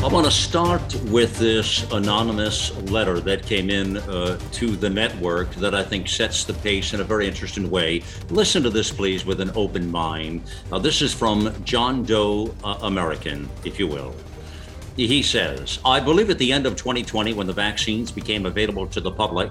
I 0.00 0.06
want 0.06 0.26
to 0.26 0.30
start 0.30 0.94
with 1.06 1.36
this 1.40 1.82
anonymous 1.90 2.74
letter 2.82 3.18
that 3.18 3.44
came 3.44 3.68
in 3.68 3.96
uh, 3.96 4.38
to 4.52 4.76
the 4.76 4.88
network 4.88 5.50
that 5.56 5.74
I 5.74 5.82
think 5.82 6.06
sets 6.08 6.44
the 6.44 6.54
pace 6.54 6.94
in 6.94 7.00
a 7.00 7.04
very 7.04 7.26
interesting 7.26 7.68
way. 7.68 8.04
Listen 8.30 8.62
to 8.62 8.70
this, 8.70 8.92
please, 8.92 9.26
with 9.26 9.40
an 9.40 9.50
open 9.56 9.90
mind. 9.90 10.42
Uh, 10.70 10.78
this 10.78 11.02
is 11.02 11.12
from 11.12 11.52
John 11.64 12.04
Doe 12.04 12.54
uh, 12.62 12.78
American, 12.82 13.50
if 13.64 13.80
you 13.80 13.88
will. 13.88 14.14
He 14.96 15.20
says, 15.20 15.80
I 15.84 15.98
believe 15.98 16.30
at 16.30 16.38
the 16.38 16.52
end 16.52 16.64
of 16.64 16.76
2020, 16.76 17.34
when 17.34 17.48
the 17.48 17.52
vaccines 17.52 18.12
became 18.12 18.46
available 18.46 18.86
to 18.86 19.00
the 19.00 19.10
public, 19.10 19.50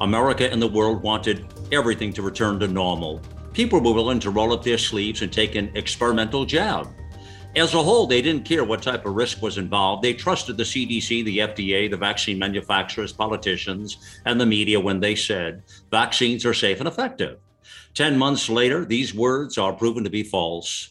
America 0.00 0.50
and 0.50 0.60
the 0.60 0.68
world 0.68 1.00
wanted 1.00 1.46
everything 1.70 2.12
to 2.14 2.22
return 2.22 2.58
to 2.58 2.66
normal. 2.66 3.20
People 3.52 3.80
were 3.80 3.94
willing 3.94 4.18
to 4.20 4.30
roll 4.30 4.52
up 4.52 4.64
their 4.64 4.78
sleeves 4.78 5.22
and 5.22 5.32
take 5.32 5.54
an 5.54 5.70
experimental 5.76 6.44
jab. 6.44 6.88
As 7.56 7.72
a 7.72 7.82
whole, 7.82 8.06
they 8.06 8.20
didn't 8.20 8.44
care 8.44 8.64
what 8.64 8.82
type 8.82 9.06
of 9.06 9.14
risk 9.14 9.40
was 9.40 9.56
involved. 9.56 10.02
They 10.02 10.12
trusted 10.12 10.58
the 10.58 10.62
CDC, 10.62 11.24
the 11.24 11.38
FDA, 11.38 11.90
the 11.90 11.96
vaccine 11.96 12.38
manufacturers, 12.38 13.14
politicians, 13.14 13.96
and 14.26 14.38
the 14.38 14.44
media 14.44 14.78
when 14.78 15.00
they 15.00 15.14
said 15.14 15.62
vaccines 15.90 16.44
are 16.44 16.52
safe 16.52 16.80
and 16.80 16.86
effective. 16.86 17.38
10 17.94 18.18
months 18.18 18.50
later, 18.50 18.84
these 18.84 19.14
words 19.14 19.56
are 19.56 19.72
proven 19.72 20.04
to 20.04 20.10
be 20.10 20.22
false. 20.22 20.90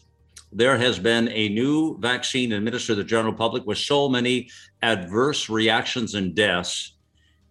There 0.52 0.76
has 0.76 0.98
been 0.98 1.28
a 1.28 1.50
new 1.50 1.98
vaccine 1.98 2.50
administered 2.50 2.96
to 2.96 3.02
the 3.02 3.08
general 3.08 3.32
public 3.32 3.64
with 3.64 3.78
so 3.78 4.08
many 4.08 4.50
adverse 4.82 5.48
reactions 5.48 6.16
and 6.16 6.34
deaths. 6.34 6.94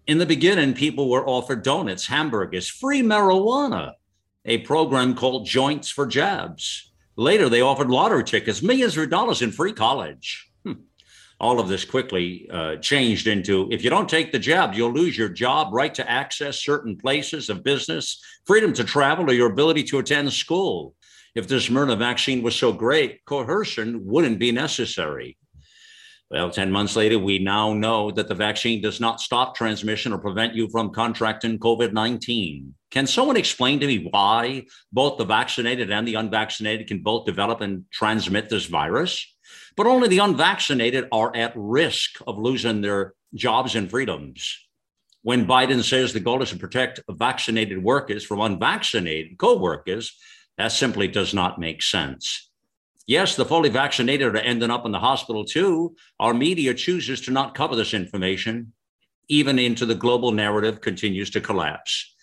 In 0.07 0.17
the 0.17 0.25
beginning, 0.25 0.73
people 0.73 1.09
were 1.09 1.25
offered 1.25 1.63
donuts, 1.63 2.05
hamburgers, 2.05 2.67
free 2.67 3.01
marijuana, 3.01 3.93
a 4.43 4.57
program 4.59 5.15
called 5.15 5.45
Joints 5.45 5.89
for 5.89 6.05
Jabs. 6.05 6.91
Later, 7.17 7.49
they 7.49 7.61
offered 7.61 7.89
lottery 7.89 8.23
tickets, 8.23 8.61
millions 8.61 8.97
of 8.97 9.09
dollars 9.09 9.41
in 9.41 9.51
free 9.51 9.73
college. 9.73 10.49
Hmm. 10.65 10.73
All 11.39 11.59
of 11.59 11.69
this 11.69 11.85
quickly 11.85 12.49
uh, 12.51 12.77
changed 12.77 13.27
into 13.27 13.69
if 13.71 13.83
you 13.83 13.89
don't 13.89 14.09
take 14.09 14.31
the 14.31 14.39
jab, 14.39 14.73
you'll 14.73 14.93
lose 14.93 15.17
your 15.17 15.29
job, 15.29 15.73
right 15.73 15.93
to 15.95 16.09
access 16.09 16.61
certain 16.61 16.97
places 16.97 17.49
of 17.49 17.63
business, 17.63 18.21
freedom 18.45 18.73
to 18.73 18.83
travel, 18.83 19.29
or 19.29 19.33
your 19.33 19.51
ability 19.51 19.83
to 19.83 19.99
attend 19.99 20.31
school. 20.33 20.93
If 21.35 21.47
this 21.47 21.67
mRNA 21.67 21.99
vaccine 21.99 22.41
was 22.41 22.55
so 22.55 22.71
great, 22.71 23.23
coercion 23.25 24.05
wouldn't 24.05 24.39
be 24.39 24.51
necessary. 24.51 25.37
Well, 26.35 26.51
10 26.51 26.69
months 26.69 26.97
later, 26.97 27.17
we 27.17 27.39
now 27.39 27.71
know 27.71 28.11
that 28.11 28.27
the 28.27 28.35
vaccine 28.35 28.81
does 28.81 28.99
not 28.99 29.21
stop 29.21 29.55
transmission 29.55 30.11
or 30.11 30.17
prevent 30.17 30.53
you 30.53 30.67
from 30.67 30.89
contracting 30.89 31.57
COVID 31.57 31.93
19. 31.93 32.75
Can 32.91 33.07
someone 33.07 33.37
explain 33.37 33.79
to 33.79 33.87
me 33.87 34.09
why 34.11 34.65
both 34.91 35.17
the 35.17 35.23
vaccinated 35.23 35.91
and 35.91 36.05
the 36.05 36.15
unvaccinated 36.15 36.87
can 36.87 37.01
both 37.01 37.25
develop 37.25 37.61
and 37.61 37.85
transmit 37.89 38.49
this 38.49 38.65
virus? 38.65 39.25
But 39.77 39.87
only 39.87 40.09
the 40.09 40.19
unvaccinated 40.19 41.07
are 41.09 41.33
at 41.33 41.53
risk 41.55 42.19
of 42.27 42.37
losing 42.37 42.81
their 42.81 43.13
jobs 43.33 43.73
and 43.75 43.89
freedoms. 43.89 44.59
When 45.21 45.47
Biden 45.47 45.85
says 45.85 46.11
the 46.11 46.19
goal 46.19 46.41
is 46.41 46.49
to 46.49 46.57
protect 46.57 46.99
vaccinated 47.09 47.81
workers 47.81 48.25
from 48.25 48.41
unvaccinated 48.41 49.37
co 49.37 49.55
workers, 49.55 50.13
that 50.57 50.73
simply 50.73 51.07
does 51.07 51.33
not 51.33 51.59
make 51.59 51.81
sense. 51.81 52.51
Yes, 53.07 53.35
the 53.35 53.45
fully 53.45 53.69
vaccinated 53.69 54.35
are 54.35 54.37
ending 54.37 54.71
up 54.71 54.85
in 54.85 54.91
the 54.91 54.99
hospital 54.99 55.45
too. 55.45 55.95
Our 56.19 56.33
media 56.33 56.73
chooses 56.73 57.21
to 57.21 57.31
not 57.31 57.53
cover 57.53 57.75
this 57.75 57.93
information, 57.93 58.73
even 59.27 59.59
into 59.59 59.85
the 59.85 59.93
global 59.93 60.31
narrative 60.31 60.81
continues 60.81 61.29
to 61.31 61.41
collapse. 61.41 62.13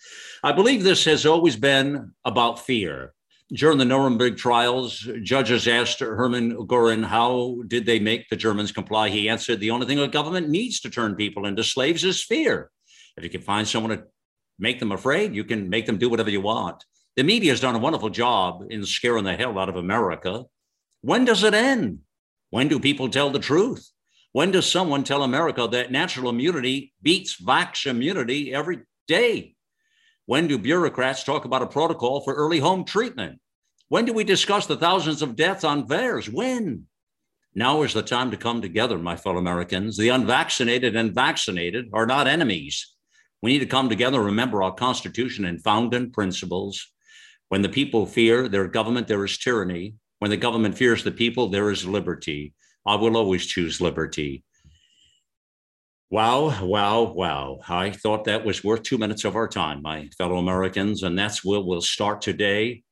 I 0.43 0.51
believe 0.51 0.83
this 0.83 1.05
has 1.05 1.25
always 1.25 1.55
been 1.55 2.11
about 2.25 2.59
fear. 2.59 3.13
During 3.53 3.77
the 3.77 3.85
Nuremberg 3.85 4.35
trials, 4.35 5.07
judges 5.21 5.67
asked 5.67 5.99
Hermann 5.99 6.65
Goering 6.65 7.03
how 7.03 7.59
did 7.67 7.85
they 7.85 7.99
make 7.99 8.27
the 8.27 8.35
Germans 8.35 8.71
comply. 8.73 9.07
He 9.09 9.29
answered, 9.29 9.59
"The 9.61 9.71
only 9.71 9.85
thing 9.85 9.99
a 9.99 10.07
government 10.07 10.49
needs 10.49 10.81
to 10.81 10.89
turn 10.89 11.15
people 11.15 11.45
into 11.45 11.63
slaves 11.63 12.03
is 12.03 12.23
fear. 12.23 12.71
If 13.15 13.23
you 13.23 13.29
can 13.29 13.41
find 13.41 13.65
someone 13.67 13.97
to 13.97 14.03
make 14.59 14.79
them 14.79 14.91
afraid, 14.91 15.33
you 15.33 15.45
can 15.45 15.69
make 15.69 15.85
them 15.85 15.97
do 15.97 16.09
whatever 16.09 16.29
you 16.29 16.41
want." 16.41 16.83
The 17.15 17.23
media 17.23 17.51
has 17.51 17.61
done 17.61 17.75
a 17.75 17.79
wonderful 17.79 18.09
job 18.09 18.65
in 18.69 18.85
scaring 18.85 19.23
the 19.23 19.35
hell 19.35 19.57
out 19.59 19.69
of 19.69 19.75
America. 19.77 20.45
When 21.03 21.25
does 21.25 21.43
it 21.43 21.53
end? 21.53 21.99
When 22.49 22.69
do 22.69 22.79
people 22.79 23.09
tell 23.09 23.29
the 23.29 23.37
truth? 23.37 23.91
When 24.31 24.51
does 24.51 24.71
someone 24.71 25.03
tell 25.03 25.23
America 25.23 25.67
that 25.69 25.91
natural 25.91 26.29
immunity 26.29 26.93
beats 27.01 27.41
vax 27.41 27.85
immunity 27.85 28.53
every 28.53 28.79
day? 29.05 29.55
When 30.27 30.47
do 30.47 30.57
bureaucrats 30.57 31.25
talk 31.25 31.43
about 31.43 31.61
a 31.61 31.67
protocol 31.67 32.21
for 32.21 32.33
early 32.33 32.59
home 32.59 32.85
treatment? 32.85 33.41
When 33.89 34.05
do 34.05 34.13
we 34.13 34.23
discuss 34.23 34.65
the 34.65 34.77
thousands 34.77 35.21
of 35.21 35.35
deaths 35.35 35.65
on 35.65 35.89
VAERS? 35.89 36.31
When? 36.31 36.85
Now 37.53 37.81
is 37.81 37.93
the 37.93 38.01
time 38.01 38.31
to 38.31 38.37
come 38.37 38.61
together, 38.61 38.97
my 38.97 39.17
fellow 39.17 39.39
Americans. 39.39 39.97
The 39.97 40.07
unvaccinated 40.07 40.95
and 40.95 41.13
vaccinated 41.13 41.89
are 41.91 42.05
not 42.05 42.27
enemies. 42.27 42.95
We 43.41 43.51
need 43.51 43.59
to 43.59 43.65
come 43.65 43.89
together 43.89 44.19
and 44.19 44.27
remember 44.27 44.63
our 44.63 44.73
Constitution 44.73 45.43
and 45.43 45.61
founding 45.61 46.11
principles. 46.11 46.93
When 47.49 47.61
the 47.61 47.67
people 47.67 48.05
fear 48.05 48.47
their 48.47 48.69
government, 48.69 49.09
there 49.09 49.25
is 49.25 49.37
tyranny. 49.37 49.95
When 50.23 50.29
the 50.29 50.37
government 50.37 50.77
fears 50.77 51.03
the 51.03 51.11
people, 51.11 51.49
there 51.49 51.69
is 51.69 51.85
liberty. 51.85 52.53
I 52.85 52.95
will 52.95 53.17
always 53.17 53.45
choose 53.45 53.81
liberty. 53.81 54.45
Wow, 56.09 56.63
wow, 56.65 57.11
wow. 57.11 57.59
I 57.67 57.91
thought 57.91 58.23
that 58.23 58.45
was 58.45 58.63
worth 58.63 58.83
two 58.83 58.97
minutes 58.97 59.25
of 59.25 59.35
our 59.35 59.49
time, 59.49 59.81
my 59.81 60.07
fellow 60.17 60.37
Americans. 60.37 61.03
And 61.03 61.19
that's 61.19 61.43
where 61.43 61.59
we'll 61.59 61.81
start 61.81 62.21
today 62.21 62.83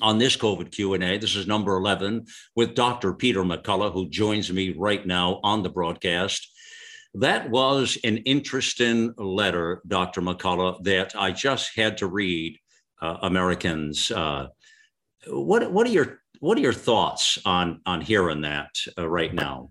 on 0.00 0.16
this 0.16 0.34
COVID 0.38 0.72
Q&A. 0.72 1.18
This 1.18 1.36
is 1.36 1.46
number 1.46 1.76
11 1.76 2.24
with 2.54 2.74
Dr. 2.74 3.12
Peter 3.12 3.42
McCullough, 3.42 3.92
who 3.92 4.08
joins 4.08 4.50
me 4.50 4.74
right 4.78 5.06
now 5.06 5.40
on 5.42 5.62
the 5.62 5.68
broadcast. 5.68 6.50
That 7.12 7.50
was 7.50 7.98
an 8.02 8.16
interesting 8.24 9.12
letter, 9.18 9.82
Dr. 9.86 10.22
McCullough, 10.22 10.82
that 10.84 11.14
I 11.14 11.32
just 11.32 11.76
had 11.76 11.98
to 11.98 12.06
read, 12.06 12.58
uh, 13.02 13.18
Americans. 13.20 14.10
Uh, 14.10 14.46
what, 15.28 15.70
what, 15.72 15.86
are 15.86 15.90
your, 15.90 16.20
what 16.40 16.58
are 16.58 16.62
your 16.62 16.72
thoughts 16.72 17.38
on, 17.44 17.80
on 17.86 18.00
hearing 18.00 18.42
that 18.42 18.70
uh, 18.98 19.08
right 19.08 19.32
now? 19.32 19.70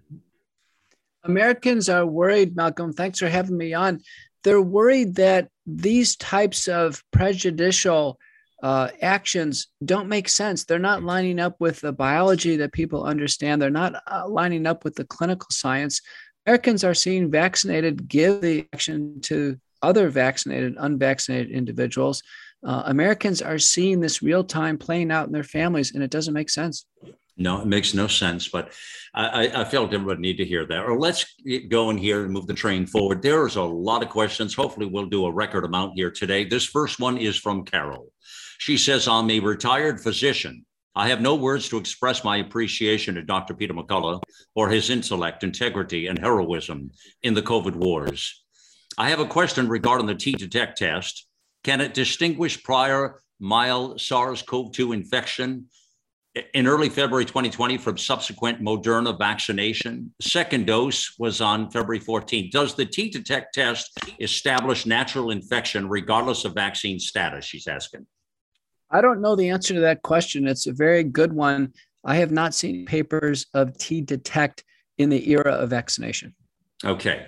Americans 1.24 1.90
are 1.90 2.06
worried, 2.06 2.56
Malcolm. 2.56 2.94
Thanks 2.94 3.20
for 3.20 3.30
having 3.30 3.58
me 3.58 3.74
on. 3.74 4.02
They're 4.44 4.62
worried 4.62 5.16
that 5.16 5.50
these 5.66 6.16
types 6.16 6.68
of 6.68 7.04
prejudicial 7.12 8.20
uh, 8.62 8.90
actions 9.02 9.68
don't 9.84 10.08
make 10.08 10.30
sense. 10.30 10.64
They're 10.64 10.80
not 10.80 11.04
lining 11.04 11.40
up 11.40 11.56
with 11.60 11.82
the 11.82 11.92
biology 11.92 12.58
that 12.58 12.74
people 12.74 13.04
understand. 13.04 13.62
They're 13.62 13.70
not 13.70 14.02
uh, 14.08 14.28
lining 14.28 14.66
up 14.66 14.84
with 14.84 14.96
the 14.96 15.06
clinical 15.06 15.48
science. 15.52 16.02
Americans 16.46 16.84
are 16.84 16.94
seeing 16.94 17.32
vaccinated 17.32 18.08
give 18.08 18.42
the 18.42 18.68
action 18.74 19.20
to 19.22 19.60
other 19.82 20.10
vaccinated, 20.10 20.76
unvaccinated 20.78 21.52
individuals. 21.52 22.24
Uh, 22.66 22.84
Americans 22.86 23.42
are 23.44 23.60
seeing 23.60 24.00
this 24.00 24.24
real 24.24 24.44
time 24.44 24.78
playing 24.78 25.12
out 25.12 25.28
in 25.28 25.34
their 25.34 25.44
families, 25.44 25.94
and 25.94 26.04
it 26.04 26.10
doesn't 26.10 26.34
make 26.34 26.50
sense. 26.50 26.86
No, 27.38 27.62
it 27.62 27.68
makes 27.68 27.94
no 27.94 28.08
sense. 28.08 28.48
But 28.48 28.74
I, 29.14 29.62
I 29.62 29.66
felt 29.66 29.94
everybody 29.94 30.22
need 30.22 30.38
to 30.38 30.46
hear 30.46 30.66
that. 30.66 30.86
Or 30.86 30.98
let's 30.98 31.26
go 31.70 31.90
in 31.92 31.98
here 31.98 32.24
and 32.24 32.34
move 32.34 32.48
the 32.48 32.54
train 32.54 32.88
forward. 32.88 33.22
There's 33.22 33.56
a 33.56 33.62
lot 33.62 34.02
of 34.02 34.10
questions. 34.10 34.56
Hopefully, 34.56 34.88
we'll 34.88 35.06
do 35.06 35.26
a 35.26 35.32
record 35.32 35.64
amount 35.64 35.94
here 35.96 36.10
today. 36.10 36.44
This 36.44 36.66
first 36.66 37.00
one 37.00 37.18
is 37.18 37.38
from 37.38 37.66
Carol. 37.66 38.12
She 38.58 38.78
says, 38.78 39.08
I'm 39.08 39.30
a 39.30 39.40
retired 39.40 40.02
physician. 40.02 40.66
I 40.96 41.10
have 41.10 41.22
no 41.22 41.36
words 41.36 41.68
to 41.70 41.78
express 41.78 42.24
my 42.24 42.38
appreciation 42.38 43.16
to 43.16 43.22
Dr. 43.22 43.54
Peter 43.54 43.74
McCullough 43.74 44.24
for 44.54 44.70
his 44.70 44.90
intellect, 44.90 45.44
integrity, 45.44 46.08
and 46.08 46.18
heroism 46.18 46.90
in 47.22 47.34
the 47.34 47.42
COVID 47.42 47.76
wars. 47.76 48.44
I 48.98 49.10
have 49.10 49.20
a 49.20 49.26
question 49.26 49.68
regarding 49.68 50.08
the 50.08 50.16
T 50.16 50.32
detect 50.32 50.78
test. 50.78 51.25
Can 51.66 51.82
it 51.82 51.96
distinguish 51.96 52.62
prior 52.62 53.20
mild 53.40 54.00
SARS 54.00 54.44
CoV 54.44 54.72
2 54.72 54.92
infection 54.92 55.66
in 56.54 56.68
early 56.68 56.90
February 56.90 57.26
2020 57.26 57.80
from 57.80 57.98
subsequent 57.98 58.62
Moderna 58.62 59.18
vaccination. 59.18 60.14
Second 60.22 60.68
dose 60.68 61.16
was 61.18 61.42
on 61.42 61.72
February 61.72 61.98
14. 61.98 62.52
Does 62.52 62.76
the 62.76 62.86
T 62.86 63.10
detect 63.10 63.56
test 63.56 63.98
establish 64.20 64.86
natural 64.86 65.32
infection 65.32 65.90
regardless 65.90 66.46
of 66.46 66.54
vaccine 66.54 67.00
status? 67.00 67.46
She's 67.46 67.66
asking. 67.66 68.06
I 68.92 69.02
don't 69.02 69.20
know 69.20 69.36
the 69.36 69.50
answer 69.50 69.74
to 69.74 69.80
that 69.80 70.04
question. 70.04 70.48
It's 70.48 70.68
a 70.68 70.74
very 70.74 71.04
good 71.04 71.34
one. 71.34 71.74
I 72.04 72.18
have 72.18 72.30
not 72.30 72.54
seen 72.54 72.86
papers 72.86 73.48
of 73.56 73.76
T 73.80 74.02
detect 74.02 74.64
in 75.00 75.10
the 75.10 75.32
era 75.32 75.54
of 75.54 75.72
vaccination. 75.72 76.36
Okay. 76.84 77.26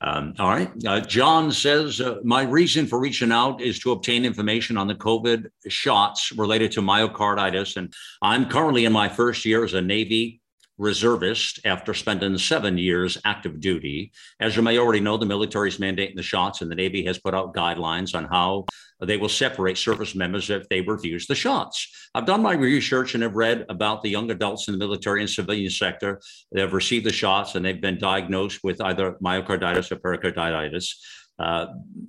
Um, 0.00 0.34
all 0.38 0.48
right. 0.48 0.70
Uh, 0.86 1.00
John 1.00 1.50
says, 1.50 2.00
uh, 2.00 2.18
My 2.22 2.42
reason 2.42 2.86
for 2.86 3.00
reaching 3.00 3.32
out 3.32 3.60
is 3.60 3.80
to 3.80 3.92
obtain 3.92 4.24
information 4.24 4.76
on 4.76 4.86
the 4.86 4.94
COVID 4.94 5.48
shots 5.68 6.32
related 6.32 6.70
to 6.72 6.80
myocarditis. 6.80 7.76
And 7.76 7.92
I'm 8.22 8.48
currently 8.48 8.84
in 8.84 8.92
my 8.92 9.08
first 9.08 9.44
year 9.44 9.64
as 9.64 9.74
a 9.74 9.82
Navy 9.82 10.40
reservist 10.78 11.60
after 11.64 11.92
spending 11.92 12.38
seven 12.38 12.78
years 12.78 13.18
active 13.24 13.60
duty. 13.60 14.12
As 14.40 14.56
you 14.56 14.62
may 14.62 14.78
already 14.78 15.00
know, 15.00 15.16
the 15.16 15.26
military 15.26 15.68
is 15.68 15.78
mandating 15.78 16.14
the 16.14 16.22
shots, 16.22 16.62
and 16.62 16.70
the 16.70 16.76
Navy 16.76 17.04
has 17.04 17.18
put 17.18 17.34
out 17.34 17.54
guidelines 17.54 18.14
on 18.14 18.24
how 18.24 18.66
they 19.00 19.16
will 19.16 19.28
separate 19.28 19.78
service 19.78 20.14
members 20.14 20.50
if 20.50 20.68
they 20.68 20.80
refuse 20.80 21.26
the 21.26 21.34
shots. 21.34 22.08
I've 22.14 22.26
done 22.26 22.42
my 22.42 22.54
research 22.54 23.14
and 23.14 23.22
have 23.22 23.36
read 23.36 23.64
about 23.68 24.02
the 24.02 24.08
young 24.08 24.30
adults 24.30 24.68
in 24.68 24.72
the 24.72 24.78
military 24.78 25.20
and 25.20 25.30
civilian 25.30 25.70
sector 25.70 26.20
that 26.52 26.60
have 26.60 26.72
received 26.72 27.06
the 27.06 27.12
shots 27.12 27.54
and 27.54 27.64
they've 27.64 27.80
been 27.80 27.98
diagnosed 27.98 28.60
with 28.64 28.80
either 28.80 29.16
myocarditis 29.22 29.92
or 29.92 29.96
pericarditis. 29.96 31.00
Uh, 31.38 31.66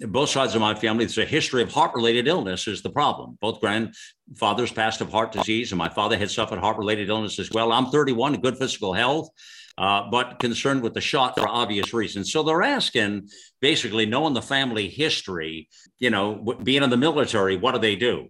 both 0.07 0.29
sides 0.29 0.55
of 0.55 0.61
my 0.61 0.73
family, 0.73 1.05
there's 1.05 1.17
a 1.19 1.25
history 1.25 1.61
of 1.61 1.71
heart 1.71 1.91
related 1.93 2.27
illness, 2.27 2.67
is 2.67 2.81
the 2.81 2.89
problem. 2.89 3.37
Both 3.39 3.61
grandfathers 3.61 4.71
passed 4.71 5.01
of 5.01 5.11
heart 5.11 5.31
disease, 5.31 5.71
and 5.71 5.77
my 5.77 5.89
father 5.89 6.17
had 6.17 6.31
suffered 6.31 6.59
heart 6.59 6.77
related 6.77 7.09
illness 7.09 7.37
as 7.37 7.51
well. 7.51 7.71
I'm 7.71 7.87
31, 7.87 8.41
good 8.41 8.57
physical 8.57 8.93
health, 8.93 9.29
uh, 9.77 10.09
but 10.09 10.39
concerned 10.39 10.81
with 10.81 10.95
the 10.95 11.01
shot 11.01 11.37
for 11.37 11.47
obvious 11.47 11.93
reasons. 11.93 12.31
So 12.31 12.41
they're 12.41 12.63
asking 12.63 13.29
basically, 13.61 14.07
knowing 14.07 14.33
the 14.33 14.41
family 14.41 14.89
history, 14.89 15.69
you 15.99 16.09
know, 16.09 16.57
being 16.63 16.81
in 16.81 16.89
the 16.89 16.97
military, 16.97 17.55
what 17.55 17.75
do 17.75 17.79
they 17.79 17.95
do? 17.95 18.29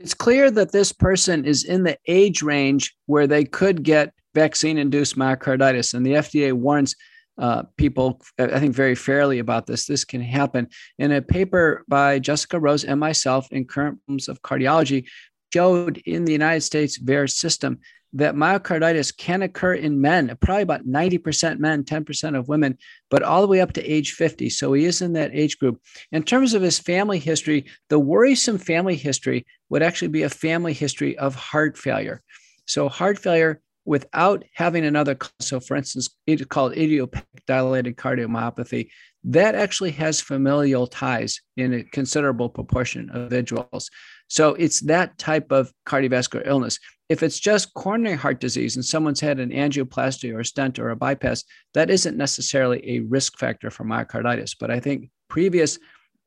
It's 0.00 0.14
clear 0.14 0.50
that 0.50 0.72
this 0.72 0.92
person 0.92 1.44
is 1.44 1.64
in 1.64 1.84
the 1.84 1.96
age 2.06 2.42
range 2.42 2.94
where 3.06 3.26
they 3.26 3.44
could 3.44 3.82
get 3.82 4.12
vaccine 4.34 4.78
induced 4.78 5.16
myocarditis, 5.16 5.94
and 5.94 6.04
the 6.04 6.12
FDA 6.12 6.52
warns 6.52 6.94
uh, 7.40 7.62
people, 7.76 8.20
I 8.38 8.60
think, 8.60 8.74
very 8.74 8.94
fairly 8.94 9.38
about 9.38 9.66
this. 9.66 9.86
This 9.86 10.04
can 10.04 10.20
happen. 10.20 10.68
In 10.98 11.10
a 11.10 11.22
paper 11.22 11.84
by 11.88 12.18
Jessica 12.18 12.60
Rose 12.60 12.84
and 12.84 13.00
myself 13.00 13.48
in 13.50 13.64
Current 13.64 13.98
Problems 14.04 14.28
of 14.28 14.42
Cardiology, 14.42 15.06
showed 15.52 15.98
in 16.06 16.24
the 16.24 16.32
United 16.32 16.60
States 16.60 16.98
VAERS 16.98 17.32
system 17.32 17.80
that 18.12 18.34
myocarditis 18.34 19.16
can 19.16 19.42
occur 19.42 19.74
in 19.74 20.00
men, 20.00 20.36
probably 20.40 20.62
about 20.62 20.86
90% 20.86 21.58
men, 21.58 21.84
10% 21.84 22.36
of 22.36 22.48
women, 22.48 22.76
but 23.08 23.22
all 23.22 23.40
the 23.40 23.46
way 23.46 23.60
up 23.60 23.72
to 23.72 23.84
age 23.84 24.12
50. 24.12 24.50
So 24.50 24.72
he 24.72 24.84
is 24.84 25.00
in 25.00 25.12
that 25.12 25.30
age 25.32 25.58
group. 25.58 25.80
In 26.10 26.22
terms 26.22 26.54
of 26.54 26.62
his 26.62 26.78
family 26.78 27.18
history, 27.18 27.66
the 27.88 27.98
worrisome 27.98 28.58
family 28.58 28.96
history 28.96 29.46
would 29.68 29.82
actually 29.82 30.08
be 30.08 30.24
a 30.24 30.30
family 30.30 30.72
history 30.72 31.16
of 31.18 31.34
heart 31.34 31.78
failure. 31.78 32.22
So, 32.66 32.88
heart 32.88 33.18
failure 33.18 33.60
without 33.84 34.44
having 34.54 34.84
another 34.84 35.16
so 35.40 35.58
for 35.58 35.76
instance 35.76 36.10
it's 36.26 36.44
called 36.44 36.76
idiopathic 36.76 37.46
dilated 37.46 37.96
cardiomyopathy 37.96 38.88
that 39.24 39.54
actually 39.54 39.90
has 39.90 40.20
familial 40.20 40.86
ties 40.86 41.40
in 41.56 41.74
a 41.74 41.84
considerable 41.84 42.48
proportion 42.48 43.10
of 43.10 43.32
individuals. 43.32 43.90
So 44.28 44.54
it's 44.54 44.80
that 44.82 45.18
type 45.18 45.52
of 45.52 45.72
cardiovascular 45.86 46.46
illness. 46.46 46.78
If 47.08 47.22
it's 47.22 47.40
just 47.40 47.74
coronary 47.74 48.16
heart 48.16 48.40
disease 48.40 48.76
and 48.76 48.84
someone's 48.84 49.20
had 49.20 49.40
an 49.40 49.50
angioplasty 49.50 50.32
or 50.32 50.40
a 50.40 50.44
stent 50.44 50.78
or 50.78 50.90
a 50.90 50.96
bypass 50.96 51.44
that 51.74 51.90
isn't 51.90 52.16
necessarily 52.16 52.80
a 52.88 53.00
risk 53.00 53.36
factor 53.38 53.70
for 53.70 53.84
myocarditis. 53.84 54.56
But 54.58 54.70
i 54.70 54.80
think 54.80 55.10
previous 55.28 55.78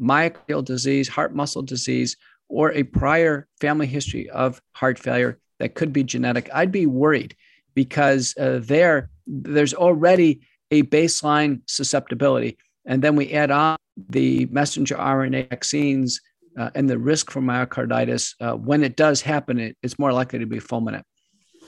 myocardial 0.02 0.64
disease 0.64 1.08
heart 1.08 1.34
muscle 1.34 1.62
disease 1.62 2.18
or 2.50 2.74
a 2.74 2.84
prior 2.84 3.48
family 3.62 3.88
history 3.88 4.30
of 4.30 4.62
heart 4.74 5.00
failure 5.00 5.40
that 5.64 5.76
could 5.76 5.92
be 5.92 6.04
genetic 6.04 6.50
i'd 6.54 6.72
be 6.72 6.86
worried 6.86 7.36
because 7.74 8.36
uh, 8.38 8.60
there 8.62 9.10
there's 9.26 9.74
already 9.74 10.42
a 10.72 10.84
baseline 10.84 11.62
susceptibility, 11.68 12.58
and 12.86 13.02
then 13.02 13.16
we 13.16 13.32
add 13.32 13.52
on 13.52 13.78
the 14.10 14.48
messenger 14.48 14.96
RNA 14.96 15.50
vaccines 15.50 16.20
uh, 16.60 16.72
and 16.76 16.90
the 16.90 16.98
risk 16.98 17.32
for 17.32 17.42
myocarditis. 17.42 18.34
Uh, 18.42 18.56
when 18.56 18.84
it 18.84 18.96
does 18.96 19.22
happen, 19.22 19.60
it, 19.60 19.78
it's 19.84 20.00
more 20.00 20.12
likely 20.12 20.40
to 20.40 20.46
be 20.46 20.60
fulminant. 20.60 21.04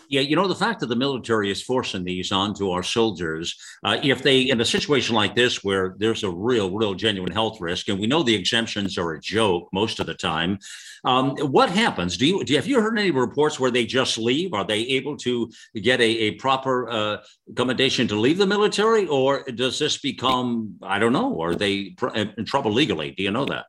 Yeah, 0.10 0.22
you 0.22 0.36
know, 0.36 0.48
the 0.48 0.56
fact 0.56 0.80
that 0.80 0.88
the 0.88 0.96
military 0.96 1.50
is 1.50 1.62
forcing 1.62 2.04
these 2.04 2.31
onto 2.31 2.69
our 2.69 2.84
soldiers, 2.84 3.56
uh, 3.84 3.98
if 4.04 4.22
they, 4.22 4.42
in 4.42 4.62
a 4.62 4.66
situation 4.66 5.16
like 5.16 5.36
this 5.36 5.63
where 5.63 5.96
there's 5.98 6.24
a 6.24 6.30
real, 6.30 6.72
real 6.72 6.94
genuine 6.94 7.31
health 7.31 7.60
risk, 7.60 7.90
and 7.90 8.00
we 8.00 8.07
know 8.07 8.24
the 8.24 8.36
exemptions 8.36 8.98
are 8.98 9.13
a 9.13 9.19
joke 9.19 9.68
most 9.74 10.00
of 10.00 10.06
the 10.06 10.13
time, 10.13 10.60
um, 11.06 11.36
what 11.38 11.69
happens? 11.69 12.18
Do 12.18 12.25
you, 12.25 12.44
do 12.44 12.54
you, 12.54 12.57
have 12.57 12.68
you 12.68 12.81
heard 12.81 12.98
any 12.98 13.12
reports 13.12 13.60
where 13.60 13.72
they 13.72 13.86
just 13.86 14.18
leave? 14.18 14.54
Are 14.54 14.66
they 14.66 14.81
able 14.81 15.18
to 15.18 15.52
get 15.75 16.00
a, 16.02 16.04
a 16.04 16.31
proper 16.31 16.90
uh, 16.90 17.18
accommodation 17.50 18.08
to 18.08 18.16
leave 18.16 18.38
the 18.38 18.48
military, 18.48 19.08
or 19.08 19.44
does 19.44 19.80
this 19.80 19.98
become, 19.98 20.75
I 20.81 21.00
don't 21.00 21.13
know, 21.13 21.42
are 21.42 21.56
they 21.56 21.96
in 22.16 22.46
trouble 22.46 22.72
legally? 22.72 23.12
Do 23.12 23.24
you 23.24 23.31
know 23.31 23.46
that? 23.46 23.66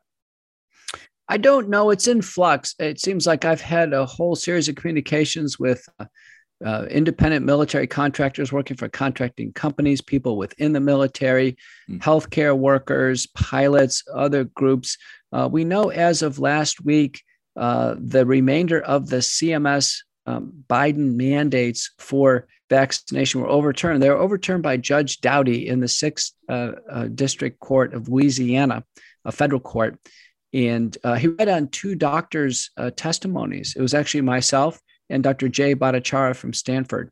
I 1.29 1.39
don't 1.39 1.69
know. 1.69 1.91
It's 1.91 2.09
in 2.09 2.23
flux. 2.23 2.75
It 2.79 3.01
seems 3.01 3.27
like 3.27 3.45
I've 3.45 3.61
had 3.61 3.93
a 3.93 4.07
whole 4.07 4.37
series 4.37 4.69
of 4.69 4.77
communications 4.77 5.59
with 5.59 5.85
uh, 5.99 6.05
uh, 6.65 6.87
independent 6.89 7.45
military 7.45 7.87
contractors 7.87 8.53
working 8.53 8.77
for 8.77 8.89
contracting 8.89 9.53
companies, 9.53 10.01
people 10.01 10.37
within 10.37 10.73
the 10.73 10.81
military, 10.81 11.57
mm. 11.91 12.01
healthcare 12.01 12.57
workers, 12.57 13.27
pilots, 13.27 14.03
other 14.15 14.45
groups. 14.45 14.97
Uh, 15.33 15.49
we 15.51 15.65
know 15.65 15.91
as 15.91 16.23
of 16.23 16.39
last 16.39 16.85
week, 16.85 17.23
uh, 17.57 17.95
the 17.99 18.25
remainder 18.25 18.81
of 18.81 19.09
the 19.09 19.17
CMS 19.17 19.99
um, 20.27 20.53
Biden 20.69 21.15
mandates 21.17 21.93
for 21.99 22.47
vaccination 22.69 23.41
were 23.41 23.49
overturned. 23.49 24.03
They 24.03 24.11
were 24.11 24.17
overturned 24.17 24.63
by 24.63 24.77
Judge 24.77 25.21
Doughty 25.21 25.69
in 25.69 25.81
the 25.81 25.89
Sixth 25.89 26.33
uh, 26.49 26.73
uh, 26.91 27.05
District 27.05 27.61
Court 27.61 27.95
of 27.95 28.09
Louisiana, 28.09 28.85
a 29.25 29.33
federal 29.33 29.61
court. 29.61 29.99
And 30.57 30.97
uh, 31.05 31.17
he 31.17 31.29
read 31.29 31.51
on 31.51 31.69
two 31.69 31.95
doctors' 31.95 32.71
uh, 32.79 32.91
testimonies. 32.97 33.75
It 33.77 33.83
was 33.83 33.93
actually 33.93 34.23
myself 34.23 34.81
and 35.11 35.23
Dr. 35.23 35.51
Jay 35.51 35.75
Bhattacharya 35.75 36.35
from 36.35 36.55
Stanford. 36.55 37.11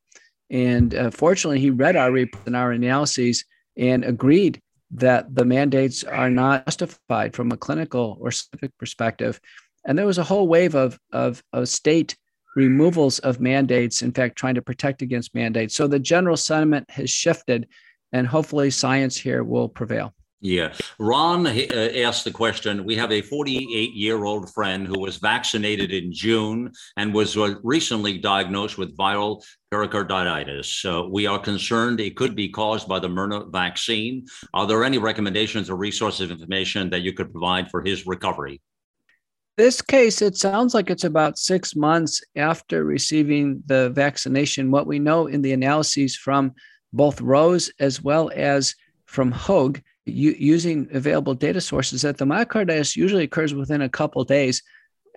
And 0.48 0.94
uh, 0.94 1.10
fortunately, 1.10 1.60
he 1.60 1.68
read 1.68 1.94
our 1.94 2.10
report 2.10 2.46
and 2.46 2.56
our 2.56 2.72
analyses 2.72 3.44
and 3.76 4.02
agreed 4.02 4.62
that 4.92 5.34
the 5.34 5.44
mandates 5.44 6.04
are 6.04 6.30
not 6.30 6.64
justified 6.64 7.34
from 7.34 7.52
a 7.52 7.58
clinical 7.58 8.16
or 8.18 8.30
scientific 8.30 8.70
perspective. 8.78 9.38
And 9.84 9.98
there 9.98 10.06
was 10.06 10.16
a 10.16 10.24
whole 10.24 10.48
wave 10.48 10.74
of, 10.74 10.98
of, 11.12 11.42
of 11.52 11.68
state 11.68 12.16
removals 12.56 13.18
of 13.18 13.40
mandates, 13.40 14.00
in 14.00 14.12
fact, 14.12 14.36
trying 14.38 14.54
to 14.54 14.62
protect 14.62 15.02
against 15.02 15.34
mandates. 15.34 15.76
So 15.76 15.86
the 15.86 15.98
general 15.98 16.38
sentiment 16.38 16.90
has 16.92 17.10
shifted, 17.10 17.68
and 18.10 18.26
hopefully, 18.26 18.70
science 18.70 19.18
here 19.18 19.44
will 19.44 19.68
prevail. 19.68 20.14
Yeah. 20.40 20.74
Ron 20.98 21.46
uh, 21.46 21.50
asked 21.50 22.24
the 22.24 22.30
question 22.30 22.84
We 22.84 22.96
have 22.96 23.10
a 23.10 23.22
48 23.22 23.94
year 23.94 24.24
old 24.24 24.52
friend 24.52 24.86
who 24.86 25.00
was 25.00 25.16
vaccinated 25.16 25.90
in 25.90 26.12
June 26.12 26.70
and 26.98 27.14
was 27.14 27.36
uh, 27.36 27.54
recently 27.62 28.18
diagnosed 28.18 28.76
with 28.76 28.96
viral 28.96 29.42
pericarditis. 29.70 30.84
Uh, 30.84 31.04
we 31.10 31.26
are 31.26 31.38
concerned 31.38 31.98
it 31.98 32.16
could 32.16 32.36
be 32.36 32.50
caused 32.50 32.86
by 32.86 32.98
the 32.98 33.08
mRNA 33.08 33.52
vaccine. 33.52 34.26
Are 34.52 34.66
there 34.66 34.84
any 34.84 34.98
recommendations 34.98 35.70
or 35.70 35.76
resources 35.76 36.30
of 36.30 36.32
information 36.32 36.90
that 36.90 37.00
you 37.00 37.14
could 37.14 37.32
provide 37.32 37.70
for 37.70 37.82
his 37.82 38.06
recovery? 38.06 38.60
This 39.56 39.80
case, 39.80 40.20
it 40.20 40.36
sounds 40.36 40.74
like 40.74 40.90
it's 40.90 41.04
about 41.04 41.38
six 41.38 41.76
months 41.76 42.20
after 42.34 42.84
receiving 42.84 43.62
the 43.66 43.90
vaccination. 43.90 44.72
What 44.72 44.88
we 44.88 44.98
know 44.98 45.28
in 45.28 45.42
the 45.42 45.52
analyses 45.52 46.16
from 46.16 46.52
both 46.92 47.20
Rose 47.20 47.70
as 47.78 48.02
well 48.02 48.30
as 48.34 48.74
from 49.06 49.30
Hoag 49.30 49.80
using 50.06 50.88
available 50.92 51.34
data 51.34 51.60
sources 51.60 52.02
that 52.02 52.18
the 52.18 52.24
myocarditis 52.24 52.96
usually 52.96 53.24
occurs 53.24 53.54
within 53.54 53.82
a 53.82 53.88
couple 53.88 54.22
days 54.24 54.62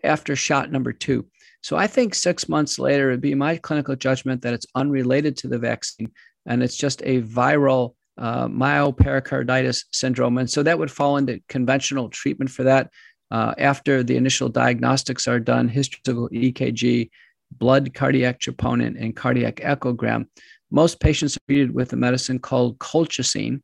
after 0.04 0.36
shot 0.36 0.72
number 0.72 0.94
two. 0.94 1.26
So 1.62 1.76
I 1.76 1.88
think 1.88 2.16
six 2.16 2.48
months 2.48 2.80
later, 2.80 3.10
it'd 3.10 3.22
be 3.22 3.36
my 3.36 3.58
clinical 3.58 3.96
judgment 3.96 4.42
that 4.44 4.54
it's 4.54 4.68
unrelated 4.76 5.36
to 5.38 5.48
the 5.48 5.58
vaccine 5.58 6.12
and 6.46 6.64
it's 6.64 6.78
just 6.78 7.02
a 7.04 7.22
viral 7.24 7.96
uh, 8.18 8.48
myopericarditis 8.48 9.86
syndrome. 9.92 10.38
And 10.38 10.50
so 10.50 10.64
that 10.64 10.80
would 10.80 10.92
fall 10.92 11.18
into 11.18 11.42
conventional 11.50 12.10
treatment 12.10 12.50
for 12.50 12.64
that. 12.64 12.90
Uh, 13.30 13.54
after 13.58 14.04
the 14.04 14.16
initial 14.16 14.48
diagnostics 14.48 15.28
are 15.28 15.40
done, 15.40 15.70
histopathological 15.70 16.32
EKG, 16.32 17.10
blood 17.52 17.94
cardiac 17.94 18.40
troponin, 18.40 19.00
and 19.02 19.16
cardiac 19.16 19.58
echogram, 19.58 20.26
most 20.72 21.00
patients 21.00 21.36
are 21.36 21.42
treated 21.48 21.74
with 21.74 21.92
a 21.94 21.98
medicine 21.98 22.40
called 22.40 22.80
colchicine, 22.80 23.62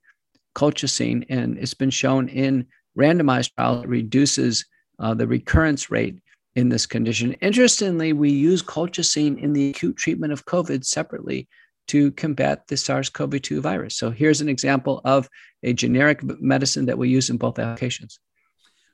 colchicine, 0.55 1.25
and 1.29 1.57
it's 1.57 1.74
been 1.74 1.89
shown 1.89 2.29
in 2.29 2.67
randomized 2.98 3.51
trials 3.55 3.86
reduces 3.86 4.65
uh, 5.00 5.13
the 5.13 5.27
recurrence 5.27 5.89
rate 5.89 6.17
in 6.55 6.69
this 6.69 6.86
condition. 6.86 7.33
Interestingly, 7.33 8.13
we 8.13 8.29
use 8.29 8.62
colchicine 8.62 9.41
in 9.41 9.53
the 9.53 9.72
acute 9.72 9.98
treatment 9.98 10.33
of 10.33 10.45
COVID 10.45 10.86
separately 10.86 11.48
to 11.88 12.12
combat 12.12 12.67
the 12.67 12.77
SARS 12.77 13.10
CoV 13.10 13.41
2 13.41 13.62
virus. 13.62 13.98
So 13.98 14.10
here's 14.12 14.41
an 14.41 14.50
example 14.50 15.01
of 15.03 15.27
a 15.63 15.74
generic 15.74 16.22
medicine 16.41 16.86
that 16.86 16.98
we 16.98 17.10
use 17.10 17.29
in 17.29 17.38
both 17.38 17.60
applications. 17.60 18.19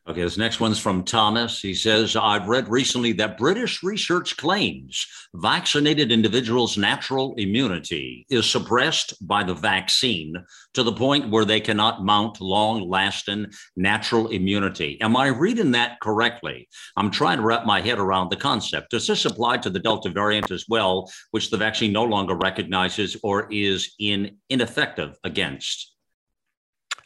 Okay, 0.10 0.24
this 0.24 0.40
next 0.40 0.60
one's 0.60 0.80
from 0.80 1.04
Thomas. 1.04 1.62
He 1.62 1.76
says, 1.76 2.16
I've 2.16 2.48
read 2.48 2.68
recently 2.68 3.12
that 3.14 3.38
British 3.38 3.84
research 3.84 4.38
claims 4.38 5.06
vaccinated 5.36 6.12
individuals' 6.12 6.80
natural 6.80 7.36
immunity 7.38 8.26
is 8.28 8.50
suppressed 8.50 9.14
by 9.28 9.44
the 9.44 9.54
vaccine 9.54 10.34
to 10.74 10.82
the 10.82 10.94
point 10.94 11.30
where 11.30 11.46
they 11.46 11.60
cannot 11.60 12.04
mount 12.04 12.42
long 12.42 12.90
lasting 12.90 13.52
natural 13.76 14.30
immunity. 14.30 15.00
Am 15.00 15.16
I 15.16 15.28
reading 15.28 15.70
that 15.74 16.00
correctly? 16.00 16.68
I'm 16.98 17.12
trying 17.12 17.38
to 17.38 17.44
wrap 17.44 17.68
my 17.68 17.80
head 17.80 18.00
around 18.00 18.32
the 18.32 18.36
concept. 18.36 18.90
Does 18.90 19.06
this 19.06 19.26
apply 19.26 19.58
to 19.58 19.70
the 19.70 19.78
Delta 19.78 20.10
variant 20.10 20.50
as 20.50 20.66
well, 20.68 21.08
which 21.30 21.52
the 21.52 21.58
vaccine 21.58 21.94
no 21.94 22.04
longer 22.04 22.34
recognizes 22.34 23.16
or 23.22 23.48
is 23.52 23.94
in, 24.00 24.38
ineffective 24.50 25.16
against? 25.24 25.99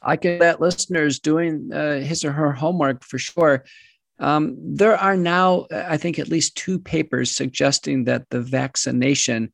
I 0.03 0.17
can 0.17 0.39
let 0.39 0.61
listeners 0.61 1.19
doing 1.19 1.71
uh, 1.73 1.99
his 1.99 2.23
or 2.23 2.31
her 2.31 2.51
homework 2.51 3.03
for 3.03 3.17
sure. 3.17 3.63
Um, 4.19 4.55
there 4.59 4.95
are 4.97 5.17
now, 5.17 5.67
I 5.71 5.97
think, 5.97 6.19
at 6.19 6.29
least 6.29 6.55
two 6.55 6.79
papers 6.79 7.31
suggesting 7.31 8.05
that 8.05 8.29
the 8.29 8.41
vaccination 8.41 9.51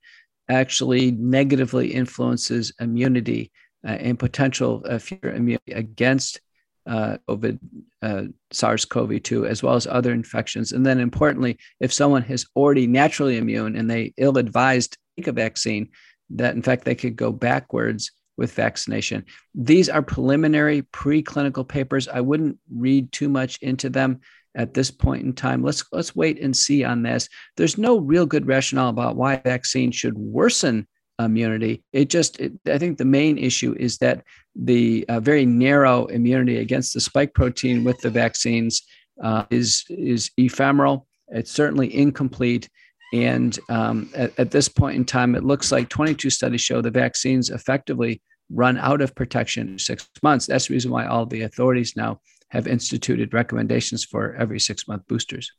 actually 0.49 1.11
negatively 1.11 1.93
influences 1.93 2.73
immunity 2.79 3.51
uh, 3.87 3.91
and 3.91 4.19
potential 4.19 4.83
uh, 4.85 4.97
future 4.97 5.33
immunity 5.33 5.71
against 5.71 6.41
uh, 6.87 7.17
COVID, 7.29 7.59
uh, 8.01 8.23
SARS 8.51 8.83
CoV 8.85 9.21
2, 9.21 9.45
as 9.45 9.61
well 9.61 9.75
as 9.75 9.85
other 9.87 10.11
infections. 10.11 10.71
And 10.71 10.85
then, 10.85 10.99
importantly, 10.99 11.57
if 11.79 11.93
someone 11.93 12.23
is 12.23 12.47
already 12.55 12.87
naturally 12.87 13.37
immune 13.37 13.75
and 13.75 13.89
they 13.89 14.13
ill 14.17 14.37
advised 14.37 14.97
take 15.17 15.27
a 15.27 15.31
vaccine, 15.31 15.89
that 16.31 16.55
in 16.55 16.61
fact 16.61 16.85
they 16.85 16.95
could 16.95 17.15
go 17.15 17.31
backwards 17.31 18.11
with 18.39 18.53
vaccination. 18.53 19.25
These 19.53 19.89
are 19.89 20.01
preliminary 20.01 20.81
preclinical 20.81 21.67
papers. 21.67 22.07
I 22.07 22.21
wouldn't 22.21 22.57
read 22.73 23.11
too 23.11 23.27
much 23.27 23.59
into 23.61 23.89
them 23.89 24.21
at 24.55 24.73
this 24.73 24.89
point 24.89 25.25
in 25.25 25.33
time. 25.33 25.61
Let's 25.61 25.83
let's 25.91 26.15
wait 26.15 26.41
and 26.41 26.55
see 26.55 26.83
on 26.83 27.03
this. 27.03 27.29
There's 27.57 27.77
no 27.77 27.99
real 27.99 28.25
good 28.25 28.47
rationale 28.47 28.89
about 28.89 29.17
why 29.17 29.35
vaccine 29.35 29.91
should 29.91 30.17
worsen 30.17 30.87
immunity. 31.19 31.83
It 31.91 32.09
just 32.09 32.39
it, 32.39 32.53
I 32.65 32.77
think 32.77 32.97
the 32.97 33.05
main 33.05 33.37
issue 33.37 33.75
is 33.77 33.97
that 33.97 34.23
the 34.55 35.05
uh, 35.09 35.19
very 35.19 35.45
narrow 35.45 36.05
immunity 36.05 36.57
against 36.57 36.93
the 36.93 37.01
spike 37.01 37.33
protein 37.33 37.83
with 37.83 37.99
the 37.99 38.09
vaccines 38.09 38.81
uh, 39.21 39.43
is 39.51 39.83
is 39.89 40.31
ephemeral. 40.37 41.05
It's 41.27 41.51
certainly 41.51 41.93
incomplete. 41.93 42.69
And 43.11 43.57
um, 43.69 44.09
at, 44.13 44.37
at, 44.39 44.51
this 44.51 44.69
point 44.69 44.95
in 44.95 45.03
time, 45.03 45.33
it 45.33 45.43
looks 45.43 45.71
like 45.71 45.89
22 45.89 46.29
studies 46.29 46.61
show 46.61 46.79
the 46.79 46.91
vaccines 46.91 47.49
effectively 47.49 48.21
run 48.51 48.77
out 48.77 49.01
of 49.01 49.15
protection 49.15 49.67
in 49.69 49.79
six 49.79 50.09
months. 50.23 50.47
That's 50.47 50.67
the 50.67 50.73
reason 50.73 50.91
why 50.91 51.05
all 51.05 51.25
the 51.25 51.43
authorities 51.43 51.95
now 51.95 52.21
have 52.49 52.67
instituted 52.67 53.33
recommendations 53.33 54.03
for 54.03 54.35
every 54.35 54.59
six 54.59 54.87
month 54.87 55.07
boosters. 55.07 55.51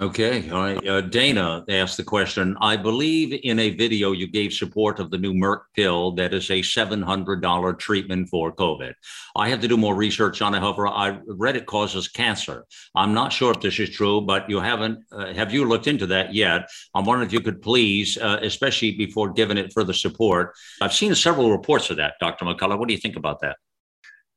Okay. 0.00 0.48
All 0.50 0.62
right. 0.62 0.86
Uh, 0.86 1.02
Dana 1.02 1.64
asked 1.68 1.98
the 1.98 2.02
question 2.02 2.56
I 2.60 2.76
believe 2.76 3.38
in 3.42 3.58
a 3.58 3.70
video 3.70 4.12
you 4.12 4.26
gave 4.26 4.52
support 4.52 4.98
of 4.98 5.10
the 5.10 5.18
new 5.18 5.34
Merck 5.34 5.60
pill 5.76 6.12
that 6.12 6.32
is 6.32 6.50
a 6.50 6.60
$700 6.60 7.78
treatment 7.78 8.28
for 8.30 8.52
COVID. 8.54 8.94
I 9.36 9.48
have 9.50 9.60
to 9.60 9.68
do 9.68 9.76
more 9.76 9.94
research 9.94 10.40
on 10.40 10.54
it. 10.54 10.60
However, 10.60 10.88
I 10.88 11.18
read 11.26 11.56
it 11.56 11.66
causes 11.66 12.08
cancer. 12.08 12.64
I'm 12.94 13.12
not 13.12 13.32
sure 13.32 13.52
if 13.52 13.60
this 13.60 13.78
is 13.78 13.90
true, 13.90 14.22
but 14.22 14.48
you 14.48 14.60
haven't, 14.60 15.04
uh, 15.12 15.34
have 15.34 15.52
you 15.52 15.66
looked 15.66 15.86
into 15.86 16.06
that 16.06 16.34
yet? 16.34 16.68
I'm 16.94 17.04
wondering 17.04 17.26
if 17.26 17.32
you 17.32 17.40
could 17.40 17.60
please, 17.60 18.16
uh, 18.16 18.38
especially 18.42 18.92
before 18.92 19.32
giving 19.32 19.58
it 19.58 19.72
further 19.72 19.92
support. 19.92 20.54
I've 20.80 20.94
seen 20.94 21.14
several 21.14 21.50
reports 21.50 21.90
of 21.90 21.98
that, 21.98 22.14
Dr. 22.20 22.46
McCullough. 22.46 22.78
What 22.78 22.88
do 22.88 22.94
you 22.94 23.00
think 23.00 23.16
about 23.16 23.40
that? 23.40 23.58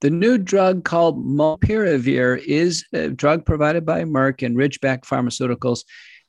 The 0.02 0.10
new 0.10 0.40
drug 0.40 0.84
called 0.84 1.24
molnupiravir 1.24 2.40
is 2.40 2.84
a 2.92 3.10
drug 3.10 3.46
provided 3.46 3.86
by 3.86 4.04
Merck 4.04 4.44
and 4.44 4.58
Ridgeback 4.58 5.04
Pharmaceuticals, 5.04 5.84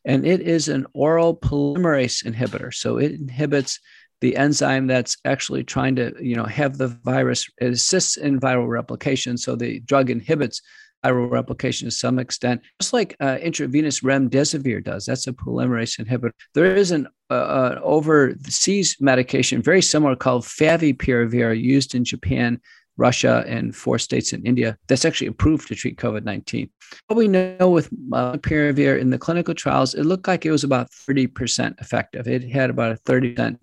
and 0.04 0.26
it 0.26 0.42
is 0.42 0.68
an 0.68 0.86
oral 0.92 1.34
polymerase 1.34 2.22
inhibitor. 2.22 2.72
So 2.74 2.98
it 2.98 3.12
inhibits 3.12 3.80
the 4.20 4.36
enzyme 4.36 4.88
that's 4.88 5.16
actually 5.24 5.64
trying 5.64 5.96
to, 5.96 6.12
you 6.20 6.36
know, 6.36 6.44
have 6.44 6.76
the 6.76 6.88
virus 6.88 7.48
it 7.62 7.72
assists 7.72 8.18
in 8.18 8.38
viral 8.38 8.68
replication. 8.68 9.38
So 9.38 9.56
the 9.56 9.80
drug 9.80 10.10
inhibits 10.10 10.60
viral 11.02 11.30
replication 11.30 11.88
to 11.88 11.90
some 11.90 12.18
extent, 12.18 12.60
just 12.80 12.92
like 12.92 13.16
uh, 13.20 13.38
intravenous 13.40 14.00
remdesivir 14.00 14.84
does. 14.84 15.06
That's 15.06 15.26
a 15.26 15.32
polymerase 15.32 15.98
inhibitor. 15.98 16.32
There 16.54 16.76
is 16.76 16.90
an 16.90 17.08
uh, 17.30 17.76
overseas 17.82 18.96
medication 19.00 19.62
very 19.62 19.82
similar 19.82 20.14
called 20.14 20.44
favipiravir 20.44 21.58
used 21.58 21.94
in 21.94 22.04
Japan 22.04 22.60
Russia, 22.96 23.44
and 23.46 23.74
four 23.74 23.98
states 23.98 24.32
in 24.32 24.44
India 24.44 24.76
that's 24.86 25.04
actually 25.04 25.26
approved 25.26 25.68
to 25.68 25.74
treat 25.74 25.96
COVID 25.96 26.24
19. 26.24 26.68
What 27.06 27.16
we 27.16 27.28
know 27.28 27.70
with 27.70 27.88
uh, 28.12 28.38
in 28.42 29.10
the 29.10 29.18
clinical 29.18 29.54
trials, 29.54 29.94
it 29.94 30.04
looked 30.04 30.28
like 30.28 30.44
it 30.44 30.50
was 30.50 30.64
about 30.64 30.90
30% 30.90 31.80
effective. 31.80 32.28
It 32.28 32.50
had 32.50 32.70
about 32.70 32.92
a 32.92 32.96
30% 32.96 33.58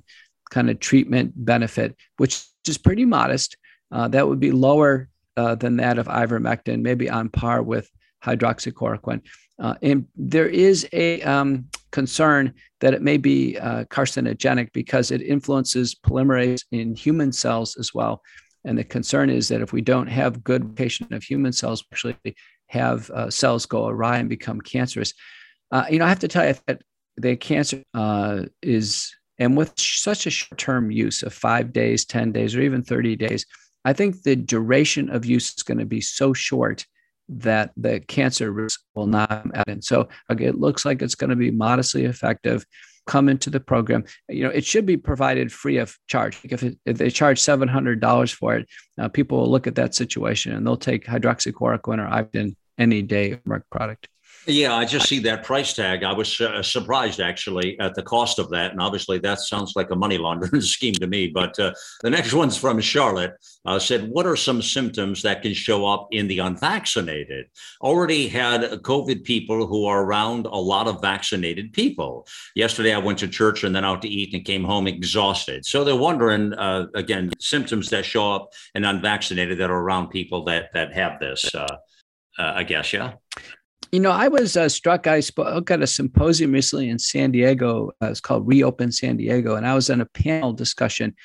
kind 0.50 0.70
of 0.70 0.80
treatment 0.80 1.34
benefit, 1.36 1.96
which 2.18 2.44
is 2.68 2.78
pretty 2.78 3.06
modest. 3.06 3.58
Uh, 3.92 4.08
that 4.08 4.28
would 4.28 4.40
be 4.40 4.52
lower 4.52 5.10
uh, 5.38 5.56
than 5.56 5.78
that 5.78 5.98
of 5.98 6.08
ivermectin, 6.08 6.82
maybe 6.82 7.10
on 7.10 7.30
par 7.30 7.62
with 7.62 7.90
hydroxychloroquine. 8.24 9.22
Uh, 9.60 9.76
and 9.82 10.06
there 10.16 10.48
is 10.48 10.88
a 10.94 11.22
um, 11.24 11.66
concern 11.92 12.54
that 12.80 12.94
it 12.94 13.02
may 13.02 13.18
be 13.18 13.58
uh, 13.58 13.84
carcinogenic 13.86 14.72
because 14.74 15.12
it 15.12 15.22
influences 15.22 15.96
polymerase 15.96 16.64
in 16.72 16.96
human 16.96 17.32
cells 17.32 17.76
as 17.78 17.94
well. 17.94 18.22
And 18.66 18.78
the 18.78 18.84
concern 18.84 19.30
is 19.30 19.48
that 19.48 19.62
if 19.62 19.72
we 19.72 19.82
don't 19.82 20.08
have 20.08 20.44
good 20.44 20.64
replication 20.64 21.14
of 21.14 21.24
human 21.24 21.54
cells, 21.54 21.84
actually 21.92 22.18
have 22.68 23.10
uh, 23.12 23.30
cells 23.30 23.66
go 23.66 23.88
awry 23.88 24.18
and 24.18 24.30
become 24.30 24.62
cancerous. 24.62 25.14
Uh, 25.72 25.86
you 25.90 26.00
know, 26.00 26.06
I 26.06 26.10
have 26.10 26.20
to 26.20 26.28
tell 26.28 26.48
you 26.48 26.56
that 26.68 26.82
the 27.18 27.36
cancer 27.36 27.84
uh, 27.94 28.44
is, 28.62 29.14
and 29.38 29.56
with 29.58 29.74
such 29.78 30.28
a 30.28 30.30
short 30.30 30.58
term 30.58 30.92
use 30.92 31.24
of 31.24 31.34
five 31.34 31.74
days, 31.74 32.06
10 32.06 32.32
days, 32.32 32.56
or 32.56 32.62
even 32.62 32.84
30 32.84 33.16
days, 33.16 33.46
I 33.86 33.94
think 33.94 34.24
the 34.24 34.36
duration 34.36 35.10
of 35.10 35.26
use 35.26 35.54
is 35.56 35.64
going 35.64 35.80
to 35.80 35.86
be 35.86 36.02
so 36.02 36.34
short 36.34 36.86
that 37.30 37.72
the 37.78 38.00
cancer 38.02 38.52
risk 38.52 38.82
will 38.96 39.08
not 39.08 39.46
add 39.54 39.68
in. 39.68 39.82
So 39.82 40.10
okay, 40.32 40.46
it 40.46 40.60
looks 40.60 40.84
like 40.84 41.02
it's 41.02 41.16
going 41.16 41.30
to 41.30 41.36
be 41.36 41.52
modestly 41.52 42.06
effective 42.06 42.66
come 43.10 43.28
into 43.28 43.50
the 43.50 43.60
program, 43.60 44.06
you 44.28 44.44
know, 44.44 44.52
it 44.52 44.64
should 44.64 44.86
be 44.86 44.96
provided 44.96 45.52
free 45.52 45.78
of 45.78 45.98
charge. 46.06 46.38
If, 46.44 46.62
it, 46.62 46.78
if 46.86 47.00
they 47.00 47.10
charge 47.10 47.42
$700 47.42 48.34
for 48.36 48.56
it, 48.56 48.70
uh, 49.00 49.10
people 49.10 49.40
will 49.40 49.50
look 49.50 49.66
at 49.66 49.74
that 49.76 49.96
situation 49.96 50.54
and 50.54 50.66
they'll 50.66 50.78
take 50.78 51.08
hydroxychloroquine 51.08 51.98
or 51.98 52.08
Ivermectin 52.08 52.56
any 52.78 53.02
day 53.02 53.32
of 53.32 53.44
Merck 53.46 53.64
product. 53.72 54.08
Yeah, 54.46 54.74
I 54.74 54.86
just 54.86 55.08
see 55.08 55.20
that 55.20 55.44
price 55.44 55.74
tag. 55.74 56.04
I 56.04 56.14
was 56.14 56.40
uh, 56.40 56.64
surprised 56.64 57.20
actually 57.20 57.80
at 57.80 57.94
the 57.94 58.02
cost 58.02 58.40
of 58.40 58.50
that. 58.50 58.72
And 58.72 58.82
obviously, 58.82 59.20
that 59.20 59.40
sounds 59.40 59.74
like 59.76 59.92
a 59.92 59.96
money 59.96 60.18
laundering 60.18 60.62
scheme 60.76 60.94
to 60.96 61.08
me. 61.08 61.28
But 61.28 61.60
uh, 61.60 61.74
the 62.02 62.10
next 62.10 62.34
one's 62.34 62.58
from 62.58 62.80
Charlotte 62.80 63.34
uh, 63.66 63.80
said, 63.80 64.10
What 64.10 64.26
are 64.26 64.36
some 64.36 64.62
symptoms 64.62 65.22
that 65.24 65.42
can 65.42 65.54
show 65.54 65.86
up 65.86 66.08
in 66.12 66.28
the 66.28 66.40
unvaccinated? 66.40 67.48
Already 67.82 68.28
had 68.28 68.62
COVID 68.62 69.24
people 69.24 69.68
who 69.68 69.86
are 69.86 70.04
around 70.04 70.46
a 70.46 70.56
lot 70.56 70.88
of 70.88 71.02
vaccinated 71.02 71.74
people. 71.74 72.26
Yesterday, 72.56 72.94
I 72.94 73.00
went 73.00 73.20
to 73.20 73.28
church 73.28 73.64
and 73.64 73.76
then 73.76 73.86
out 73.86 74.02
to 74.02 74.10
eat 74.10 74.34
and 74.34 74.46
came 74.46 74.64
home 74.64 74.88
exhausted. 74.88 75.66
So 75.66 75.84
they're 75.84 75.96
wondering, 75.96 76.54
uh, 76.54 76.88
again, 76.96 77.32
symptoms 77.40 77.90
that 77.90 78.06
show 78.06 78.34
up 78.34 78.54
in 78.74 78.86
unvaccinated 78.86 79.60
that 79.60 79.70
are 79.70 79.80
around 79.80 80.10
people 80.10 80.46
that, 80.46 80.70
that 80.74 80.94
have 80.94 81.20
this. 81.20 81.54
Uh, 81.54 81.68
uh, 82.38 82.54
I 82.56 82.64
guess, 82.64 82.94
yeah. 82.94 83.14
You 83.92 84.00
know, 84.00 84.12
I 84.12 84.28
was 84.28 84.56
uh, 84.56 84.70
struck. 84.70 85.08
I 85.08 85.20
spoke 85.20 85.72
at 85.72 85.82
a 85.82 85.88
symposium 85.88 86.52
recently 86.52 86.90
in 86.90 87.00
San 87.00 87.32
Diego. 87.32 87.92
Uh, 88.02 88.08
it's 88.08 88.22
called 88.22 88.48
Reopen 88.48 88.92
San 88.92 89.18
Diego, 89.18 89.56
and 89.56 89.66
I 89.66 89.74
was 89.74 89.90
in 89.90 90.00
a 90.00 90.06
panel 90.06 90.54
discussion, 90.54 91.16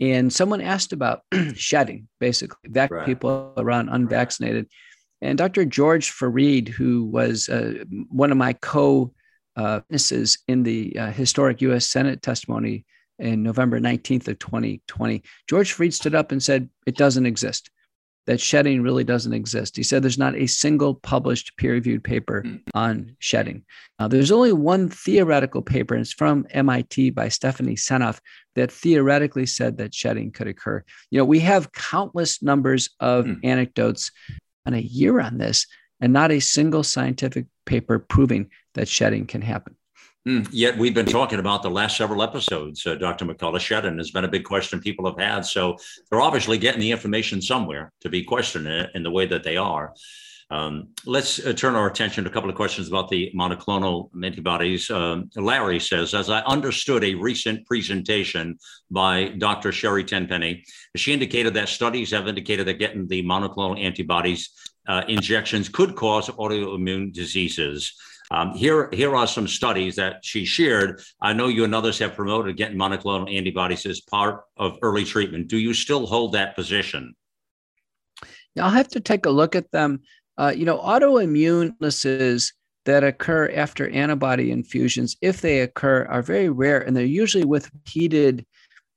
and 0.00 0.32
someone 0.32 0.60
asked 0.60 0.92
about 0.92 1.22
shedding, 1.54 2.08
basically, 2.18 2.70
vac- 2.70 2.90
right. 2.90 3.06
people 3.06 3.52
around 3.56 3.88
unvaccinated. 3.90 4.64
Right. 4.64 5.28
And 5.28 5.38
Dr. 5.38 5.64
George 5.64 6.10
Fareed, 6.10 6.68
who 6.68 7.04
was 7.04 7.48
uh, 7.48 7.84
one 8.08 8.32
of 8.32 8.36
my 8.36 8.52
co 8.54 9.12
uh, 9.56 9.80
witnesses 9.88 10.38
in 10.48 10.64
the 10.64 10.98
uh, 10.98 11.10
historic 11.12 11.60
U.S. 11.62 11.86
Senate 11.86 12.22
testimony 12.22 12.84
in 13.20 13.44
November 13.44 13.80
19th 13.80 14.28
of 14.28 14.38
2020, 14.40 15.22
George 15.48 15.76
Fareed 15.76 15.92
stood 15.92 16.16
up 16.16 16.32
and 16.32 16.42
said, 16.42 16.68
"It 16.84 16.96
doesn't 16.96 17.26
exist." 17.26 17.70
That 18.28 18.42
shedding 18.42 18.82
really 18.82 19.04
doesn't 19.04 19.32
exist. 19.32 19.74
He 19.74 19.82
said 19.82 20.02
there's 20.02 20.18
not 20.18 20.36
a 20.36 20.46
single 20.46 20.94
published 20.94 21.56
peer 21.56 21.72
reviewed 21.72 22.04
paper 22.04 22.42
hmm. 22.42 22.56
on 22.74 23.16
shedding. 23.20 23.64
Uh, 23.98 24.06
there's 24.06 24.30
only 24.30 24.52
one 24.52 24.90
theoretical 24.90 25.62
paper, 25.62 25.94
and 25.94 26.02
it's 26.02 26.12
from 26.12 26.46
MIT 26.50 27.08
by 27.10 27.30
Stephanie 27.30 27.74
Seneff, 27.74 28.20
that 28.54 28.70
theoretically 28.70 29.46
said 29.46 29.78
that 29.78 29.94
shedding 29.94 30.30
could 30.30 30.46
occur. 30.46 30.84
You 31.10 31.16
know, 31.16 31.24
we 31.24 31.40
have 31.40 31.72
countless 31.72 32.42
numbers 32.42 32.90
of 33.00 33.24
mm. 33.24 33.40
anecdotes 33.44 34.10
on 34.66 34.74
a 34.74 34.78
year 34.78 35.20
on 35.20 35.38
this, 35.38 35.66
and 35.98 36.12
not 36.12 36.30
a 36.30 36.38
single 36.38 36.82
scientific 36.82 37.46
paper 37.64 37.98
proving 37.98 38.50
that 38.74 38.88
shedding 38.88 39.26
can 39.26 39.40
happen. 39.40 39.74
Mm, 40.28 40.46
yet 40.52 40.76
we've 40.76 40.92
been 40.92 41.06
talking 41.06 41.38
about 41.38 41.62
the 41.62 41.70
last 41.70 41.96
several 41.96 42.22
episodes, 42.22 42.86
uh, 42.86 42.96
Dr. 42.96 43.24
McCullough. 43.24 43.60
Shedding 43.60 43.96
has 43.96 44.10
been 44.10 44.26
a 44.26 44.28
big 44.28 44.44
question 44.44 44.78
people 44.78 45.06
have 45.06 45.18
had. 45.18 45.46
So 45.46 45.78
they're 46.10 46.20
obviously 46.20 46.58
getting 46.58 46.82
the 46.82 46.90
information 46.90 47.40
somewhere 47.40 47.92
to 48.02 48.10
be 48.10 48.24
questioning 48.24 48.70
it 48.70 48.90
in 48.94 49.02
the 49.02 49.10
way 49.10 49.24
that 49.24 49.42
they 49.42 49.56
are. 49.56 49.94
Um, 50.50 50.88
let's 51.06 51.44
uh, 51.44 51.54
turn 51.54 51.74
our 51.76 51.86
attention 51.86 52.24
to 52.24 52.30
a 52.30 52.32
couple 52.32 52.50
of 52.50 52.56
questions 52.56 52.88
about 52.88 53.08
the 53.08 53.32
monoclonal 53.34 54.10
antibodies. 54.22 54.90
Um, 54.90 55.30
Larry 55.34 55.80
says, 55.80 56.12
as 56.12 56.28
I 56.28 56.40
understood 56.40 57.04
a 57.04 57.14
recent 57.14 57.66
presentation 57.66 58.58
by 58.90 59.28
Dr. 59.38 59.72
Sherry 59.72 60.04
Tenpenny, 60.04 60.62
she 60.94 61.14
indicated 61.14 61.54
that 61.54 61.70
studies 61.70 62.10
have 62.10 62.28
indicated 62.28 62.66
that 62.66 62.74
getting 62.74 63.06
the 63.06 63.22
monoclonal 63.22 63.82
antibodies 63.82 64.50
uh, 64.88 65.04
injections 65.08 65.70
could 65.70 65.96
cause 65.96 66.28
autoimmune 66.28 67.14
diseases. 67.14 67.94
Um, 68.30 68.54
here, 68.54 68.90
here 68.92 69.16
are 69.16 69.26
some 69.26 69.48
studies 69.48 69.96
that 69.96 70.24
she 70.24 70.44
shared. 70.44 71.00
I 71.20 71.32
know 71.32 71.48
you 71.48 71.64
and 71.64 71.74
others 71.74 71.98
have 72.00 72.14
promoted 72.14 72.56
getting 72.56 72.76
monoclonal 72.76 73.34
antibodies 73.34 73.86
as 73.86 74.00
part 74.00 74.44
of 74.56 74.76
early 74.82 75.04
treatment. 75.04 75.48
Do 75.48 75.58
you 75.58 75.72
still 75.72 76.06
hold 76.06 76.32
that 76.32 76.54
position? 76.54 77.14
I'll 78.60 78.70
have 78.70 78.88
to 78.88 79.00
take 79.00 79.26
a 79.26 79.30
look 79.30 79.56
at 79.56 79.70
them. 79.70 80.02
Uh, 80.36 80.52
you 80.54 80.64
know, 80.64 80.78
autoimmune 80.78 81.72
illnesses 81.80 82.52
that 82.84 83.04
occur 83.04 83.50
after 83.54 83.88
antibody 83.90 84.50
infusions, 84.50 85.16
if 85.20 85.40
they 85.40 85.60
occur, 85.60 86.06
are 86.06 86.22
very 86.22 86.48
rare 86.48 86.80
and 86.80 86.96
they're 86.96 87.04
usually 87.04 87.44
with 87.44 87.70
repeated 87.72 88.46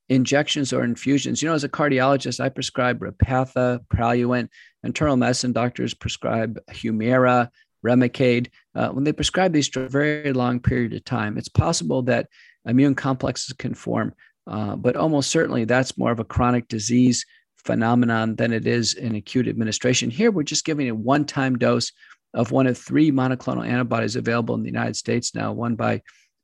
injections 0.10 0.72
or 0.74 0.84
infusions. 0.84 1.42
You 1.42 1.50
know, 1.50 1.56
as 1.56 1.64
a 1.64 1.70
cardiologist, 1.70 2.40
I 2.40 2.50
prescribe 2.50 3.00
Repatha, 3.00 3.80
Praluent. 3.88 4.50
Internal 4.84 5.16
medicine 5.16 5.52
doctors 5.52 5.94
prescribe 5.94 6.60
Humira, 6.70 7.50
Remicade. 7.86 8.48
Uh, 8.74 8.90
when 8.90 9.04
they 9.04 9.14
prescribe 9.14 9.52
these 9.52 9.68
for 9.68 9.84
a 9.84 9.90
very 9.90 10.34
long 10.34 10.60
period 10.60 10.94
of 10.94 11.04
time, 11.04 11.38
it's 11.38 11.50
possible 11.50 12.02
that 12.04 12.28
immune 12.66 12.96
complexes 12.96 13.54
can 13.58 13.74
form, 13.74 14.14
uh, 14.48 14.76
but 14.76 14.96
almost 14.96 15.30
certainly 15.30 15.66
that's 15.66 15.98
more 15.98 16.12
of 16.12 16.20
a 16.20 16.26
chronic 16.26 16.68
disease 16.68 17.26
phenomenon 17.58 18.36
than 18.36 18.54
it 18.54 18.66
is 18.66 18.96
an 18.96 19.16
acute 19.16 19.48
administration. 19.48 20.10
Here, 20.10 20.32
we're 20.32 20.44
just 20.44 20.66
giving 20.66 20.90
a 20.90 20.96
one 20.96 21.26
time 21.26 21.58
dose 21.58 21.92
of 22.34 22.52
one 22.52 22.68
of 22.68 22.78
three 22.78 23.12
monoclonal 23.12 23.68
antibodies 23.68 24.16
available 24.16 24.56
in 24.56 24.62
the 24.62 24.70
United 24.70 24.96
States 24.96 25.36
now, 25.36 25.52
one 25.52 25.76
by 25.76 26.02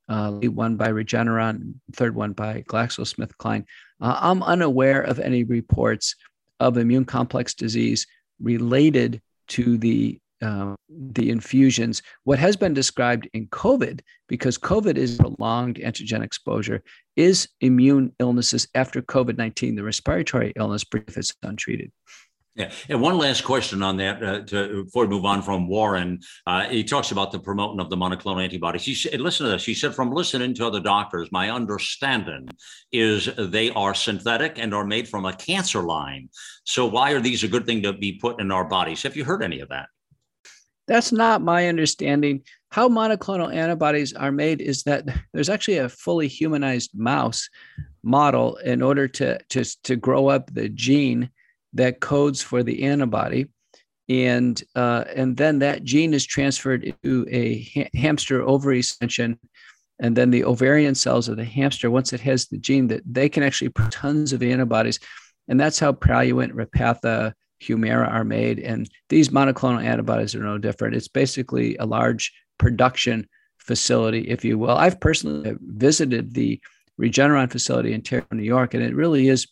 uh, 0.09 0.31
one 0.31 0.77
by 0.77 0.89
Regeneron, 0.89 1.73
third 1.93 2.15
one 2.15 2.31
by 2.31 2.63
GlaxoSmithKline. 2.69 3.65
Uh, 3.99 4.17
I'm 4.21 4.41
unaware 4.41 5.01
of 5.01 5.19
any 5.19 5.43
reports 5.43 6.15
of 6.59 6.77
immune 6.77 7.05
complex 7.05 7.53
disease 7.53 8.07
related 8.39 9.21
to 9.49 9.77
the 9.77 10.19
uh, 10.41 10.75
the 10.89 11.29
infusions. 11.29 12.01
What 12.23 12.39
has 12.39 12.55
been 12.55 12.73
described 12.73 13.29
in 13.33 13.47
COVID, 13.47 14.01
because 14.27 14.57
COVID 14.57 14.97
is 14.97 15.17
prolonged 15.17 15.77
antigen 15.77 16.23
exposure, 16.23 16.83
is 17.15 17.47
immune 17.61 18.13
illnesses 18.19 18.67
after 18.75 19.01
COVID 19.01 19.37
19, 19.37 19.75
the 19.75 19.83
respiratory 19.83 20.53
illness, 20.55 20.85
if 20.93 21.17
it's 21.17 21.33
untreated. 21.43 21.91
Yeah, 22.57 22.71
and 22.89 22.99
one 22.99 23.19
last 23.19 23.43
question 23.43 23.83
on 23.83 23.97
that 23.97 24.23
uh, 24.23 24.39
to, 24.45 24.85
before 24.85 25.05
we 25.05 25.09
move 25.09 25.25
on 25.25 25.43
from 25.43 25.67
Warren. 25.67 26.19
Uh, 26.47 26.67
he 26.67 26.83
talks 26.83 27.11
about 27.11 27.31
the 27.31 27.37
promoting 27.37 27.79
of 27.79 27.91
the 27.91 27.95
monoclonal 27.95 28.43
antibodies. 28.43 28.83
He 28.83 28.95
said, 28.95 29.21
listen 29.21 29.45
to 29.45 29.51
this. 29.51 29.63
He 29.63 29.75
said, 29.75 29.93
from 29.93 30.11
listening 30.11 30.55
to 30.55 30.65
other 30.65 30.79
doctors, 30.79 31.31
my 31.31 31.51
understanding 31.51 32.49
is 32.91 33.29
they 33.37 33.69
are 33.69 33.93
synthetic 33.93 34.57
and 34.57 34.73
are 34.73 34.85
made 34.85 35.07
from 35.07 35.25
a 35.25 35.33
cancer 35.33 35.83
line. 35.83 36.29
So 36.63 36.87
why 36.87 37.11
are 37.11 37.21
these 37.21 37.43
a 37.43 37.47
good 37.47 37.67
thing 37.67 37.83
to 37.83 37.93
be 37.93 38.13
put 38.13 38.41
in 38.41 38.51
our 38.51 38.65
bodies? 38.65 39.03
Have 39.03 39.15
you 39.15 39.23
heard 39.23 39.43
any 39.43 39.59
of 39.59 39.69
that? 39.69 39.89
That's 40.87 41.11
not 41.11 41.41
my 41.41 41.67
understanding. 41.67 42.43
How 42.69 42.87
monoclonal 42.87 43.53
antibodies 43.53 44.13
are 44.13 44.31
made 44.31 44.61
is 44.61 44.83
that 44.83 45.05
there's 45.33 45.49
actually 45.49 45.79
a 45.79 45.89
fully 45.89 46.27
humanized 46.27 46.91
mouse 46.97 47.49
model 48.03 48.55
in 48.57 48.81
order 48.81 49.07
to, 49.07 49.37
to, 49.49 49.63
to 49.83 49.95
grow 49.95 50.27
up 50.27 50.53
the 50.53 50.69
gene 50.69 51.29
that 51.73 51.99
codes 51.99 52.41
for 52.41 52.63
the 52.63 52.83
antibody. 52.83 53.49
And, 54.09 54.61
uh, 54.75 55.03
and 55.13 55.35
then 55.35 55.59
that 55.59 55.83
gene 55.83 56.13
is 56.13 56.25
transferred 56.25 56.83
into 56.83 57.27
a 57.29 57.63
ha- 57.75 57.89
hamster 57.93 58.41
ovary 58.41 58.79
extension. 58.79 59.37
And 59.99 60.15
then 60.15 60.31
the 60.31 60.45
ovarian 60.45 60.95
cells 60.95 61.27
of 61.27 61.35
the 61.35 61.43
hamster, 61.43 61.91
once 61.91 62.13
it 62.13 62.21
has 62.21 62.47
the 62.47 62.57
gene, 62.57 62.87
that 62.87 63.01
they 63.05 63.27
can 63.27 63.43
actually 63.43 63.69
put 63.69 63.91
tons 63.91 64.31
of 64.31 64.41
antibodies. 64.41 64.99
And 65.49 65.59
that's 65.59 65.79
how 65.79 65.91
Praluent, 65.91 66.53
Repatha, 66.53 67.33
Humira 67.61 68.11
are 68.11 68.23
made. 68.23 68.59
And 68.59 68.89
these 69.09 69.29
monoclonal 69.29 69.83
antibodies 69.83 70.35
are 70.35 70.43
no 70.43 70.57
different. 70.57 70.95
It's 70.95 71.07
basically 71.07 71.75
a 71.77 71.85
large 71.85 72.33
production 72.57 73.27
facility, 73.57 74.29
if 74.29 74.45
you 74.45 74.57
will. 74.57 74.77
I've 74.77 74.99
personally 74.99 75.55
visited 75.61 76.33
the 76.33 76.59
Regeneron 76.99 77.51
facility 77.51 77.93
in 77.93 78.01
Terre, 78.01 78.25
New 78.31 78.43
York, 78.43 78.73
and 78.73 78.83
it 78.83 78.95
really 78.95 79.27
is 79.27 79.47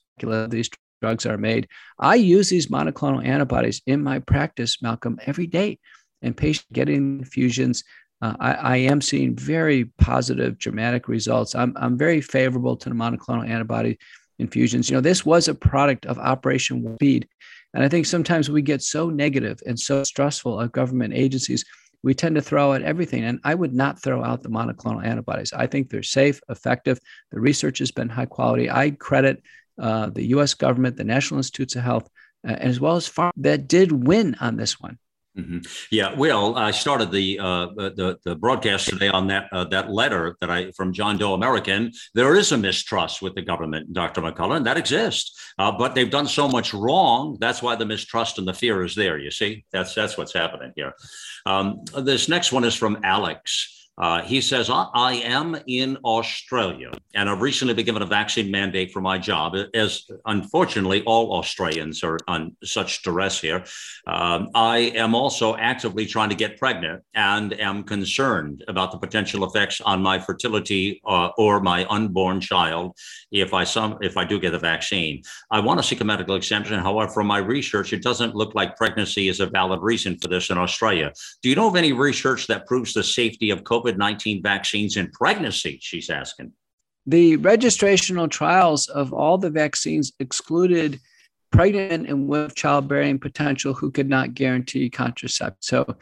these 0.50 0.70
drugs 1.02 1.26
are 1.26 1.38
made. 1.38 1.68
I 2.00 2.16
use 2.16 2.50
these 2.50 2.68
monoclonal 2.68 3.26
antibodies 3.26 3.82
in 3.86 4.02
my 4.02 4.20
practice, 4.20 4.82
Malcolm, 4.82 5.20
every 5.26 5.48
day. 5.48 5.80
And 6.22 6.36
patients 6.36 6.68
getting 6.72 7.20
infusions, 7.20 7.84
uh, 8.22 8.34
I, 8.40 8.54
I, 8.54 8.78
am 8.78 9.02
seeing 9.02 9.36
very 9.36 9.86
positive, 10.00 10.58
dramatic 10.58 11.08
results. 11.08 11.54
I'm, 11.54 11.74
I'm 11.76 11.98
very 11.98 12.22
favorable 12.22 12.78
to 12.78 12.90
the 12.90 12.96
monoclonal 12.96 13.48
antibody 13.48 14.00
infusions. 14.40 14.90
You 14.90 14.96
know, 14.96 15.02
this 15.02 15.26
was 15.26 15.48
a 15.48 15.54
product 15.54 16.06
of 16.06 16.18
Operation 16.18 16.96
Speed. 16.96 17.28
And 17.76 17.84
I 17.84 17.90
think 17.90 18.06
sometimes 18.06 18.50
we 18.50 18.62
get 18.62 18.82
so 18.82 19.10
negative 19.10 19.60
and 19.66 19.78
so 19.78 20.04
stressful 20.06 20.60
of 20.60 20.72
government 20.72 21.14
agencies, 21.14 21.66
we 22.04 22.14
tend 22.14 22.36
to 22.36 22.42
throw 22.42 22.72
out 22.72 22.82
everything. 22.82 23.26
And 23.26 23.40
I 23.44 23.54
would 23.54 23.74
not 23.74 24.02
throw 24.02 24.24
out 24.24 24.42
the 24.42 24.50
monoclonal 24.50 25.06
antibodies. 25.06 25.52
I 25.52 25.68
think 25.68 25.90
they're 25.90 26.02
safe, 26.02 26.40
effective. 26.48 27.00
The 27.32 27.40
research 27.42 27.80
has 27.80 27.92
been 27.92 28.08
high 28.08 28.28
quality. 28.28 28.72
I 28.72 28.92
credit 28.92 29.44
uh, 29.78 30.10
the 30.10 30.28
US 30.28 30.54
government, 30.54 30.96
the 30.96 31.04
National 31.04 31.40
Institutes 31.40 31.76
of 31.76 31.84
Health, 31.84 32.10
uh, 32.48 32.54
as 32.54 32.80
well 32.80 32.96
as 32.96 33.10
Pharma 33.10 33.32
that 33.38 33.68
did 33.68 33.92
win 33.92 34.38
on 34.40 34.56
this 34.56 34.80
one. 34.80 34.98
Mm-hmm. 35.38 35.60
Yeah, 35.92 36.16
well, 36.16 36.56
I 36.56 36.72
started 36.72 37.12
the, 37.12 37.40
uh, 37.40 37.66
the 37.76 38.18
the 38.24 38.36
broadcast 38.36 38.88
today 38.88 39.10
on 39.10 39.28
that 39.28 39.50
uh, 39.52 39.66
that 39.66 39.92
letter 39.92 40.38
that 40.40 40.50
I 40.50 40.72
from 40.72 40.94
John 40.94 41.18
Doe 41.18 41.34
American. 41.34 41.92
There 42.14 42.36
is 42.36 42.54
a 42.54 42.58
mistrust 42.58 43.22
with 43.22 43.36
the 43.36 43.42
government, 43.42 43.92
Dr. 43.92 44.22
McCullough, 44.22 44.56
and 44.56 44.66
that 44.66 44.78
exists. 44.78 45.38
Uh, 45.60 45.74
but 45.74 45.94
they've 45.94 46.10
done 46.10 46.28
so 46.28 46.48
much 46.48 46.74
wrong. 46.74 47.38
That's 47.42 47.62
why 47.62 47.76
the 47.76 47.86
mistrust 47.86 48.38
and 48.38 48.48
the 48.48 48.54
fear 48.54 48.84
is 48.84 48.96
there. 48.96 49.18
You 49.18 49.30
see, 49.30 49.66
that's 49.74 49.94
that's 49.94 50.18
what's 50.18 50.34
happening 50.34 50.72
here. 50.78 50.94
Um, 51.46 51.84
this 52.00 52.30
next 52.30 52.54
one 52.54 52.64
is 52.64 52.76
from 52.76 53.00
Alex. 53.04 53.85
Uh, 53.98 54.22
he 54.22 54.42
says, 54.42 54.70
I, 54.70 54.88
I, 54.94 55.14
am 55.14 55.58
in 55.68 55.98
Australia 56.04 56.92
and 57.14 57.30
I've 57.30 57.42
recently 57.42 57.74
been 57.74 57.86
given 57.86 58.02
a 58.02 58.06
vaccine 58.06 58.52
mandate 58.52 58.92
for 58.92 59.00
my 59.00 59.18
job, 59.18 59.56
as 59.74 60.04
unfortunately 60.26 61.02
all 61.04 61.38
Australians 61.38 62.04
are 62.04 62.18
on 62.28 62.58
such 62.62 63.04
duress 63.04 63.40
here. 63.40 63.64
Um, 64.06 64.50
I 64.54 64.92
am 64.96 65.16
also 65.16 65.56
actively 65.56 66.06
trying 66.06 66.28
to 66.30 66.36
get 66.36 66.58
pregnant 66.58 67.04
and 67.14 67.58
am 67.60 67.84
concerned 67.84 68.66
about 68.68 68.92
the 68.92 68.98
potential 68.98 69.46
effects 69.46 69.80
on 69.80 70.02
my 70.02 70.20
fertility 70.20 71.02
uh, 71.06 71.30
or 71.38 71.62
my 71.62 71.86
unborn 71.90 72.42
child 72.42 72.98
if 73.32 73.54
I, 73.54 73.64
some, 73.64 73.98
if 74.02 74.18
I 74.18 74.26
do 74.26 74.40
get 74.40 74.52
the 74.52 74.60
vaccine. 74.60 75.24
I 75.52 75.62
want 75.62 75.80
to 75.80 75.88
seek 75.88 76.02
a 76.02 76.06
medical 76.06 76.36
exemption. 76.36 76.78
However, 76.80 77.14
from 77.14 77.28
my 77.28 77.38
research, 77.38 77.94
it 77.94 78.04
doesn't 78.04 78.36
look 78.36 78.56
like 78.56 78.76
pregnancy 78.76 79.30
is 79.30 79.40
a 79.40 79.46
valid 79.46 79.82
reason 79.82 80.18
for 80.18 80.28
this 80.28 80.50
in 80.50 80.58
Australia. 80.58 81.14
Do 81.42 81.48
you 81.48 81.56
know 81.56 81.70
of 81.70 81.78
any 81.78 81.94
research 81.94 82.48
that 82.48 82.68
proves 82.68 82.94
the 82.94 83.04
safety 83.04 83.52
of 83.52 83.64
COVID? 83.64 83.85
COVID 83.86 83.98
19 83.98 84.42
vaccines 84.42 84.98
in 84.98 85.10
pregnancy, 85.12 85.80
she's 85.82 86.10
asking. 86.10 86.52
The 87.06 87.38
registrational 87.38 88.30
trials 88.30 88.88
of 88.88 89.14
all 89.14 89.38
the 89.38 89.50
vaccines 89.50 90.12
excluded 90.20 91.00
pregnant 91.52 92.10
and 92.10 92.28
with 92.28 92.56
childbearing 92.56 93.20
potential 93.20 93.74
who 93.74 93.92
could 93.92 94.10
not 94.10 94.34
guarantee 94.34 94.90
contraception. 94.90 95.58
So, 95.62 95.98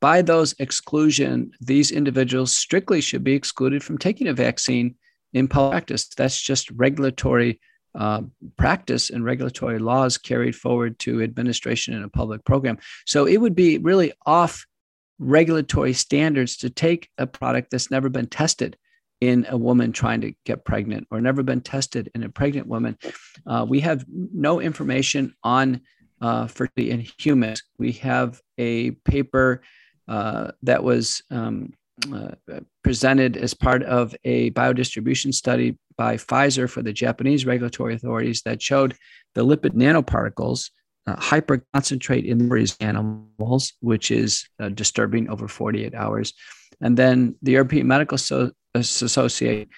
by 0.00 0.22
those 0.22 0.54
exclusion, 0.58 1.52
these 1.60 1.90
individuals 1.90 2.54
strictly 2.54 3.00
should 3.00 3.24
be 3.24 3.32
excluded 3.32 3.82
from 3.82 3.96
taking 3.96 4.28
a 4.28 4.34
vaccine 4.34 4.96
in 5.32 5.48
practice. 5.48 6.08
That's 6.08 6.40
just 6.40 6.70
regulatory 6.72 7.58
uh, 7.94 8.22
practice 8.58 9.10
and 9.10 9.24
regulatory 9.24 9.78
laws 9.78 10.18
carried 10.18 10.56
forward 10.56 10.98
to 10.98 11.22
administration 11.22 11.94
in 11.94 12.02
a 12.02 12.08
public 12.08 12.44
program. 12.44 12.78
So 13.06 13.26
it 13.26 13.38
would 13.38 13.54
be 13.54 13.78
really 13.78 14.12
off 14.26 14.66
regulatory 15.18 15.92
standards 15.92 16.56
to 16.58 16.70
take 16.70 17.08
a 17.18 17.26
product 17.26 17.70
that's 17.70 17.90
never 17.90 18.08
been 18.08 18.26
tested 18.26 18.76
in 19.20 19.46
a 19.48 19.56
woman 19.56 19.92
trying 19.92 20.20
to 20.20 20.34
get 20.44 20.64
pregnant 20.64 21.06
or 21.10 21.20
never 21.20 21.42
been 21.42 21.60
tested 21.60 22.10
in 22.14 22.22
a 22.24 22.28
pregnant 22.28 22.66
woman. 22.66 22.98
Uh, 23.46 23.64
we 23.68 23.80
have 23.80 24.04
no 24.08 24.60
information 24.60 25.34
on 25.42 25.80
uh, 26.20 26.46
fertility 26.46 26.90
in 26.90 27.06
humans. 27.18 27.62
We 27.78 27.92
have 27.92 28.40
a 28.58 28.92
paper 28.92 29.62
uh, 30.08 30.52
that 30.62 30.82
was 30.82 31.22
um, 31.30 31.72
uh, 32.12 32.32
presented 32.82 33.36
as 33.36 33.54
part 33.54 33.82
of 33.84 34.14
a 34.24 34.50
biodistribution 34.50 35.32
study 35.32 35.78
by 35.96 36.16
Pfizer 36.16 36.68
for 36.68 36.82
the 36.82 36.92
Japanese 36.92 37.46
regulatory 37.46 37.94
authorities 37.94 38.42
that 38.42 38.60
showed 38.60 38.96
the 39.34 39.44
lipid 39.44 39.74
nanoparticles 39.74 40.70
uh, 41.06 41.16
hyperconcentrate 41.16 42.24
in 42.24 42.48
these 42.48 42.76
animals, 42.80 43.72
which 43.80 44.10
is 44.10 44.48
uh, 44.60 44.68
disturbing 44.70 45.28
over 45.28 45.48
48 45.48 45.94
hours. 45.94 46.32
And 46.80 46.96
then 46.96 47.36
the 47.42 47.52
European 47.52 47.86
Medical 47.86 48.18
so- 48.18 48.52
Association 48.74 49.68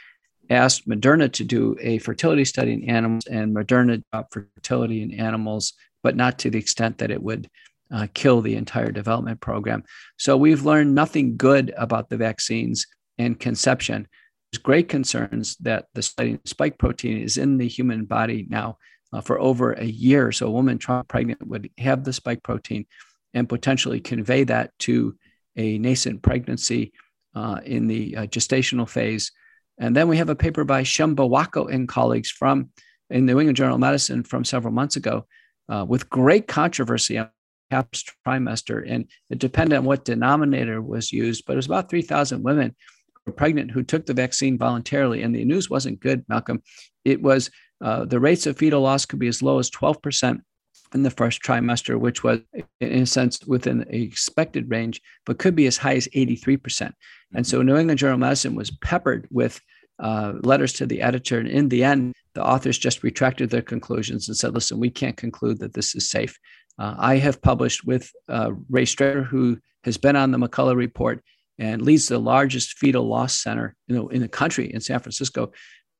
asked 0.48 0.88
Moderna 0.88 1.32
to 1.32 1.44
do 1.44 1.76
a 1.80 1.98
fertility 1.98 2.44
study 2.44 2.72
in 2.72 2.88
animals, 2.88 3.26
and 3.26 3.54
Moderna 3.54 4.02
dropped 4.12 4.34
fertility 4.34 5.02
in 5.02 5.12
animals, 5.14 5.72
but 6.02 6.16
not 6.16 6.38
to 6.40 6.50
the 6.50 6.58
extent 6.58 6.98
that 6.98 7.10
it 7.10 7.22
would 7.22 7.48
uh, 7.90 8.06
kill 8.14 8.40
the 8.40 8.56
entire 8.56 8.90
development 8.90 9.40
program. 9.40 9.84
So 10.18 10.36
we've 10.36 10.64
learned 10.64 10.94
nothing 10.94 11.36
good 11.36 11.72
about 11.76 12.08
the 12.08 12.16
vaccines 12.16 12.86
and 13.18 13.38
conception. 13.38 14.08
There's 14.52 14.62
great 14.62 14.88
concerns 14.88 15.56
that 15.58 15.86
the 15.94 16.38
spike 16.44 16.78
protein 16.78 17.18
is 17.18 17.36
in 17.36 17.58
the 17.58 17.68
human 17.68 18.04
body 18.04 18.46
now 18.48 18.78
uh, 19.12 19.20
for 19.20 19.38
over 19.40 19.72
a 19.72 19.84
year. 19.84 20.32
So 20.32 20.46
a 20.46 20.50
woman 20.50 20.78
pregnant 20.78 21.46
would 21.46 21.70
have 21.78 22.04
the 22.04 22.12
spike 22.12 22.42
protein 22.42 22.86
and 23.34 23.48
potentially 23.48 24.00
convey 24.00 24.44
that 24.44 24.76
to 24.80 25.16
a 25.56 25.78
nascent 25.78 26.22
pregnancy 26.22 26.92
uh, 27.34 27.60
in 27.64 27.86
the 27.86 28.16
uh, 28.16 28.22
gestational 28.26 28.88
phase. 28.88 29.32
And 29.78 29.94
then 29.94 30.08
we 30.08 30.16
have 30.16 30.30
a 30.30 30.36
paper 30.36 30.64
by 30.64 30.82
Shimabukuro 30.82 31.72
and 31.72 31.88
colleagues 31.88 32.30
from 32.30 32.70
in 33.10 33.26
the 33.26 33.34
New 33.34 33.40
England 33.40 33.56
Journal 33.56 33.74
of 33.74 33.80
Medicine 33.80 34.24
from 34.24 34.44
several 34.44 34.72
months 34.72 34.96
ago 34.96 35.26
uh, 35.68 35.84
with 35.86 36.08
great 36.08 36.48
controversy 36.48 37.18
on 37.18 37.30
HAPS 37.70 38.04
trimester. 38.26 38.84
And 38.86 39.08
it 39.30 39.38
depended 39.38 39.78
on 39.78 39.84
what 39.84 40.04
denominator 40.04 40.80
was 40.80 41.12
used, 41.12 41.44
but 41.46 41.54
it 41.54 41.56
was 41.56 41.66
about 41.66 41.90
3,000 41.90 42.42
women 42.42 42.74
pregnant 43.36 43.70
who 43.70 43.82
took 43.82 44.06
the 44.06 44.14
vaccine 44.14 44.56
voluntarily. 44.56 45.22
And 45.22 45.34
the 45.34 45.44
news 45.44 45.68
wasn't 45.68 46.00
good, 46.00 46.24
Malcolm. 46.28 46.62
It 47.04 47.20
was 47.20 47.50
uh, 47.80 48.04
the 48.04 48.20
rates 48.20 48.46
of 48.46 48.56
fetal 48.56 48.80
loss 48.80 49.04
could 49.04 49.18
be 49.18 49.28
as 49.28 49.42
low 49.42 49.58
as 49.58 49.70
12% 49.70 50.40
in 50.94 51.02
the 51.02 51.10
first 51.10 51.42
trimester, 51.42 51.98
which 51.98 52.22
was, 52.22 52.40
in 52.80 53.02
a 53.02 53.06
sense, 53.06 53.40
within 53.46 53.78
the 53.78 54.02
expected 54.02 54.70
range, 54.70 55.00
but 55.24 55.38
could 55.38 55.56
be 55.56 55.66
as 55.66 55.76
high 55.76 55.96
as 55.96 56.08
83%. 56.08 56.92
And 57.34 57.46
so 57.46 57.62
New 57.62 57.76
England 57.76 57.98
Journal 57.98 58.14
of 58.14 58.20
Medicine 58.20 58.54
was 58.54 58.70
peppered 58.70 59.26
with 59.30 59.60
uh, 59.98 60.34
letters 60.42 60.72
to 60.74 60.86
the 60.86 61.02
editor. 61.02 61.38
And 61.38 61.48
in 61.48 61.68
the 61.68 61.84
end, 61.84 62.14
the 62.34 62.44
authors 62.44 62.78
just 62.78 63.02
retracted 63.02 63.50
their 63.50 63.62
conclusions 63.62 64.28
and 64.28 64.36
said, 64.36 64.54
listen, 64.54 64.78
we 64.78 64.90
can't 64.90 65.16
conclude 65.16 65.58
that 65.60 65.74
this 65.74 65.94
is 65.94 66.10
safe. 66.10 66.38
Uh, 66.78 66.94
I 66.98 67.16
have 67.16 67.40
published 67.40 67.84
with 67.84 68.10
uh, 68.28 68.52
Ray 68.68 68.84
Strader, 68.84 69.26
who 69.26 69.58
has 69.84 69.96
been 69.96 70.16
on 70.16 70.30
the 70.30 70.38
McCullough 70.38 70.76
report 70.76 71.22
and 71.58 71.80
leads 71.80 72.08
the 72.08 72.18
largest 72.18 72.78
fetal 72.78 73.08
loss 73.08 73.34
center 73.34 73.74
you 73.86 73.96
know, 73.96 74.08
in 74.08 74.20
the 74.20 74.28
country 74.28 74.72
in 74.72 74.80
San 74.80 75.00
Francisco. 75.00 75.52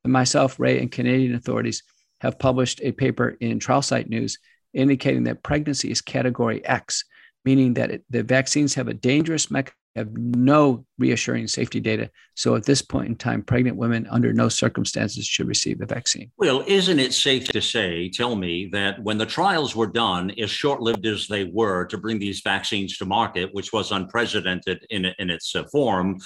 Myself, 0.05 0.59
Ray, 0.59 0.79
and 0.79 0.91
Canadian 0.91 1.35
authorities 1.35 1.83
have 2.21 2.39
published 2.39 2.81
a 2.81 2.91
paper 2.91 3.37
in 3.39 3.59
Trial 3.59 3.81
Site 3.81 4.09
News 4.09 4.37
indicating 4.73 5.23
that 5.23 5.43
pregnancy 5.43 5.91
is 5.91 6.01
category 6.01 6.63
X, 6.65 7.03
meaning 7.45 7.73
that 7.75 7.91
it, 7.91 8.03
the 8.09 8.23
vaccines 8.23 8.73
have 8.75 8.87
a 8.87 8.93
dangerous 8.93 9.51
mechanism 9.51 9.77
have 9.97 10.15
no 10.15 10.85
reassuring 10.97 11.47
safety 11.47 11.79
data. 11.79 12.09
So 12.35 12.55
at 12.55 12.65
this 12.65 12.81
point 12.81 13.07
in 13.07 13.15
time, 13.15 13.41
pregnant 13.43 13.77
women 13.77 14.07
under 14.09 14.33
no 14.33 14.49
circumstances 14.49 15.25
should 15.25 15.47
receive 15.47 15.79
the 15.79 15.85
vaccine. 15.85 16.31
Well, 16.37 16.63
isn't 16.67 16.99
it 16.99 17.13
safe 17.13 17.47
to 17.49 17.61
say, 17.61 18.09
tell 18.09 18.35
me, 18.35 18.69
that 18.71 19.01
when 19.03 19.17
the 19.17 19.25
trials 19.25 19.75
were 19.75 19.87
done, 19.87 20.31
as 20.39 20.49
short 20.49 20.81
lived 20.81 21.05
as 21.05 21.27
they 21.27 21.45
were 21.45 21.85
to 21.85 21.97
bring 21.97 22.19
these 22.19 22.41
vaccines 22.41 22.97
to 22.97 23.05
market, 23.05 23.53
which 23.53 23.73
was 23.73 23.91
unprecedented 23.91 24.85
in, 24.89 25.05
in 25.19 25.29
its 25.29 25.55
uh, 25.55 25.63
form, 25.71 26.17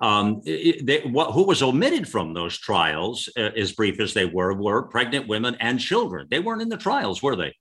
um, 0.00 0.40
they, 0.44 1.02
what, 1.10 1.32
who 1.32 1.44
was 1.44 1.62
omitted 1.62 2.08
from 2.08 2.34
those 2.34 2.58
trials, 2.58 3.28
uh, 3.36 3.50
as 3.56 3.72
brief 3.72 4.00
as 4.00 4.14
they 4.14 4.24
were, 4.24 4.54
were 4.54 4.82
pregnant 4.84 5.28
women 5.28 5.56
and 5.60 5.78
children. 5.78 6.26
They 6.30 6.40
weren't 6.40 6.62
in 6.62 6.68
the 6.68 6.76
trials, 6.76 7.22
were 7.22 7.36
they? 7.36 7.54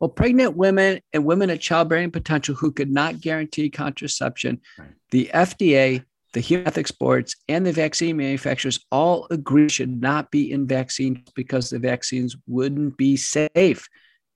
Well, 0.00 0.10
pregnant 0.10 0.56
women 0.56 1.00
and 1.12 1.24
women 1.24 1.50
at 1.50 1.60
childbearing 1.60 2.10
potential 2.10 2.54
who 2.54 2.72
could 2.72 2.90
not 2.90 3.20
guarantee 3.20 3.70
contraception, 3.70 4.60
right. 4.78 4.88
the 5.10 5.30
FDA, 5.32 6.04
the 6.32 6.40
Human 6.40 6.66
Ethics 6.66 6.90
Boards, 6.90 7.36
and 7.48 7.64
the 7.64 7.72
vaccine 7.72 8.16
manufacturers 8.16 8.84
all 8.92 9.26
agree 9.30 9.68
should 9.68 10.00
not 10.00 10.30
be 10.30 10.50
in 10.52 10.66
vaccines 10.66 11.18
because 11.34 11.70
the 11.70 11.78
vaccines 11.78 12.36
wouldn't 12.46 12.96
be 12.96 13.16
safe 13.16 13.88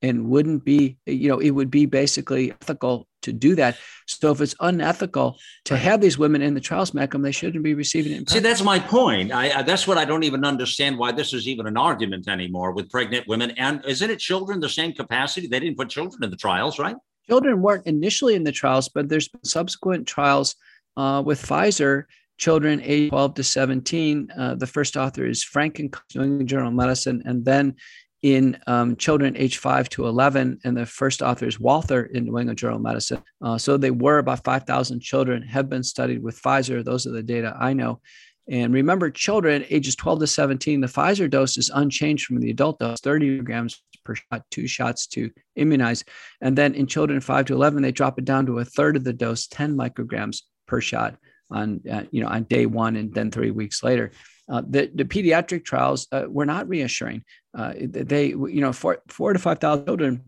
and 0.03 0.29
wouldn't 0.29 0.65
be, 0.65 0.97
you 1.07 1.29
know, 1.29 1.39
it 1.39 1.51
would 1.51 1.71
be 1.71 1.87
basically 1.87 2.53
ethical 2.53 3.07
to 3.23 3.33
do 3.33 3.55
that. 3.57 3.77
So 4.07 4.33
if 4.33 4.41
it's 4.41 4.55
unethical 4.61 5.39
to 5.67 5.77
have 5.77 6.01
these 6.01 6.19
women 6.19 6.43
in 6.43 6.55
the 6.55 6.61
trials, 6.61 6.95
Malcolm, 6.95 7.23
they 7.23 7.33
shouldn't 7.33 7.63
be 7.63 7.75
receiving 7.75 8.13
it. 8.13 8.31
See, 8.31 8.39
that's 8.39 8.63
my 8.63 8.79
point. 8.79 9.33
I, 9.33 9.59
I, 9.59 9.63
that's 9.63 9.87
what 9.87 9.99
I 9.99 10.05
don't 10.05 10.25
even 10.25 10.45
understand 10.45 10.99
why 10.99 11.13
this 11.13 11.33
is 11.33 11.47
even 11.47 11.67
an 11.67 11.77
argument 11.77 12.29
anymore 12.29 12.73
with 12.73 12.91
pregnant 12.91 13.27
women. 13.29 13.53
And 13.53 13.85
isn't 13.87 14.11
it 14.11 14.19
children 14.19 14.61
the 14.61 14.69
same 14.69 14.93
capacity? 14.93 15.47
They 15.47 15.61
didn't 15.61 15.77
put 15.77 15.89
children 15.89 16.25
in 16.25 16.31
the 16.31 16.37
trials, 16.37 16.79
right? 16.79 16.97
Children 17.29 17.63
weren't 17.63 17.87
initially 17.87 18.35
in 18.35 18.45
the 18.45 18.53
trials, 18.53 18.89
but 18.89 19.09
there's 19.09 19.29
been 19.29 19.45
subsequent 19.45 20.07
trials 20.07 20.57
uh, 20.97 21.23
with 21.25 21.41
Pfizer. 21.41 22.05
Children 22.39 22.81
age 22.83 23.11
12 23.11 23.35
to 23.35 23.45
17. 23.45 24.31
Uh, 24.37 24.55
the 24.55 24.67
first 24.67 24.97
author 24.97 25.27
is 25.27 25.45
Frenck 25.45 25.79
in 25.79 25.91
New 26.15 26.23
England 26.23 26.49
Journal 26.49 26.69
of 26.69 26.75
Medicine, 26.75 27.23
and 27.27 27.45
then 27.45 27.77
in 28.23 28.59
um, 28.67 28.97
children 28.97 29.37
age 29.37 29.59
5 29.59 29.89
to 29.91 30.07
11, 30.07 30.61
and 30.65 30.77
the 30.77 30.87
first 30.87 31.23
author 31.23 31.47
is 31.47 31.59
Walter 31.59 32.05
in 32.05 32.25
New 32.25 32.39
England 32.39 32.59
Journal 32.59 32.77
of 32.77 32.83
Medicine. 32.83 33.23
Uh, 33.41 33.57
so 33.57 33.77
they 33.77 33.91
were 33.91 34.19
about 34.19 34.45
5,000 34.45 35.01
children 35.01 35.43
have 35.43 35.69
been 35.69 35.83
studied 35.83 36.23
with 36.23 36.41
Pfizer. 36.41 36.85
Those 36.85 37.07
are 37.07 37.13
the 37.13 37.23
data 37.23 37.57
I 37.59 37.73
know. 37.73 38.01
And 38.49 38.75
remember, 38.75 39.11
children 39.11 39.65
ages 39.71 39.97
12 39.97 40.21
to 40.21 40.27
17, 40.27 40.81
the 40.81 40.87
Pfizer 40.87 41.31
dose 41.31 41.57
is 41.57 41.71
unchanged 41.73 42.27
from 42.27 42.41
the 42.41 42.51
adult 42.51 42.79
dose, 42.79 43.01
30 43.01 43.41
grams 43.41 43.83
per 44.05 44.17
shot, 44.17 44.45
two 44.51 44.67
shots 44.67 45.07
to 45.09 45.31
immunize. 45.57 46.05
And 46.41 46.59
then 46.59 46.75
in 46.75 46.87
children 46.87 47.21
5 47.21 47.47
to 47.47 47.55
11, 47.55 47.83
they 47.83 47.93
drop 47.93 48.19
it 48.19 48.25
down 48.25 48.47
to 48.47 48.59
a 48.59 48.65
third 48.65 48.97
of 48.97 49.05
the 49.05 49.13
dose, 49.13 49.47
10 49.47 49.77
micrograms 49.77 50.43
per 50.67 50.81
shot 50.81 51.17
on, 51.51 51.81
uh, 51.91 52.03
you 52.11 52.23
know, 52.23 52.29
on 52.29 52.45
day 52.45 52.67
one 52.67 52.97
and 52.97 53.15
then 53.15 53.31
three 53.31 53.51
weeks 53.51 53.83
later. 53.83 54.11
Uh, 54.51 54.63
the, 54.69 54.91
the 54.95 55.05
pediatric 55.05 55.65
trials 55.65 56.09
uh, 56.13 56.25
were 56.29 56.47
not 56.47 56.69
reassuring. 56.69 57.23
Uh, 57.57 57.73
they, 57.79 58.29
you 58.29 58.61
know, 58.61 58.73
four, 58.73 59.01
four 59.09 59.33
to 59.33 59.39
5,000 59.39 59.87
children, 59.87 60.25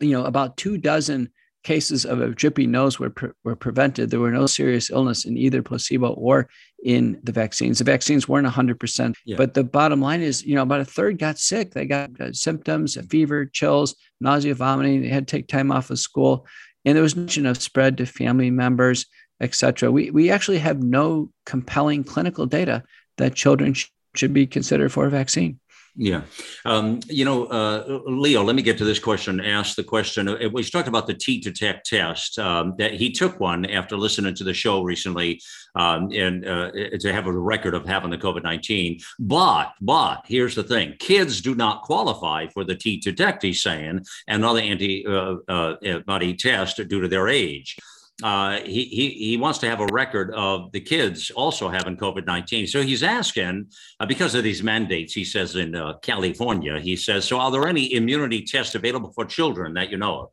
you 0.00 0.10
know, 0.10 0.24
about 0.24 0.56
two 0.56 0.76
dozen 0.76 1.30
cases 1.62 2.04
of 2.04 2.20
a 2.20 2.30
drippy 2.30 2.66
nose 2.66 2.98
were, 2.98 3.10
pre- 3.10 3.30
were 3.44 3.54
prevented. 3.54 4.10
There 4.10 4.20
were 4.20 4.32
no 4.32 4.46
serious 4.46 4.90
illness 4.90 5.24
in 5.24 5.36
either 5.36 5.62
placebo 5.62 6.08
or 6.14 6.48
in 6.82 7.20
the 7.22 7.32
vaccines. 7.32 7.78
The 7.78 7.84
vaccines 7.84 8.28
weren't 8.28 8.48
100%. 8.48 9.14
Yeah. 9.24 9.36
But 9.36 9.54
the 9.54 9.62
bottom 9.62 10.00
line 10.00 10.22
is, 10.22 10.44
you 10.44 10.56
know, 10.56 10.62
about 10.62 10.80
a 10.80 10.84
third 10.84 11.18
got 11.18 11.38
sick. 11.38 11.72
They 11.72 11.86
got 11.86 12.20
uh, 12.20 12.32
symptoms, 12.32 12.96
a 12.96 13.04
fever, 13.04 13.46
chills, 13.46 13.94
nausea, 14.20 14.54
vomiting. 14.54 15.02
They 15.02 15.08
had 15.08 15.28
to 15.28 15.36
take 15.36 15.46
time 15.46 15.70
off 15.70 15.90
of 15.90 16.00
school. 16.00 16.46
And 16.84 16.96
there 16.96 17.02
was 17.02 17.14
mention 17.14 17.46
of 17.46 17.62
spread 17.62 17.98
to 17.98 18.06
family 18.06 18.50
members, 18.50 19.06
etc. 19.40 19.92
We, 19.92 20.10
we 20.10 20.30
actually 20.30 20.58
have 20.58 20.82
no 20.82 21.30
compelling 21.46 22.02
clinical 22.02 22.46
data 22.46 22.82
that 23.22 23.34
children 23.34 23.72
sh- 23.72 23.88
should 24.14 24.34
be 24.34 24.46
considered 24.46 24.92
for 24.92 25.06
a 25.06 25.10
vaccine. 25.10 25.58
Yeah. 25.94 26.22
Um, 26.64 27.00
you 27.06 27.26
know, 27.26 27.44
uh, 27.44 28.00
Leo, 28.06 28.42
let 28.42 28.56
me 28.56 28.62
get 28.62 28.78
to 28.78 28.84
this 28.84 28.98
question. 28.98 29.40
Ask 29.40 29.76
the 29.76 29.84
question. 29.84 30.26
Uh, 30.26 30.48
we 30.50 30.64
talked 30.64 30.88
about 30.88 31.06
the 31.06 31.12
T 31.12 31.38
detect 31.38 31.86
test 31.86 32.38
um, 32.38 32.74
that 32.78 32.94
he 32.94 33.12
took 33.12 33.38
one 33.38 33.66
after 33.66 33.98
listening 33.98 34.34
to 34.36 34.44
the 34.44 34.54
show 34.54 34.82
recently 34.82 35.38
um, 35.74 36.10
and 36.12 36.46
uh, 36.46 36.70
to 36.98 37.12
have 37.12 37.26
a 37.26 37.32
record 37.32 37.74
of 37.74 37.86
having 37.86 38.10
the 38.10 38.16
COVID 38.16 38.42
19. 38.42 39.00
But, 39.18 39.72
but 39.82 40.22
here's 40.24 40.54
the 40.54 40.62
thing 40.62 40.96
kids 40.98 41.42
do 41.42 41.54
not 41.54 41.82
qualify 41.82 42.46
for 42.48 42.64
the 42.64 42.74
T 42.74 42.98
detect, 42.98 43.42
he's 43.42 43.62
saying, 43.62 44.06
and 44.26 44.44
other 44.46 44.60
antibody 44.60 45.04
uh, 45.06 45.76
uh, 45.76 46.32
test 46.38 46.76
due 46.88 47.02
to 47.02 47.08
their 47.08 47.28
age 47.28 47.76
uh, 48.22 48.60
he, 48.60 48.84
he, 48.84 49.08
he 49.10 49.36
wants 49.36 49.58
to 49.60 49.68
have 49.68 49.80
a 49.80 49.86
record 49.86 50.32
of 50.34 50.70
the 50.72 50.80
kids 50.80 51.30
also 51.30 51.68
having 51.68 51.96
COVID 51.96 52.26
19. 52.26 52.66
So 52.66 52.82
he's 52.82 53.02
asking, 53.02 53.66
uh, 54.00 54.06
because 54.06 54.34
of 54.34 54.44
these 54.44 54.62
mandates, 54.62 55.12
he 55.12 55.24
says 55.24 55.56
in 55.56 55.74
uh, 55.74 55.94
California, 55.98 56.78
he 56.78 56.94
says, 56.94 57.24
so 57.24 57.38
are 57.38 57.50
there 57.50 57.66
any 57.66 57.94
immunity 57.94 58.44
tests 58.44 58.74
available 58.74 59.12
for 59.12 59.24
children 59.24 59.74
that 59.74 59.90
you 59.90 59.96
know 59.96 60.20
of? 60.20 60.28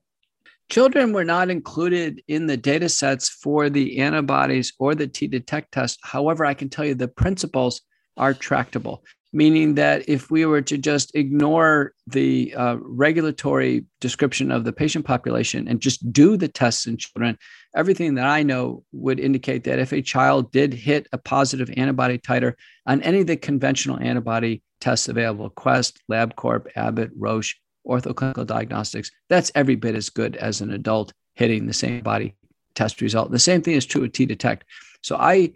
Children 0.70 1.14
were 1.14 1.24
not 1.24 1.50
included 1.50 2.22
in 2.28 2.46
the 2.46 2.58
data 2.58 2.90
sets 2.90 3.28
for 3.28 3.72
the 3.72 4.00
antibodies 4.00 4.74
or 4.78 4.94
the 4.94 5.08
T 5.08 5.26
detect 5.26 5.72
test. 5.72 6.00
However, 6.04 6.46
I 6.46 6.54
can 6.54 6.70
tell 6.70 6.86
you 6.86 6.94
the 6.94 7.08
principles 7.08 7.82
are 8.18 8.36
tractable 8.36 9.04
meaning 9.32 9.76
that 9.76 10.08
if 10.10 10.32
we 10.32 10.46
were 10.46 10.62
to 10.62 10.78
just 10.78 11.16
ignore 11.16 11.94
the 12.08 12.54
uh, 12.56 12.78
regulatory 12.82 13.86
description 14.02 14.52
of 14.52 14.64
the 14.64 14.74
patient 14.74 15.06
population 15.06 15.68
and 15.68 15.82
just 15.82 16.12
do 16.12 16.36
the 16.36 16.48
tests 16.48 16.88
in 16.88 16.98
children, 16.98 17.38
everything 17.76 18.16
that 18.16 18.26
I 18.26 18.44
know 18.44 18.84
would 18.92 19.20
indicate 19.20 19.64
that 19.66 19.80
if 19.80 19.92
a 19.92 20.02
child 20.02 20.52
did 20.52 20.74
hit 20.74 21.08
a 21.12 21.18
positive 21.18 21.70
antibody 21.78 22.18
titer 22.18 22.54
on 22.88 23.02
any 23.04 23.22
of 23.22 23.28
the 23.28 23.38
conventional 23.38 24.00
antibody 24.00 24.64
tests 24.82 25.08
available, 25.08 25.50
Quest, 25.50 26.02
LabCorp, 26.12 26.68
Abbott, 26.76 27.12
Roche, 27.16 27.56
Ortho 27.88 28.16
Clinical 28.16 28.46
Diagnostics, 28.46 29.12
that's 29.30 29.52
every 29.54 29.76
bit 29.76 29.96
as 29.96 30.10
good 30.10 30.36
as 30.38 30.62
an 30.62 30.72
adult 30.72 31.14
hitting 31.36 31.68
the 31.68 31.74
same 31.74 32.02
body 32.02 32.36
test 32.76 33.02
result. 33.02 33.32
The 33.32 33.40
same 33.40 33.62
thing 33.62 33.76
is 33.76 33.86
true 33.86 34.02
with 34.02 34.14
T 34.14 34.26
Detect. 34.26 34.66
So 35.02 35.16
I, 35.16 35.54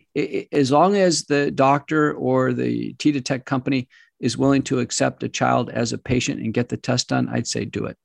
as 0.51 0.71
long 0.71 0.95
as 0.95 1.23
the 1.23 1.51
doctor 1.51 2.13
or 2.13 2.53
the 2.53 2.93
T 2.93 3.11
Detect 3.11 3.45
company 3.45 3.89
is 4.19 4.37
willing 4.37 4.63
to 4.63 4.79
accept 4.79 5.23
a 5.23 5.29
child 5.29 5.69
as 5.69 5.91
a 5.91 5.97
patient 5.97 6.39
and 6.39 6.53
get 6.53 6.69
the 6.69 6.77
test 6.77 7.09
done, 7.09 7.27
I'd 7.29 7.47
say 7.47 7.65
do 7.65 7.85
it. 7.85 7.97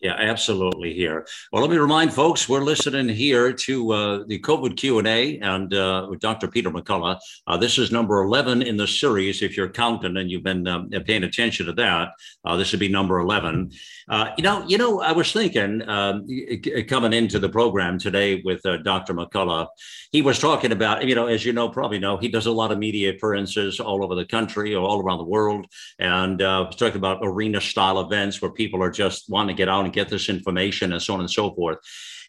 Yeah, 0.00 0.14
absolutely. 0.14 0.94
Here, 0.94 1.26
well, 1.52 1.60
let 1.60 1.70
me 1.70 1.76
remind 1.76 2.14
folks 2.14 2.48
we're 2.48 2.64
listening 2.64 3.06
here 3.10 3.52
to 3.52 3.92
uh, 3.92 4.24
the 4.26 4.38
COVID 4.38 4.74
Q 4.78 4.98
and 4.98 5.06
A, 5.06 5.38
and 5.40 5.74
uh, 5.74 6.06
with 6.08 6.20
Dr. 6.20 6.48
Peter 6.48 6.70
McCullough. 6.70 7.18
Uh, 7.46 7.56
this 7.58 7.76
is 7.76 7.92
number 7.92 8.22
eleven 8.22 8.62
in 8.62 8.78
the 8.78 8.86
series. 8.86 9.42
If 9.42 9.58
you're 9.58 9.68
counting 9.68 10.16
and 10.16 10.30
you've 10.30 10.42
been 10.42 10.66
um, 10.66 10.88
paying 10.88 11.24
attention 11.24 11.66
to 11.66 11.74
that, 11.74 12.12
uh, 12.46 12.56
this 12.56 12.72
would 12.72 12.80
be 12.80 12.88
number 12.88 13.18
eleven. 13.18 13.72
Uh, 14.08 14.30
you 14.38 14.42
know, 14.42 14.64
you 14.66 14.78
know, 14.78 15.02
I 15.02 15.12
was 15.12 15.32
thinking 15.32 15.86
um, 15.86 16.26
coming 16.88 17.12
into 17.12 17.38
the 17.38 17.50
program 17.50 17.98
today 17.98 18.40
with 18.42 18.64
uh, 18.64 18.78
Dr. 18.78 19.12
McCullough, 19.12 19.68
he 20.12 20.22
was 20.22 20.38
talking 20.38 20.72
about, 20.72 21.06
you 21.06 21.14
know, 21.14 21.26
as 21.26 21.44
you 21.44 21.52
know, 21.52 21.68
probably 21.68 21.98
know, 21.98 22.16
he 22.16 22.28
does 22.28 22.46
a 22.46 22.50
lot 22.50 22.72
of 22.72 22.78
media 22.78 23.10
appearances 23.10 23.78
all 23.78 24.02
over 24.02 24.14
the 24.14 24.24
country 24.24 24.74
or 24.74 24.82
all 24.82 25.00
around 25.02 25.18
the 25.18 25.24
world, 25.24 25.66
and 25.98 26.40
uh, 26.40 26.64
was 26.66 26.76
talking 26.76 26.96
about 26.96 27.18
arena 27.22 27.60
style 27.60 28.00
events 28.00 28.40
where 28.40 28.50
people 28.50 28.82
are 28.82 28.90
just 28.90 29.28
wanting 29.28 29.54
to 29.54 29.60
get 29.60 29.68
out 29.68 29.89
and 29.90 29.94
get 29.94 30.08
this 30.08 30.28
information 30.28 30.92
and 30.92 31.02
so 31.02 31.14
on 31.14 31.20
and 31.20 31.30
so 31.30 31.52
forth 31.54 31.78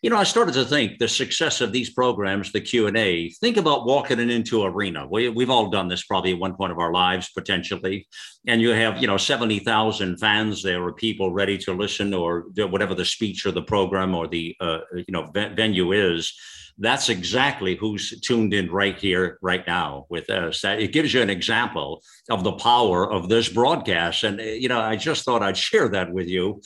you 0.01 0.09
know, 0.09 0.17
I 0.17 0.23
started 0.23 0.55
to 0.55 0.65
think 0.65 0.97
the 0.97 1.07
success 1.07 1.61
of 1.61 1.71
these 1.71 1.91
programs, 1.91 2.51
the 2.51 2.59
Q 2.59 2.87
and 2.87 2.97
A. 2.97 3.29
Think 3.29 3.57
about 3.57 3.85
walking 3.85 4.19
into 4.19 4.63
arena. 4.63 5.07
We, 5.07 5.29
we've 5.29 5.51
all 5.51 5.69
done 5.69 5.89
this 5.89 6.03
probably 6.03 6.33
at 6.33 6.39
one 6.39 6.55
point 6.55 6.71
of 6.71 6.79
our 6.79 6.91
lives 6.91 7.29
potentially, 7.29 8.07
and 8.47 8.61
you 8.61 8.69
have 8.69 8.99
you 8.99 9.05
know 9.05 9.17
seventy 9.17 9.59
thousand 9.59 10.17
fans 10.17 10.63
there, 10.63 10.83
or 10.83 10.93
people 10.93 11.31
ready 11.31 11.57
to 11.59 11.73
listen, 11.73 12.15
or 12.15 12.45
whatever 12.57 12.95
the 12.95 13.05
speech 13.05 13.45
or 13.45 13.51
the 13.51 13.61
program 13.61 14.15
or 14.15 14.27
the 14.27 14.55
uh, 14.59 14.79
you 14.95 15.05
know 15.09 15.29
venue 15.33 15.91
is. 15.91 16.33
That's 16.79 17.09
exactly 17.09 17.75
who's 17.75 18.19
tuned 18.21 18.55
in 18.55 18.71
right 18.71 18.97
here, 18.97 19.37
right 19.43 19.63
now 19.67 20.07
with 20.09 20.31
us. 20.31 20.61
That 20.61 20.79
It 20.79 20.93
gives 20.93 21.13
you 21.13 21.21
an 21.21 21.29
example 21.29 22.01
of 22.31 22.43
the 22.43 22.53
power 22.53 23.11
of 23.11 23.29
this 23.29 23.49
broadcast, 23.49 24.23
and 24.23 24.39
you 24.39 24.67
know, 24.67 24.81
I 24.81 24.95
just 24.95 25.25
thought 25.25 25.43
I'd 25.43 25.57
share 25.57 25.89
that 25.89 26.11
with 26.11 26.27
you 26.27 26.59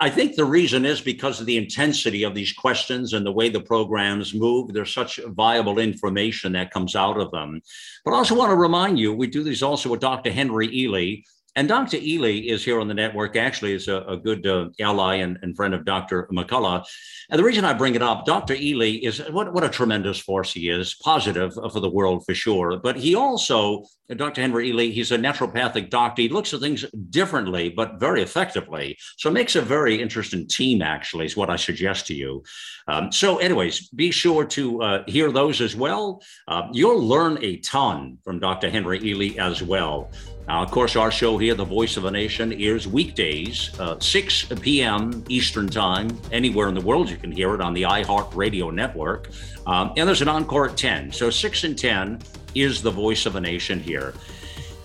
I 0.00 0.10
think 0.10 0.36
the 0.36 0.44
reason 0.44 0.84
is 0.84 1.00
because 1.00 1.40
of 1.40 1.46
the 1.46 1.56
intensity 1.56 2.22
of 2.22 2.32
these 2.32 2.52
questions 2.52 3.14
and 3.14 3.26
the 3.26 3.32
way 3.32 3.48
the 3.48 3.60
programs 3.60 4.32
move. 4.32 4.72
There's 4.72 4.94
such 4.94 5.18
viable 5.26 5.80
information 5.80 6.52
that 6.52 6.70
comes 6.70 6.94
out 6.94 7.20
of 7.20 7.32
them. 7.32 7.60
But 8.04 8.12
I 8.12 8.18
also 8.18 8.36
want 8.36 8.50
to 8.50 8.56
remind 8.56 9.00
you, 9.00 9.12
we 9.12 9.26
do 9.26 9.42
these 9.42 9.62
also 9.62 9.88
with 9.88 10.00
Dr. 10.00 10.30
Henry 10.30 10.68
Ealy. 10.68 11.24
And 11.58 11.66
Dr. 11.66 11.96
Ealy 11.96 12.44
is 12.44 12.64
here 12.64 12.78
on 12.78 12.86
the 12.86 12.94
network, 12.94 13.34
actually, 13.34 13.72
is 13.72 13.88
a, 13.88 13.96
a 14.02 14.16
good 14.16 14.46
uh, 14.46 14.68
ally 14.78 15.16
and, 15.16 15.40
and, 15.42 15.56
friend 15.56 15.74
of 15.74 15.84
Dr. 15.84 16.28
McCullough. 16.32 16.86
And 17.30 17.36
the 17.36 17.42
reason 17.42 17.64
I 17.64 17.72
bring 17.72 17.96
it 17.96 18.00
up, 18.00 18.24
Dr. 18.24 18.54
Ealy 18.54 19.02
is 19.02 19.18
what, 19.30 19.52
what 19.52 19.64
a 19.64 19.68
tremendous 19.68 20.20
force 20.20 20.52
he 20.52 20.68
is, 20.68 20.94
positive 21.02 21.54
for 21.54 21.80
the 21.80 21.90
world 21.90 22.24
for 22.24 22.32
sure. 22.32 22.78
But 22.80 22.94
he 22.94 23.16
also, 23.16 23.82
Dr. 24.08 24.40
Henry 24.40 24.70
Ealy, 24.70 24.92
he's 24.92 25.10
a 25.10 25.18
naturopathic 25.18 25.90
doctor. 25.90 26.22
He 26.22 26.28
looks 26.28 26.54
at 26.54 26.60
things 26.60 26.84
differently, 27.10 27.70
but 27.70 27.98
very 27.98 28.22
effectively. 28.22 28.96
So 29.16 29.28
it 29.28 29.32
makes 29.32 29.56
a 29.56 29.60
very 29.60 30.00
interesting 30.00 30.46
team, 30.46 30.80
actually, 30.80 31.26
is 31.26 31.36
what 31.36 31.50
I 31.50 31.56
suggest 31.56 32.06
to 32.06 32.14
you. 32.14 32.44
Um, 32.86 33.10
so, 33.10 33.38
anyways, 33.38 33.88
be 33.88 34.12
sure 34.12 34.44
to 34.44 34.80
uh, 34.80 35.02
hear 35.08 35.32
those 35.32 35.60
as 35.60 35.74
well. 35.74 36.22
Uh, 36.46 36.68
you'll 36.72 37.02
learn 37.02 37.36
a 37.42 37.56
ton 37.56 38.18
from 38.22 38.38
Dr. 38.38 38.70
Henry 38.70 39.00
Ealy 39.00 39.38
as 39.38 39.60
well. 39.60 40.08
Now, 40.48 40.62
of 40.62 40.70
course, 40.70 40.96
our 40.96 41.10
show 41.10 41.36
here, 41.36 41.54
The 41.54 41.66
Voice 41.66 41.98
of 41.98 42.06
a 42.06 42.10
Nation, 42.10 42.54
airs 42.54 42.88
weekdays, 42.88 43.78
uh, 43.78 44.00
6 44.00 44.46
p.m. 44.62 45.22
Eastern 45.28 45.68
Time. 45.68 46.08
Anywhere 46.32 46.68
in 46.68 46.74
the 46.74 46.80
world, 46.80 47.10
you 47.10 47.18
can 47.18 47.30
hear 47.30 47.54
it 47.54 47.60
on 47.60 47.74
the 47.74 47.82
iHeart 47.82 48.34
Radio 48.34 48.70
Network. 48.70 49.28
Um, 49.66 49.92
and 49.98 50.08
there's 50.08 50.22
an 50.22 50.28
encore 50.28 50.70
at 50.70 50.76
10. 50.78 51.12
So 51.12 51.28
6 51.28 51.64
and 51.64 51.78
10 51.78 52.22
is 52.54 52.80
The 52.80 52.90
Voice 52.90 53.26
of 53.26 53.36
a 53.36 53.40
Nation 53.42 53.78
here. 53.78 54.14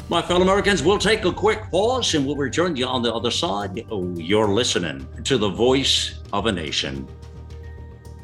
My 0.09 0.21
fellow 0.21 0.41
Americans, 0.41 0.83
we'll 0.83 0.99
take 0.99 1.23
a 1.23 1.31
quick 1.31 1.71
pause 1.71 2.13
and 2.13 2.27
we'll 2.27 2.35
return 2.35 2.73
to 2.73 2.79
you 2.79 2.85
on 2.85 3.01
the 3.01 3.13
other 3.13 3.31
side. 3.31 3.85
Oh, 3.89 4.13
you're 4.17 4.49
listening 4.49 5.07
to 5.23 5.37
The 5.37 5.49
Voice 5.49 6.19
of 6.33 6.45
a 6.45 6.51
Nation. 6.51 7.07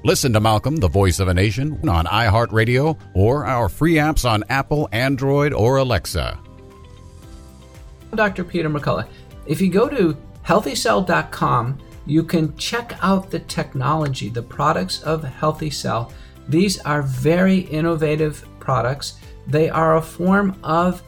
Listen 0.04 0.34
to 0.34 0.42
Malcolm, 0.42 0.76
the 0.76 0.90
voice 0.90 1.20
of 1.20 1.30
a 1.30 1.34
nation, 1.34 1.80
on 1.88 2.06
iHeartRadio 2.06 3.00
or 3.14 3.46
our 3.46 3.70
free 3.70 3.96
apps 3.96 4.30
on 4.30 4.44
Apple, 4.50 4.90
Android, 4.92 5.54
or 5.54 5.78
Alexa. 5.78 6.38
Dr. 8.16 8.44
Peter 8.44 8.70
McCullough. 8.70 9.08
If 9.46 9.62
you 9.62 9.70
go 9.70 9.88
to 9.88 10.18
healthycell.com, 10.46 11.80
you 12.06 12.24
can 12.24 12.56
check 12.58 12.98
out 13.02 13.30
the 13.30 13.40
technology, 13.40 14.30
the 14.30 14.42
products 14.42 15.04
of 15.04 15.24
Healthy 15.24 15.70
Cell. 15.70 16.12
These 16.48 16.80
are 16.82 17.04
very 17.04 17.60
innovative 17.60 18.46
products. 18.60 19.20
They 19.48 19.70
are 19.70 19.98
a 19.98 20.02
form 20.02 20.60
of 20.64 21.04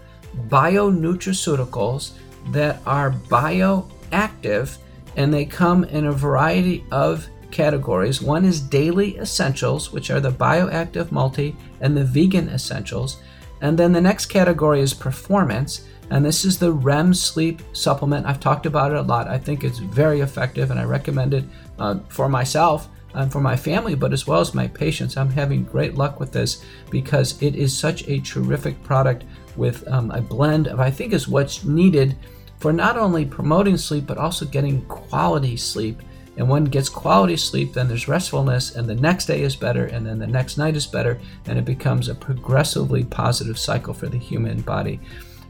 bionutraceuticals 0.48 2.12
that 2.52 2.82
are 2.86 3.12
bioactive 3.12 4.78
and 5.18 5.34
they 5.34 5.46
come 5.46 5.84
in 5.86 6.06
a 6.06 6.12
variety 6.12 6.86
of 6.92 7.28
categories. 7.52 8.22
One 8.22 8.46
is 8.46 8.62
daily 8.62 9.18
essentials, 9.18 9.92
which 9.92 10.10
are 10.10 10.20
the 10.20 10.32
bioactive 10.32 11.12
multi 11.12 11.56
and 11.82 11.96
the 11.96 12.06
vegan 12.06 12.50
essentials. 12.50 13.18
And 13.62 13.78
then 13.78 13.92
the 13.92 14.02
next 14.02 14.28
category 14.28 14.82
is 14.82 14.94
performance, 14.94 15.86
and 16.12 16.26
this 16.26 16.44
is 16.44 16.60
the 16.60 16.74
REM 16.74 17.14
sleep 17.14 17.62
supplement. 17.72 18.26
I've 18.26 18.42
talked 18.42 18.66
about 18.66 18.92
it 18.92 18.98
a 18.98 19.02
lot. 19.02 19.30
I 19.30 19.38
think 19.38 19.64
it's 19.64 19.80
very 19.80 20.20
effective, 20.20 20.70
and 20.70 20.80
I 20.80 20.84
recommend 20.84 21.34
it 21.34 21.46
uh, 21.80 22.00
for 22.10 22.28
myself 22.28 22.90
and 23.14 23.32
for 23.32 23.40
my 23.40 23.56
family, 23.56 23.96
but 23.96 24.12
as 24.12 24.28
well 24.28 24.42
as 24.42 24.54
my 24.54 24.68
patients. 24.68 25.16
I'm 25.16 25.30
having 25.30 25.64
great 25.64 25.96
luck 25.96 26.20
with 26.20 26.34
this 26.34 26.66
because 26.90 27.42
it 27.42 27.56
is 27.56 27.76
such 27.76 28.08
a 28.10 28.20
terrific 28.20 28.82
product 28.84 29.24
with 29.56 29.88
um, 29.88 30.12
a 30.12 30.22
blend 30.22 30.68
of, 30.68 30.82
I 30.82 30.92
think, 30.92 31.14
is 31.14 31.30
what's 31.30 31.64
needed 31.64 32.18
for 32.60 32.74
not 32.74 32.98
only 32.98 33.26
promoting 33.26 33.78
sleep, 33.78 34.06
but 34.06 34.18
also 34.18 34.46
getting 34.46 34.86
quality 34.88 35.56
sleep. 35.56 36.02
And 36.36 36.50
when 36.50 36.66
gets 36.66 36.90
quality 36.90 37.38
sleep, 37.38 37.74
then 37.74 37.88
there's 37.88 38.10
restfulness, 38.10 38.76
and 38.76 38.88
the 38.88 38.96
next 38.96 39.28
day 39.28 39.44
is 39.44 39.56
better, 39.56 39.86
and 39.86 40.06
then 40.06 40.20
the 40.20 40.28
next 40.28 40.58
night 40.58 40.76
is 40.76 40.88
better, 40.88 41.22
and 41.46 41.58
it 41.58 41.66
becomes 41.66 42.10
a 42.10 42.16
progressively 42.16 43.06
positive 43.06 43.58
cycle 43.58 43.94
for 43.94 44.08
the 44.08 44.18
human 44.18 44.60
body. 44.62 45.00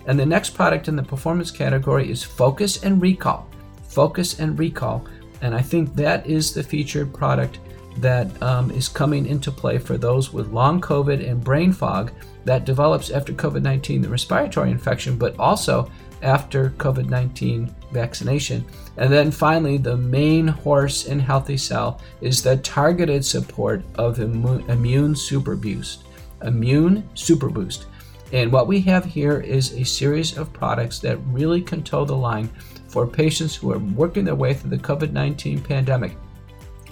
And 0.06 0.20
the 0.20 0.26
next 0.26 0.52
product 0.52 0.88
in 0.88 0.96
the 0.96 1.04
performance 1.04 1.52
category 1.52 2.10
is 2.10 2.24
Focus 2.24 2.84
and 2.84 3.02
Recall. 3.02 3.48
Focus 3.84 4.40
and 4.40 4.58
Recall. 4.58 5.06
And 5.42 5.56
I 5.56 5.62
think 5.62 5.96
that 5.96 6.26
is 6.28 6.54
the 6.54 6.64
featured 6.64 7.14
product 7.14 7.60
that 7.98 8.42
um, 8.42 8.72
is 8.72 8.88
coming 8.88 9.26
into 9.26 9.52
play 9.52 9.78
for 9.78 9.98
those 9.98 10.32
with 10.32 10.54
long 10.54 10.80
COVID 10.80 11.28
and 11.28 11.44
brain 11.44 11.74
fog 11.74 12.12
that 12.46 12.66
develops 12.66 13.12
after 13.12 13.34
COVID 13.34 13.62
19, 13.62 14.02
the 14.02 14.10
respiratory 14.10 14.72
infection, 14.72 15.18
but 15.18 15.38
also 15.38 15.92
after 16.22 16.70
COVID 16.72 17.10
19 17.10 17.74
vaccination. 17.92 18.66
And 18.98 19.12
then 19.12 19.32
finally, 19.32 19.78
the 19.78 19.98
main 19.98 20.48
horse 20.48 21.06
in 21.06 21.20
Healthy 21.20 21.58
Cell 21.58 22.02
is 22.22 22.42
the 22.42 22.58
targeted 22.58 23.26
support 23.26 23.84
of 23.96 24.20
Immune 24.20 25.16
Super 25.16 25.56
Boost. 25.56 26.04
Immune 26.44 27.08
Super 27.14 27.50
Boost. 27.50 27.86
And 28.32 28.52
what 28.52 28.68
we 28.68 28.80
have 28.82 29.04
here 29.04 29.40
is 29.40 29.74
a 29.74 29.84
series 29.84 30.38
of 30.38 30.54
products 30.54 31.00
that 31.00 31.18
really 31.28 31.62
can 31.62 31.84
toe 31.84 32.06
the 32.06 32.16
line 32.16 32.50
for 32.88 33.06
patients 33.06 33.56
who 33.56 33.72
are 33.72 33.80
working 33.80 34.26
their 34.26 34.36
way 34.36 34.54
through 34.54 34.70
the 34.70 34.78
COVID 34.78 35.12
19 35.12 35.62
pandemic, 35.62 36.16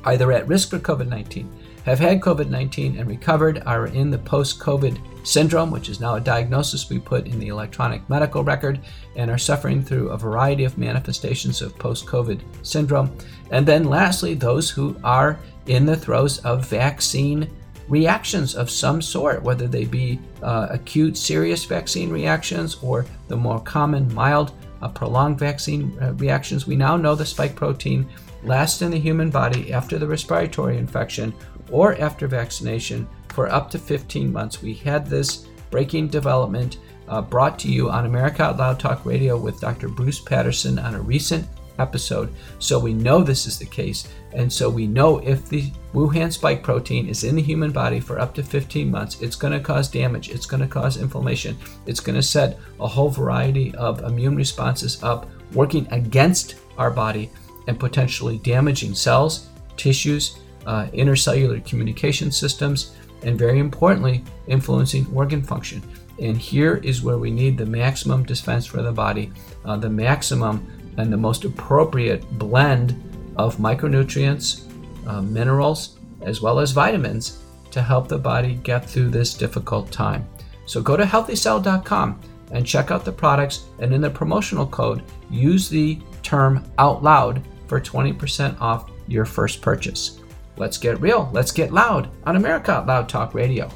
either 0.06 0.32
at 0.32 0.48
risk 0.48 0.70
for 0.70 0.80
COVID 0.80 1.08
19, 1.08 1.50
have 1.86 2.00
had 2.00 2.22
COVID 2.22 2.50
19 2.50 2.98
and 2.98 3.08
recovered, 3.08 3.64
are 3.66 3.88
in 3.88 4.12
the 4.12 4.18
post 4.18 4.60
COVID 4.60 5.00
syndrome, 5.26 5.72
which 5.72 5.90
is 5.90 6.00
now 6.00 6.16
a 6.16 6.22
diagnosis 6.22 6.90
we 6.90 7.00
put 7.00 7.26
in 7.26 7.40
the 7.40 7.48
electronic 7.48 8.08
medical 8.10 8.44
record, 8.44 8.80
and 9.16 9.32
are 9.32 9.38
suffering 9.38 9.82
through 9.82 10.10
a 10.10 10.18
variety 10.18 10.66
of 10.66 10.78
manifestations 10.78 11.62
of 11.62 11.78
post 11.78 12.06
COVID 12.06 12.42
syndrome. 12.64 13.16
And 13.52 13.66
then 13.66 13.86
lastly, 13.86 14.34
those 14.34 14.70
who 14.70 14.96
are 15.04 15.40
in 15.68 15.86
the 15.86 15.96
throes 15.96 16.40
of 16.40 16.68
vaccine 16.68 17.50
reactions 17.90 18.56
of 18.56 18.70
some 18.70 19.02
sort, 19.02 19.44
whether 19.44 19.68
they 19.68 19.86
be 19.86 20.20
uh, 20.42 20.68
acute 20.70 21.18
serious 21.18 21.66
vaccine 21.66 22.10
reactions 22.10 22.78
or 22.82 23.06
the 23.28 23.36
more 23.36 23.60
common 23.60 24.14
mild 24.14 24.54
uh, 24.82 24.88
prolonged 24.88 25.40
vaccine 25.40 25.98
uh, 26.02 26.14
reactions. 26.14 26.68
We 26.68 26.76
now 26.76 26.96
know 26.96 27.16
the 27.16 27.26
spike 27.26 27.56
protein 27.56 28.08
lasts 28.44 28.82
in 28.82 28.92
the 28.92 29.00
human 29.00 29.30
body 29.30 29.74
after 29.74 29.98
the 29.98 30.08
respiratory 30.08 30.78
infection 30.78 31.34
or 31.72 32.00
after 32.00 32.28
vaccination 32.28 33.08
for 33.30 33.52
up 33.52 33.70
to 33.72 33.80
15 33.80 34.32
months. 34.32 34.62
We 34.62 34.74
had 34.74 35.06
this 35.06 35.48
breaking 35.70 36.08
development 36.08 36.78
uh, 37.08 37.22
brought 37.22 37.60
to 37.60 37.68
you 37.68 37.90
on 37.90 38.06
America 38.06 38.44
Out 38.44 38.58
Loud 38.58 38.80
Talk 38.80 39.06
Radio 39.06 39.38
with 39.38 39.60
Dr. 39.60 39.88
Bruce 39.88 40.20
Patterson 40.20 40.80
on 40.80 40.96
a 40.96 41.02
recent 41.02 41.48
episode. 41.80 42.34
So 42.60 42.80
we 42.80 42.94
know 42.94 43.24
this 43.24 43.48
is 43.48 43.58
the 43.58 43.66
case. 43.66 44.08
And 44.34 44.52
so 44.52 44.70
we 44.70 44.86
know 44.86 45.18
if 45.20 45.50
the 45.50 45.72
Wuhan 45.94 46.32
spike 46.32 46.62
protein 46.62 47.08
is 47.08 47.24
in 47.24 47.36
the 47.36 47.42
human 47.42 47.72
body 47.72 48.00
for 48.00 48.20
up 48.20 48.36
to 48.36 48.44
15 48.44 48.90
months, 48.90 49.22
it's 49.22 49.36
going 49.36 49.54
to 49.54 49.60
cause 49.60 49.90
damage, 49.90 50.30
it's 50.30 50.46
going 50.46 50.62
to 50.62 50.68
cause 50.68 50.98
inflammation, 50.98 51.58
it's 51.88 52.00
going 52.00 52.16
to 52.16 52.22
set 52.22 52.60
a 52.80 52.88
whole 52.88 53.10
variety 53.10 53.74
of 53.76 54.04
immune 54.04 54.36
responses 54.36 55.02
up, 55.04 55.28
working 55.54 55.88
against 55.92 56.56
our 56.78 56.92
body 56.92 57.32
and 57.68 57.80
potentially 57.80 58.38
damaging 58.40 58.94
cells, 58.94 59.50
tissues, 59.78 60.40
uh, 60.68 60.86
intercellular 60.94 61.66
communication 61.66 62.32
systems, 62.32 62.96
and 63.24 63.38
very 63.38 63.60
importantly, 63.60 64.24
influencing 64.48 65.08
organ 65.14 65.42
function. 65.42 65.82
And 66.20 66.38
here 66.38 66.78
is 66.78 67.02
where 67.02 67.18
we 67.18 67.32
need 67.32 67.58
the 67.58 67.66
maximum 67.66 68.24
defense 68.24 68.66
for 68.66 68.82
the 68.82 68.92
body, 68.92 69.32
uh, 69.66 69.78
the 69.78 69.90
maximum 69.90 70.68
and 70.98 71.12
the 71.12 71.18
most 71.18 71.46
appropriate 71.46 72.30
blend 72.38 73.09
of 73.46 73.58
micronutrients, 73.58 74.64
uh, 75.08 75.22
minerals, 75.22 75.98
as 76.22 76.42
well 76.42 76.60
as 76.60 76.72
vitamins 76.72 77.40
to 77.72 77.82
help 77.82 78.08
the 78.08 78.18
body 78.18 78.56
get 78.64 78.88
through 78.88 79.10
this 79.10 79.34
difficult 79.34 79.92
time. 79.92 80.28
So 80.66 80.82
go 80.82 80.98
to 80.98 81.04
healthycell.com 81.04 82.20
and 82.52 82.66
check 82.66 82.92
out 82.92 83.06
the 83.06 83.12
products, 83.12 83.66
and 83.80 83.94
in 83.94 84.02
the 84.02 84.10
promotional 84.10 84.68
code, 84.68 85.04
use 85.30 85.70
the 85.70 86.00
term 86.24 86.64
out 86.78 87.04
loud 87.04 87.42
for 87.68 87.80
20% 87.80 88.60
off 88.60 88.92
your 89.08 89.26
first 89.26 89.62
purchase. 89.62 90.20
Let's 90.58 90.78
get 90.78 91.00
real, 91.00 91.30
let's 91.32 91.52
get 91.52 91.72
loud 91.72 92.10
on 92.26 92.36
America 92.36 92.74
Out 92.74 92.88
Loud 92.88 93.08
Talk 93.08 93.34
Radio. 93.34 93.70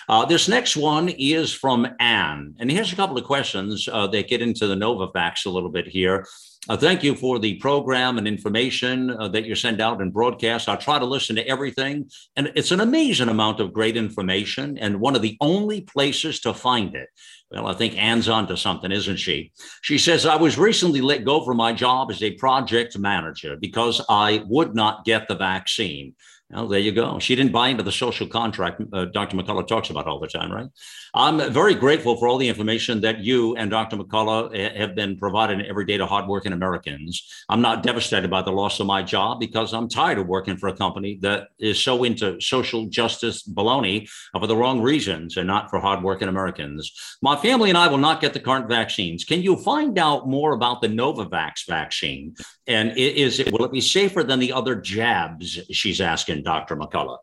Uh, 0.10 0.26
this 0.26 0.48
next 0.48 0.76
one 0.76 1.10
is 1.10 1.54
from 1.54 1.88
Anne. 2.00 2.56
And 2.60 2.70
here's 2.70 2.92
a 2.92 2.96
couple 2.96 3.18
of 3.18 3.24
questions 3.24 3.88
uh, 3.92 4.08
that 4.08 4.28
get 4.28 4.42
into 4.42 4.68
the 4.68 4.76
Novavax 4.76 5.46
a 5.46 5.50
little 5.50 5.70
bit 5.70 5.88
here. 5.88 6.26
Uh, 6.70 6.78
thank 6.78 7.04
you 7.04 7.14
for 7.14 7.40
the 7.40 7.56
program 7.56 8.18
and 8.18 8.26
information 8.26 9.10
uh, 9.12 9.28
that 9.28 9.44
you 9.44 9.54
send 9.54 9.82
out 9.82 10.02
and 10.02 10.14
broadcast. 10.14 10.70
I 10.70 10.78
try 10.78 10.98
to 10.98 11.06
listen 11.06 11.36
to 11.36 11.46
everything, 11.46 12.10
and 12.38 12.54
it's 12.56 12.72
an 12.72 12.80
amazing 12.80 13.28
amount 13.28 13.60
of 13.60 13.74
great 13.74 13.98
information, 13.98 14.78
and 14.78 15.02
one 15.02 15.14
of 15.14 15.22
the 15.22 15.36
only 15.42 15.82
places 15.82 16.40
to 16.42 16.54
find 16.54 16.96
it. 16.96 17.10
Well, 17.52 17.68
I 17.68 17.74
think 17.74 17.98
Anne's 17.98 18.30
onto 18.30 18.56
something, 18.56 18.94
isn't 18.94 19.18
she? 19.18 19.52
She 19.82 19.98
says, 19.98 20.26
I 20.26 20.38
was 20.38 20.58
recently 20.58 21.02
let 21.02 21.26
go 21.26 21.44
from 21.44 21.58
my 21.58 21.74
job 21.74 22.10
as 22.12 22.24
a 22.24 22.32
project 22.32 22.98
manager 22.98 23.58
because 23.58 24.02
I 24.08 24.44
would 24.48 24.74
not 24.74 25.04
get 25.04 25.28
the 25.28 25.36
vaccine. 25.36 26.16
Well, 26.54 26.68
there 26.68 26.80
you 26.80 26.92
go. 26.92 27.18
She 27.18 27.36
didn't 27.36 27.52
buy 27.52 27.70
into 27.70 27.82
the 27.82 27.92
social 27.92 28.28
contract 28.28 28.82
uh, 28.94 29.06
Dr. 29.06 29.38
McCullough 29.38 29.68
talks 29.68 29.90
about 29.90 30.06
all 30.06 30.20
the 30.20 30.28
time, 30.28 30.52
right? 30.52 30.68
I'm 31.16 31.52
very 31.52 31.74
grateful 31.74 32.16
for 32.18 32.28
all 32.28 32.38
the 32.38 32.48
information 32.48 33.02
that 33.02 33.20
you 33.20 33.56
and 33.56 33.72
Dr. 33.72 33.98
McCullough 33.98 34.56
eh, 34.56 34.78
have 34.78 34.96
been 34.96 35.18
providing 35.18 35.62
every 35.62 35.86
day 35.86 35.98
to 35.98 36.06
hardworking 36.06 36.54
Americans. 36.54 37.28
I'm 37.50 37.62
not 37.62 37.82
devastated 37.84 38.30
by 38.30 38.44
the 38.44 38.52
loss 38.52 38.80
of 38.80 38.88
my 38.88 39.02
job 39.04 39.40
because 39.40 39.74
I'm 39.74 39.88
tired 39.88 40.20
of 40.20 40.28
working 40.28 40.58
for 40.58 40.70
a 40.70 40.76
company 40.76 41.18
that 41.22 41.50
is 41.60 41.82
so 41.82 42.04
into 42.04 42.40
social 42.40 42.86
justice 42.86 43.44
baloney 43.44 44.10
for 44.32 44.48
the 44.48 44.56
wrong 44.56 44.82
reasons 44.82 45.38
and 45.38 45.48
not 45.48 45.70
for 45.70 45.80
hardworking 45.80 46.28
Americans. 46.28 46.92
My 47.22 47.36
family 47.36 47.70
and 47.70 47.78
I 47.78 47.88
will 47.88 47.98
not 47.98 48.22
get 48.22 48.34
the 48.34 48.40
current 48.40 48.68
vaccines. 48.68 49.24
Can 49.24 49.42
you 49.42 49.56
find 49.58 49.98
out 49.98 50.28
more 50.28 50.54
about 50.54 50.82
the 50.82 50.88
Novavax 50.88 51.68
vaccine? 51.68 52.36
And 52.68 52.98
is 52.98 53.40
it 53.40 53.52
will 53.52 53.66
it 53.66 53.72
be 53.72 53.82
safer 53.82 54.24
than 54.24 54.40
the 54.40 54.54
other 54.54 54.76
jabs? 54.76 55.60
She's 55.72 56.00
asking 56.00 56.43
Dr. 56.44 56.76
McCullough. 56.76 57.20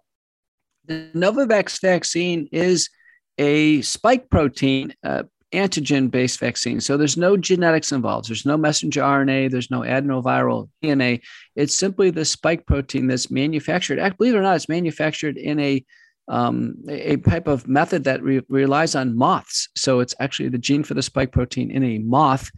The 0.87 1.11
Novavax 1.15 1.81
vaccine 1.81 2.49
is 2.53 2.89
a 3.39 3.81
spike 3.83 4.29
protein 4.31 4.95
uh, 5.05 5.25
antigen 5.53 6.11
based 6.11 6.41
vaccine. 6.41 6.81
So 6.81 6.97
there's 6.97 7.17
no 7.17 7.37
genetics 7.37 7.93
involved. 7.93 8.29
There's 8.29 8.47
no 8.47 8.57
messenger 8.57 9.03
RNA. 9.03 9.51
There's 9.51 9.71
no 9.71 9.81
adenoviral 9.81 10.69
DNA. 10.83 11.21
It's 11.57 11.77
simply 11.77 12.11
the 12.11 12.25
spike 12.25 12.67
protein 12.67 13.07
that's 13.07 13.31
manufactured. 13.31 13.97
Believe 14.17 14.35
it 14.35 14.39
or 14.39 14.43
not, 14.43 14.57
it's 14.57 14.69
manufactured 14.69 15.37
in 15.37 15.59
a 15.61 15.85
um, 16.29 16.77
a 16.89 17.17
type 17.17 17.49
of 17.49 17.67
method 17.67 18.05
that 18.05 18.23
re- 18.23 18.43
relies 18.49 18.95
on 18.95 19.17
moths. 19.17 19.69
So 19.77 19.99
it's 19.99 20.15
actually 20.21 20.51
the 20.51 20.59
gene 20.59 20.85
for 20.85 20.95
the 20.95 21.03
spike 21.03 21.33
protein 21.33 21.73
in 21.73 21.83
a 21.83 21.99
moth 21.99 22.53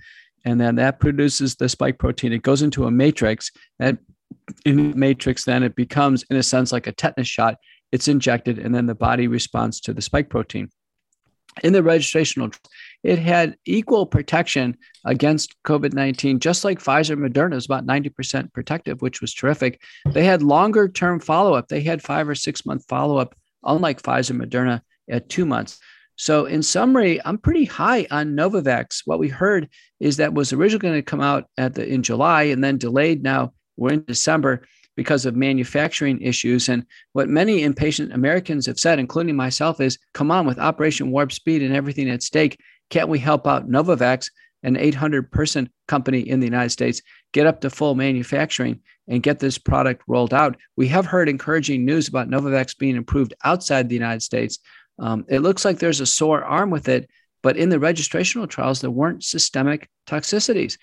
and 0.45 0.61
then 0.61 0.75
that 0.77 1.01
produces 1.01 1.57
the 1.57 1.69
spike 1.69 1.99
protein. 1.99 2.33
It 2.33 2.43
goes 2.43 2.63
into 2.63 2.87
a 2.87 2.91
matrix. 2.91 3.51
That 3.79 3.99
in 4.65 4.99
matrix, 4.99 5.45
then 5.45 5.63
it 5.63 5.75
becomes, 5.75 6.25
in 6.31 6.37
a 6.37 6.43
sense, 6.43 6.73
like 6.73 6.87
a 6.87 6.93
tetanus 6.93 7.29
shot. 7.29 7.57
It's 7.91 8.09
injected, 8.09 8.59
and 8.59 8.75
then 8.75 8.87
the 8.87 8.95
body 8.95 9.29
responds 9.29 9.81
to 9.83 9.93
the 9.93 10.03
spike 10.03 10.31
protein. 10.31 10.71
In 11.63 11.75
the 11.75 11.83
registrational, 11.83 12.57
it 13.03 13.19
had 13.19 13.57
equal 13.67 14.07
protection 14.07 14.77
against 15.05 15.55
COVID 15.65 15.93
19, 15.93 16.41
just 16.41 16.65
like 16.65 16.79
Pfizer 16.79 17.17
Moderna 17.17 17.57
is 17.57 17.67
about 17.67 17.87
90% 17.87 18.53
protective, 18.55 19.03
which 19.03 19.21
was 19.21 19.35
terrific. 19.35 19.83
They 20.13 20.25
had 20.25 20.43
longer 20.43 20.89
term 20.89 21.21
follow 21.21 21.53
up. 21.55 21.69
They 21.69 21.83
had 21.83 22.03
five 22.03 22.29
or 22.29 22.35
six 22.35 22.65
month 22.65 22.87
follow 22.89 23.19
up, 23.19 23.35
unlike 23.65 24.01
Pfizer 24.01 24.41
Moderna 24.41 24.81
at 25.11 25.29
two 25.29 25.45
months. 25.45 25.79
So, 26.17 26.47
in 26.47 26.63
summary, 26.63 27.21
I'm 27.25 27.39
pretty 27.39 27.65
high 27.65 28.07
on 28.11 28.37
Novavax. 28.37 29.03
What 29.05 29.19
we 29.19 29.29
heard 29.29 29.69
is 29.99 30.19
that 30.19 30.35
was 30.35 30.53
originally 30.53 30.81
going 30.81 30.95
to 30.95 31.03
come 31.03 31.21
out 31.21 31.47
at 31.59 31.75
the 31.75 31.87
in 31.87 32.03
July 32.03 32.45
and 32.45 32.63
then 32.63 32.79
delayed. 32.79 33.23
Now 33.23 33.53
we're 33.77 33.93
in 33.93 34.05
December 34.05 34.63
because 34.97 35.25
of 35.25 35.35
manufacturing 35.35 36.21
issues. 36.21 36.69
And 36.69 36.85
what 37.13 37.29
many 37.29 37.63
impatient 37.63 38.13
Americans 38.13 38.67
have 38.67 38.79
said, 38.79 38.99
including 38.99 39.37
myself, 39.37 39.81
is 39.81 39.99
come 40.13 40.31
on, 40.31 40.47
with 40.47 40.59
Operation 40.59 41.11
Warp 41.11 41.33
Speed 41.33 41.63
and 41.63 41.75
everything 41.75 42.11
at 42.11 42.23
stake, 42.23 42.61
can't 42.91 43.09
we 43.09 43.19
help 43.19 43.47
out 43.47 43.69
Novavax, 43.69 44.31
an 44.63 44.77
800 44.77 45.31
person 45.33 45.71
company 45.89 46.21
in 46.21 46.41
the 46.41 46.47
United 46.47 46.71
States, 46.71 47.01
get 47.33 47.47
up 47.47 47.61
to 47.63 47.71
full 47.71 47.95
manufacturing 47.95 48.81
and 49.09 49.23
get 49.23 49.39
this 49.39 49.59
product 49.59 50.03
rolled 50.07 50.35
out? 50.35 50.57
We 50.77 50.89
have 50.89 51.07
heard 51.07 51.29
encouraging 51.29 51.85
news 51.85 52.09
about 52.09 52.29
Novavax 52.29 52.77
being 52.77 52.99
approved 52.99 53.35
outside 53.45 53.89
the 53.89 53.95
United 53.95 54.23
States. 54.23 54.59
Um, 54.99 55.25
it 55.29 55.41
looks 55.41 55.65
like 55.65 55.79
there's 55.79 56.01
a 56.01 56.07
sore 56.07 56.45
arm 56.45 56.71
with 56.71 56.89
it, 56.89 57.09
but 57.43 57.57
in 57.57 57.71
the 57.71 57.79
registrational 57.79 58.49
trials, 58.49 58.81
there 58.81 58.91
weren't 58.91 59.25
systemic 59.25 59.89
toxicities. 60.07 60.77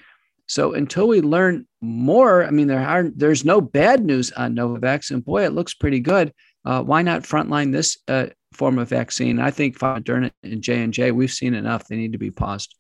So 0.50 0.74
until 0.74 1.08
we 1.08 1.22
learn 1.22 1.68
more, 1.80 2.44
I 2.44 2.50
mean, 2.50 2.68
there 2.68 2.86
are 2.86 3.10
there's 3.16 3.46
no 3.46 3.62
bad 3.62 4.04
news 4.04 4.32
on 4.32 4.56
Novavax, 4.56 5.12
and 5.12 5.24
boy, 5.24 5.46
it 5.46 5.54
looks 5.54 5.76
pretty 5.76 6.00
good. 6.00 6.34
Uh, 6.66 6.82
why 6.82 7.04
not 7.04 7.22
frontline 7.22 7.72
this 7.72 8.00
uh, 8.08 8.28
form 8.54 8.80
of 8.80 8.90
vaccine? 8.90 9.40
I 9.40 9.52
think 9.52 9.78
Moderna 9.78 10.32
and 10.44 10.64
J 10.64 10.82
and 10.82 10.92
J, 10.92 11.12
we've 11.12 11.32
seen 11.32 11.54
enough. 11.54 11.88
They 11.88 11.98
need 11.98 12.14
to 12.14 12.18
be 12.18 12.32
paused. 12.32 12.76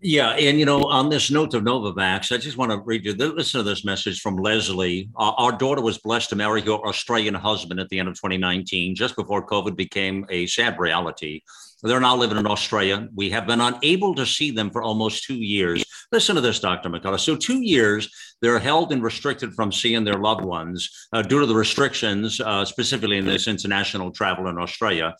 Yeah, 0.00 0.30
and 0.30 0.60
you 0.60 0.64
know, 0.64 0.84
on 0.84 1.08
this 1.08 1.28
note 1.28 1.54
of 1.54 1.64
Novavax, 1.64 2.30
I 2.30 2.38
just 2.38 2.56
want 2.56 2.70
to 2.70 2.78
read 2.78 3.04
you. 3.04 3.14
Listen 3.14 3.58
to 3.58 3.64
this 3.64 3.84
message 3.84 4.20
from 4.20 4.36
Leslie. 4.36 5.10
Uh, 5.16 5.32
our 5.32 5.50
daughter 5.50 5.82
was 5.82 5.98
blessed 5.98 6.30
to 6.30 6.36
marry 6.36 6.60
her 6.62 6.70
Australian 6.70 7.34
husband 7.34 7.80
at 7.80 7.88
the 7.88 7.98
end 7.98 8.08
of 8.08 8.14
2019, 8.14 8.94
just 8.94 9.16
before 9.16 9.44
COVID 9.44 9.74
became 9.74 10.24
a 10.30 10.46
sad 10.46 10.78
reality. 10.78 11.42
They're 11.82 11.98
now 11.98 12.16
living 12.16 12.38
in 12.38 12.46
Australia. 12.46 13.08
We 13.12 13.30
have 13.30 13.48
been 13.48 13.60
unable 13.60 14.14
to 14.14 14.24
see 14.24 14.52
them 14.52 14.70
for 14.70 14.84
almost 14.84 15.24
two 15.24 15.34
years. 15.34 15.84
Listen 16.12 16.36
to 16.36 16.40
this, 16.40 16.60
Dr. 16.60 16.90
McCullough. 16.90 17.18
So, 17.18 17.34
two 17.34 17.62
years, 17.62 18.08
they're 18.40 18.60
held 18.60 18.92
and 18.92 19.02
restricted 19.02 19.52
from 19.54 19.72
seeing 19.72 20.04
their 20.04 20.18
loved 20.18 20.44
ones 20.44 21.08
uh, 21.12 21.22
due 21.22 21.40
to 21.40 21.46
the 21.46 21.56
restrictions, 21.56 22.40
uh, 22.40 22.64
specifically 22.64 23.18
in 23.18 23.26
this 23.26 23.48
international 23.48 24.12
travel 24.12 24.46
in 24.46 24.58
Australia 24.58 25.16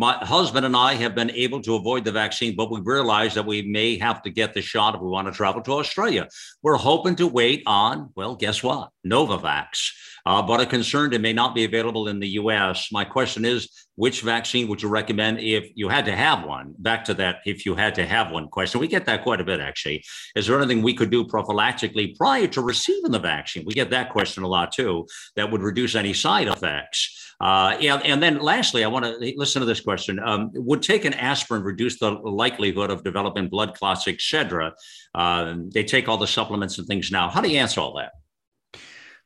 my 0.00 0.14
husband 0.14 0.64
and 0.64 0.74
I 0.74 0.94
have 0.94 1.14
been 1.14 1.30
able 1.32 1.60
to 1.60 1.74
avoid 1.74 2.06
the 2.06 2.10
vaccine, 2.10 2.56
but 2.56 2.70
we 2.70 2.80
realize 2.80 3.34
that 3.34 3.44
we 3.44 3.60
may 3.60 3.98
have 3.98 4.22
to 4.22 4.30
get 4.30 4.54
the 4.54 4.62
shot 4.62 4.94
if 4.94 5.02
we 5.02 5.08
want 5.08 5.28
to 5.28 5.32
travel 5.32 5.60
to 5.60 5.72
Australia. 5.72 6.26
We're 6.62 6.76
hoping 6.76 7.16
to 7.16 7.26
wait 7.26 7.62
on, 7.66 8.08
well, 8.16 8.34
guess 8.34 8.62
what? 8.62 8.88
Novavax. 9.06 9.92
Uh, 10.24 10.40
but 10.40 10.58
are 10.58 10.66
concerned 10.66 11.12
it 11.12 11.20
may 11.20 11.34
not 11.34 11.54
be 11.54 11.64
available 11.64 12.08
in 12.08 12.18
the 12.18 12.28
US. 12.28 12.90
My 12.90 13.04
question 13.04 13.44
is 13.44 13.68
which 13.96 14.22
vaccine 14.22 14.68
would 14.68 14.80
you 14.80 14.88
recommend 14.88 15.38
if 15.40 15.70
you 15.74 15.90
had 15.90 16.06
to 16.06 16.16
have 16.16 16.46
one? 16.46 16.74
Back 16.78 17.04
to 17.04 17.14
that, 17.14 17.40
if 17.44 17.66
you 17.66 17.74
had 17.74 17.94
to 17.96 18.06
have 18.06 18.30
one 18.30 18.48
question. 18.48 18.80
We 18.80 18.88
get 18.88 19.04
that 19.04 19.22
quite 19.22 19.42
a 19.42 19.44
bit, 19.44 19.60
actually. 19.60 20.02
Is 20.34 20.46
there 20.46 20.56
anything 20.56 20.80
we 20.80 20.94
could 20.94 21.10
do 21.10 21.26
prophylactically 21.26 22.16
prior 22.16 22.46
to 22.46 22.62
receiving 22.62 23.10
the 23.10 23.18
vaccine? 23.18 23.64
We 23.66 23.74
get 23.74 23.90
that 23.90 24.08
question 24.08 24.44
a 24.44 24.48
lot 24.48 24.72
too, 24.72 25.06
that 25.36 25.50
would 25.50 25.60
reduce 25.60 25.94
any 25.94 26.14
side 26.14 26.48
effects. 26.48 27.29
Uh, 27.40 27.76
and, 27.80 28.04
and, 28.04 28.22
then 28.22 28.38
lastly, 28.38 28.84
I 28.84 28.88
want 28.88 29.06
to 29.06 29.34
listen 29.36 29.60
to 29.60 29.66
this 29.66 29.80
question. 29.80 30.18
Um, 30.18 30.50
would 30.54 30.82
taking 30.82 31.14
aspirin 31.14 31.62
reduce 31.62 31.98
the 31.98 32.10
likelihood 32.10 32.90
of 32.90 33.02
developing 33.02 33.48
blood 33.48 33.74
clots, 33.74 34.06
et 34.08 34.20
cetera? 34.20 34.74
Uh, 35.14 35.54
they 35.72 35.82
take 35.82 36.06
all 36.06 36.18
the 36.18 36.26
supplements 36.26 36.76
and 36.76 36.86
things 36.86 37.10
now. 37.10 37.30
How 37.30 37.40
do 37.40 37.48
you 37.48 37.58
answer 37.58 37.80
all 37.80 37.94
that? 37.94 38.12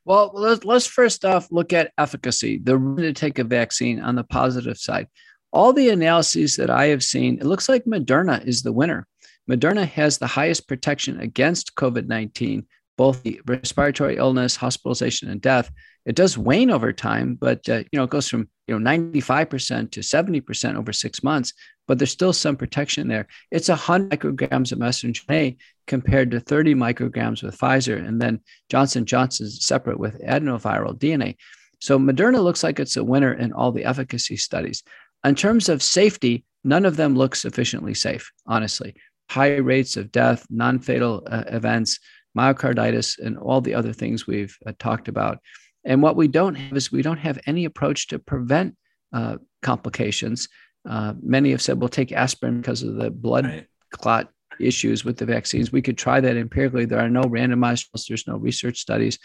Well, 0.04 0.30
let's, 0.34 0.64
let's 0.64 0.86
first 0.86 1.24
off 1.24 1.50
look 1.50 1.72
at 1.72 1.92
efficacy, 1.98 2.60
the 2.62 2.78
to 2.98 3.12
take 3.12 3.38
a 3.38 3.44
vaccine 3.44 4.00
on 4.00 4.14
the 4.14 4.24
positive 4.24 4.78
side. 4.78 5.08
All 5.52 5.72
the 5.72 5.88
analyses 5.88 6.56
that 6.56 6.70
I 6.70 6.86
have 6.86 7.02
seen, 7.02 7.38
it 7.38 7.46
looks 7.46 7.68
like 7.68 7.84
Moderna 7.84 8.46
is 8.46 8.62
the 8.62 8.72
winner. 8.72 9.06
Moderna 9.50 9.86
has 9.88 10.18
the 10.18 10.26
highest 10.26 10.68
protection 10.68 11.20
against 11.20 11.74
COVID 11.74 12.06
19, 12.06 12.66
both 12.96 13.22
the 13.22 13.40
respiratory 13.46 14.16
illness, 14.16 14.56
hospitalization, 14.56 15.30
and 15.30 15.40
death. 15.40 15.70
It 16.06 16.16
does 16.16 16.36
wane 16.36 16.70
over 16.70 16.92
time, 16.92 17.36
but 17.40 17.68
uh, 17.68 17.84
you 17.90 17.98
know 17.98 18.04
it 18.04 18.10
goes 18.10 18.28
from 18.28 18.48
you 18.66 18.78
know 18.78 18.90
95% 18.90 19.90
to 19.92 20.00
70% 20.00 20.76
over 20.76 20.92
six 20.92 21.22
months. 21.22 21.52
But 21.86 21.98
there's 21.98 22.10
still 22.10 22.32
some 22.32 22.56
protection 22.56 23.08
there. 23.08 23.26
It's 23.50 23.68
100 23.68 24.10
micrograms 24.10 24.72
of 24.72 24.78
messenger 24.78 25.22
RNA 25.28 25.56
compared 25.86 26.30
to 26.30 26.40
30 26.40 26.74
micrograms 26.74 27.42
with 27.42 27.58
Pfizer, 27.58 27.96
and 27.96 28.20
then 28.20 28.40
Johnson 28.70 29.04
Johnson's 29.04 29.66
separate 29.66 29.98
with 29.98 30.20
adenoviral 30.22 30.98
DNA. 30.98 31.36
So 31.80 31.98
Moderna 31.98 32.42
looks 32.42 32.62
like 32.62 32.80
it's 32.80 32.96
a 32.96 33.04
winner 33.04 33.34
in 33.34 33.52
all 33.52 33.72
the 33.72 33.84
efficacy 33.84 34.36
studies. 34.36 34.82
In 35.24 35.34
terms 35.34 35.68
of 35.68 35.82
safety, 35.82 36.44
none 36.64 36.84
of 36.84 36.96
them 36.96 37.14
look 37.14 37.34
sufficiently 37.34 37.94
safe, 37.94 38.30
honestly. 38.46 38.94
High 39.30 39.56
rates 39.56 39.96
of 39.96 40.12
death, 40.12 40.46
non 40.50 40.78
fatal 40.78 41.22
uh, 41.30 41.44
events, 41.46 41.98
myocarditis, 42.36 43.18
and 43.18 43.38
all 43.38 43.60
the 43.60 43.74
other 43.74 43.92
things 43.92 44.26
we've 44.26 44.56
uh, 44.66 44.72
talked 44.78 45.08
about. 45.08 45.38
And 45.84 46.02
what 46.02 46.16
we 46.16 46.28
don't 46.28 46.54
have 46.54 46.76
is 46.76 46.90
we 46.90 47.02
don't 47.02 47.18
have 47.18 47.38
any 47.46 47.64
approach 47.64 48.08
to 48.08 48.18
prevent 48.18 48.76
uh, 49.12 49.36
complications. 49.62 50.48
Uh, 50.88 51.14
many 51.22 51.50
have 51.50 51.62
said 51.62 51.80
we'll 51.80 51.88
take 51.88 52.12
aspirin 52.12 52.60
because 52.60 52.82
of 52.82 52.96
the 52.96 53.10
blood 53.10 53.46
right. 53.46 53.66
clot 53.90 54.28
issues 54.60 55.04
with 55.04 55.16
the 55.16 55.26
vaccines. 55.26 55.72
We 55.72 55.82
could 55.82 55.98
try 55.98 56.20
that 56.20 56.36
empirically. 56.36 56.84
There 56.84 57.00
are 57.00 57.08
no 57.08 57.22
randomized, 57.22 57.88
there's 58.08 58.26
no 58.26 58.36
research 58.36 58.78
studies. 58.78 59.18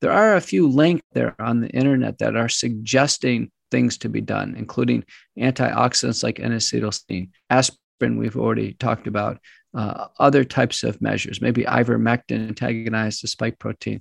There 0.00 0.12
are 0.12 0.36
a 0.36 0.40
few 0.40 0.68
links 0.68 1.04
there 1.12 1.34
on 1.40 1.60
the 1.60 1.68
internet 1.68 2.18
that 2.18 2.36
are 2.36 2.48
suggesting 2.48 3.50
things 3.70 3.98
to 3.98 4.08
be 4.08 4.20
done, 4.20 4.54
including 4.56 5.04
antioxidants 5.38 6.22
like 6.22 6.40
N-acetylcysteine, 6.40 7.30
aspirin, 7.50 8.18
we've 8.18 8.36
already 8.36 8.74
talked 8.74 9.06
about, 9.06 9.38
uh, 9.74 10.06
other 10.18 10.44
types 10.44 10.82
of 10.82 11.00
measures, 11.02 11.40
maybe 11.40 11.64
ivermectin 11.64 12.48
antagonize 12.48 13.20
the 13.20 13.28
spike 13.28 13.58
protein. 13.58 14.00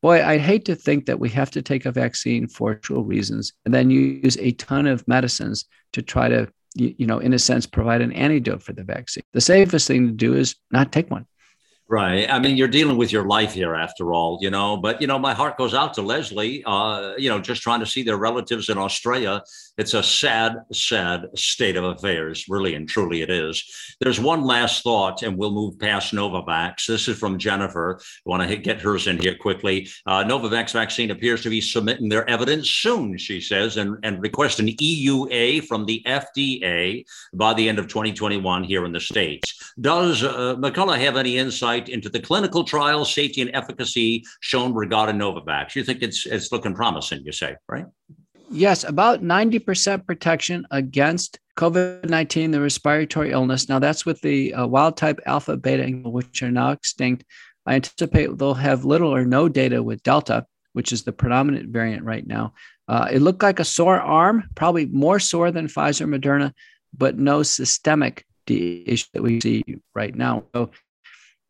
Boy, 0.00 0.24
I'd 0.24 0.40
hate 0.40 0.64
to 0.66 0.74
think 0.74 1.06
that 1.06 1.20
we 1.20 1.28
have 1.30 1.50
to 1.52 1.62
take 1.62 1.86
a 1.86 1.92
vaccine 1.92 2.48
for 2.48 2.72
actual 2.72 3.04
reasons 3.04 3.52
and 3.64 3.72
then 3.72 3.90
use 3.90 4.36
a 4.38 4.52
ton 4.52 4.86
of 4.86 5.06
medicines 5.06 5.66
to 5.92 6.02
try 6.02 6.28
to 6.28 6.48
you, 6.74 6.94
you 6.98 7.06
know, 7.06 7.18
in 7.18 7.32
a 7.34 7.38
sense, 7.38 7.66
provide 7.66 8.00
an 8.00 8.12
antidote 8.12 8.62
for 8.62 8.72
the 8.72 8.82
vaccine. 8.82 9.22
The 9.32 9.40
safest 9.40 9.86
thing 9.86 10.06
to 10.06 10.12
do 10.12 10.34
is 10.34 10.54
not 10.70 10.92
take 10.92 11.10
one. 11.10 11.26
Right. 11.88 12.30
I 12.30 12.38
mean, 12.38 12.56
you're 12.56 12.68
dealing 12.68 12.96
with 12.96 13.12
your 13.12 13.26
life 13.26 13.52
here 13.52 13.74
after 13.74 14.14
all, 14.14 14.38
you 14.40 14.50
know. 14.50 14.78
But, 14.78 15.02
you 15.02 15.06
know, 15.06 15.18
my 15.18 15.34
heart 15.34 15.58
goes 15.58 15.74
out 15.74 15.92
to 15.94 16.02
Leslie, 16.02 16.62
uh, 16.64 17.12
you 17.18 17.28
know, 17.28 17.38
just 17.38 17.60
trying 17.60 17.80
to 17.80 17.86
see 17.86 18.02
their 18.02 18.16
relatives 18.16 18.70
in 18.70 18.78
Australia. 18.78 19.42
It's 19.78 19.94
a 19.94 20.02
sad, 20.02 20.56
sad 20.72 21.26
state 21.34 21.76
of 21.76 21.84
affairs, 21.84 22.46
really 22.48 22.74
and 22.74 22.88
truly 22.88 23.22
it 23.22 23.30
is. 23.30 23.64
There's 24.00 24.20
one 24.20 24.42
last 24.42 24.82
thought, 24.82 25.22
and 25.22 25.36
we'll 25.36 25.52
move 25.52 25.78
past 25.78 26.12
Novavax. 26.12 26.86
This 26.86 27.08
is 27.08 27.18
from 27.18 27.38
Jennifer. 27.38 28.00
I 28.00 28.30
want 28.30 28.48
to 28.48 28.56
get 28.56 28.80
hers 28.80 29.06
in 29.06 29.18
here 29.18 29.36
quickly. 29.36 29.88
Uh, 30.06 30.24
Novavax 30.24 30.72
vaccine 30.72 31.10
appears 31.10 31.42
to 31.42 31.50
be 31.50 31.60
submitting 31.60 32.08
their 32.08 32.28
evidence 32.28 32.68
soon, 32.68 33.16
she 33.16 33.40
says, 33.40 33.76
and, 33.76 33.96
and 34.02 34.20
request 34.20 34.60
an 34.60 34.68
EUA 34.68 35.64
from 35.64 35.84
the 35.84 36.02
FDA 36.06 37.04
by 37.32 37.54
the 37.54 37.68
end 37.68 37.78
of 37.78 37.88
2021 37.88 38.64
here 38.64 38.84
in 38.84 38.92
the 38.92 39.00
States. 39.00 39.72
Does 39.80 40.22
uh, 40.22 40.56
McCullough 40.56 40.98
have 40.98 41.16
any 41.16 41.38
insight? 41.38 41.82
into 41.92 42.08
the 42.08 42.20
clinical 42.20 42.64
trial 42.64 43.04
safety 43.04 43.42
and 43.42 43.50
efficacy 43.54 44.24
shown 44.40 44.74
regarding 44.74 45.16
Novavax. 45.16 45.74
You 45.74 45.84
think 45.84 46.02
it's 46.02 46.26
it's 46.26 46.50
looking 46.50 46.74
promising, 46.74 47.22
you 47.24 47.32
say, 47.32 47.56
right? 47.68 47.86
Yes, 48.52 48.84
about 48.84 49.22
90% 49.22 50.06
protection 50.06 50.66
against 50.70 51.40
COVID 51.56 52.08
19, 52.08 52.50
the 52.50 52.60
respiratory 52.60 53.30
illness. 53.30 53.66
Now, 53.66 53.78
that's 53.78 54.04
with 54.04 54.20
the 54.20 54.52
uh, 54.52 54.66
wild 54.66 54.98
type 54.98 55.20
alpha 55.24 55.56
beta, 55.56 55.86
which 56.04 56.42
are 56.42 56.50
now 56.50 56.70
extinct. 56.70 57.24
I 57.64 57.76
anticipate 57.76 58.36
they'll 58.36 58.52
have 58.52 58.84
little 58.84 59.14
or 59.14 59.24
no 59.24 59.48
data 59.48 59.82
with 59.82 60.02
Delta, 60.02 60.46
which 60.74 60.92
is 60.92 61.02
the 61.02 61.12
predominant 61.12 61.70
variant 61.70 62.04
right 62.04 62.26
now. 62.26 62.52
Uh, 62.88 63.08
it 63.10 63.22
looked 63.22 63.42
like 63.42 63.58
a 63.58 63.64
sore 63.64 64.00
arm, 64.00 64.44
probably 64.54 64.84
more 64.86 65.18
sore 65.18 65.50
than 65.50 65.66
Pfizer 65.66 66.06
Moderna, 66.06 66.52
but 66.96 67.18
no 67.18 67.42
systemic 67.42 68.26
issue 68.46 69.06
that 69.14 69.22
we 69.22 69.40
see 69.40 69.64
right 69.94 70.14
now. 70.14 70.44
So 70.54 70.70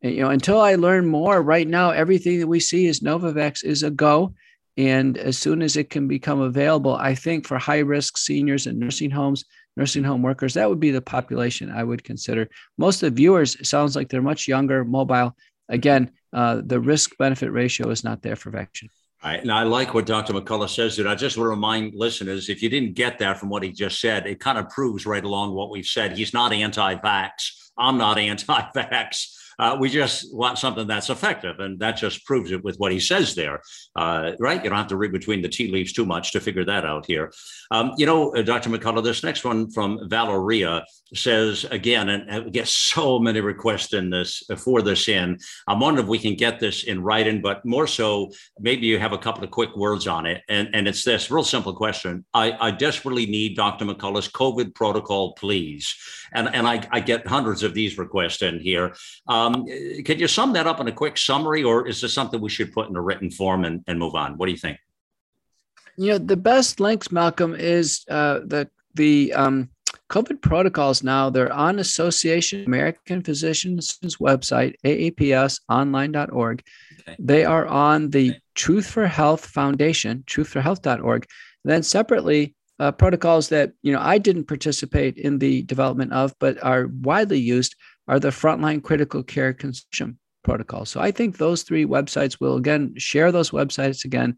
you 0.03 0.21
know, 0.23 0.31
until 0.31 0.61
I 0.61 0.75
learn 0.77 1.07
more, 1.07 1.43
right 1.43 1.67
now 1.67 1.91
everything 1.91 2.39
that 2.41 2.49
we 2.49 2.61
see 2.61 2.87
is 2.87 3.01
Novavax 3.01 3.65
is 3.65 3.83
a 3.83 3.91
go. 3.91 4.35
And 4.77 5.19
as 5.19 5.39
soon 5.39 5.63
as 5.63 5.77
it 5.77 5.91
can 5.91 6.09
become 6.09 6.41
available, 6.41 6.95
I 6.95 7.15
think 7.15 7.47
for 7.47 7.59
high 7.59 7.81
risk 7.81 8.17
seniors 8.17 8.67
and 8.67 8.79
nursing 8.79 9.11
homes, 9.11 9.45
nursing 9.77 10.05
home 10.05 10.23
workers, 10.23 10.55
that 10.55 10.69
would 10.69 10.81
be 10.81 10.91
the 10.91 11.03
population 11.03 11.71
I 11.71 11.85
would 11.85 12.05
consider. 12.05 12.49
Most 12.79 13.03
of 13.03 13.11
the 13.11 13.17
viewers 13.17 13.69
sounds 13.69 13.97
like 13.97 14.09
they're 14.09 14.23
much 14.23 14.49
younger, 14.49 14.85
mobile. 14.85 15.37
Again, 15.69 16.11
uh, 16.33 16.63
the 16.65 16.81
risk 16.81 17.17
benefit 17.19 17.51
ratio 17.53 17.91
is 17.91 18.05
not 18.05 18.23
there 18.23 18.37
for 18.37 18.51
vaccine. 18.51 18.91
Right. 19.23 19.41
And 19.41 19.53
I 19.53 19.63
like 19.63 19.95
what 19.95 20.07
Dr. 20.07 20.33
McCullough 20.33 20.69
says, 20.69 20.97
dude. 20.97 21.07
I 21.07 21.15
just 21.15 21.37
want 21.37 21.47
to 21.47 21.51
remind 21.51 21.95
listeners 21.95 22.49
if 22.49 22.61
you 22.61 22.69
didn't 22.69 22.95
get 22.95 23.19
that 23.21 23.39
from 23.39 23.51
what 23.51 23.63
he 23.63 23.71
just 23.71 24.01
said, 24.01 24.27
it 24.27 24.41
kind 24.41 24.59
of 24.59 24.69
proves 24.69 25.07
right 25.07 25.23
along 25.23 25.55
what 25.55 25.71
we've 25.71 25.87
said. 25.87 26.17
He's 26.17 26.35
not 26.35 26.53
anti 26.53 26.97
vax. 26.97 27.71
I'm 27.79 27.99
not 27.99 28.19
anti 28.19 28.61
vax. 28.77 29.27
Uh, 29.59 29.77
we 29.79 29.89
just 29.89 30.35
want 30.35 30.59
something 30.59 30.87
that's 30.87 31.11
effective, 31.11 31.61
and 31.61 31.79
that 31.81 31.97
just 31.97 32.25
proves 32.25 32.51
it 32.51 32.63
with 32.65 32.77
what 32.77 32.93
he 32.93 33.01
says 33.01 33.35
there, 33.35 33.61
uh, 33.97 34.33
right? 34.39 34.63
You 34.63 34.71
don't 34.71 34.79
have 34.79 34.89
to 34.89 34.97
read 34.97 35.13
between 35.13 35.43
the 35.43 35.49
tea 35.49 35.71
leaves 35.71 35.93
too 35.93 36.07
much 36.07 36.33
to 36.33 36.41
figure 36.41 36.65
that 36.65 36.85
out 36.85 37.07
here. 37.07 37.33
Um, 37.71 37.93
you 37.97 38.07
know, 38.07 38.35
uh, 38.35 38.43
Dr. 38.43 38.71
McCullough, 38.71 39.05
this 39.05 39.23
next 39.23 39.45
one 39.45 39.71
from 39.71 40.09
Valeria 40.09 40.85
says 41.15 41.65
again, 41.71 42.09
and 42.09 42.45
we 42.45 42.51
get 42.51 42.69
so 42.69 43.19
many 43.19 43.41
requests 43.41 43.93
in 43.93 44.11
this 44.11 44.43
uh, 44.51 44.57
for 44.57 44.83
this 44.83 45.09
in. 45.09 45.39
I'm 45.67 45.81
wondering 45.81 46.07
if 46.07 46.11
we 46.11 46.19
can 46.19 46.35
get 46.35 46.61
this 46.61 46.85
in 46.85 47.03
writing, 47.03 47.43
but 47.43 47.65
more 47.65 47.87
so, 47.87 48.31
maybe 48.59 48.87
you 48.87 48.99
have 48.99 49.13
a 49.13 49.19
couple 49.19 49.45
of 49.45 49.51
quick 49.51 49.77
words 49.77 50.07
on 50.07 50.27
it. 50.27 50.43
And, 50.49 50.69
and 50.75 50.89
it's 50.89 51.05
this 51.05 51.31
real 51.31 51.45
simple 51.45 51.75
question. 51.75 52.25
I, 52.33 52.53
I 52.61 52.71
desperately 52.71 53.27
need 53.27 53.57
Dr. 53.57 53.85
McCullough's 53.85 54.29
COVID 54.29 54.75
protocol, 54.75 55.35
please. 55.35 55.95
And, 56.33 56.55
and 56.55 56.67
I, 56.67 56.87
I 56.91 57.01
get 57.01 57.27
hundreds 57.27 57.63
of 57.63 57.75
these 57.75 57.99
requests 57.99 58.43
in 58.43 58.61
here. 58.61 58.95
Um, 59.43 59.67
can 60.05 60.19
you 60.19 60.29
sum 60.29 60.53
that 60.53 60.67
up 60.67 60.81
in 60.81 60.89
a 60.89 60.93
quick 60.93 61.17
summary, 61.19 61.63
or 61.63 61.87
is 61.87 62.01
this 62.01 62.15
something 62.15 62.41
we 62.41 62.51
should 62.51 62.73
put 62.73 62.89
in 62.89 62.97
a 62.97 63.01
written 63.01 63.31
form 63.31 63.65
and, 63.65 63.83
and 63.87 63.99
move 63.99 64.15
on? 64.15 64.37
What 64.37 64.47
do 64.47 64.53
you 64.53 64.59
think? 64.59 64.79
You 65.97 66.13
know, 66.13 66.19
the 66.19 66.37
best 66.37 66.81
links, 66.81 67.13
Malcolm, 67.13 67.55
is 67.55 68.05
uh, 68.09 68.41
the 68.45 68.69
the 68.95 69.33
um, 69.35 69.71
COVID 70.11 70.41
protocols 70.43 71.03
now. 71.03 71.31
They're 71.31 71.53
on 71.53 71.79
Association 71.79 72.65
American 72.65 73.23
Physicians 73.23 73.99
website, 74.21 74.75
aapsonline.org. 74.85 76.63
Okay. 77.01 77.17
They 77.19 77.45
are 77.45 77.67
on 77.67 78.11
the 78.11 78.35
Truth 78.55 78.91
for 78.91 79.07
Health 79.07 79.47
Foundation, 79.47 80.25
truthforhealth.org. 80.27 81.27
Then 81.65 81.83
separately, 81.83 82.55
uh, 82.79 82.93
protocols 82.93 83.49
that 83.51 83.73
you 83.83 83.93
know 83.93 84.01
I 84.01 84.19
didn't 84.19 84.49
participate 84.49 85.17
in 85.17 85.39
the 85.39 85.63
development 85.63 86.13
of, 86.13 86.35
but 86.39 86.63
are 86.63 86.89
widely 86.89 87.39
used 87.39 87.77
are 88.09 88.21
the 88.21 88.29
frontline 88.29 88.83
critical 88.83 89.23
care 89.23 89.53
consortium 89.55 90.17
protocols. 90.45 90.91
So 90.91 91.01
I 91.01 91.11
think 91.11 91.39
those 91.39 91.63
three 91.63 91.87
websites 91.87 92.41
will 92.41 92.57
again 92.57 92.95
share 92.97 93.33
those 93.33 93.51
websites 93.51 94.05
again 94.05 94.37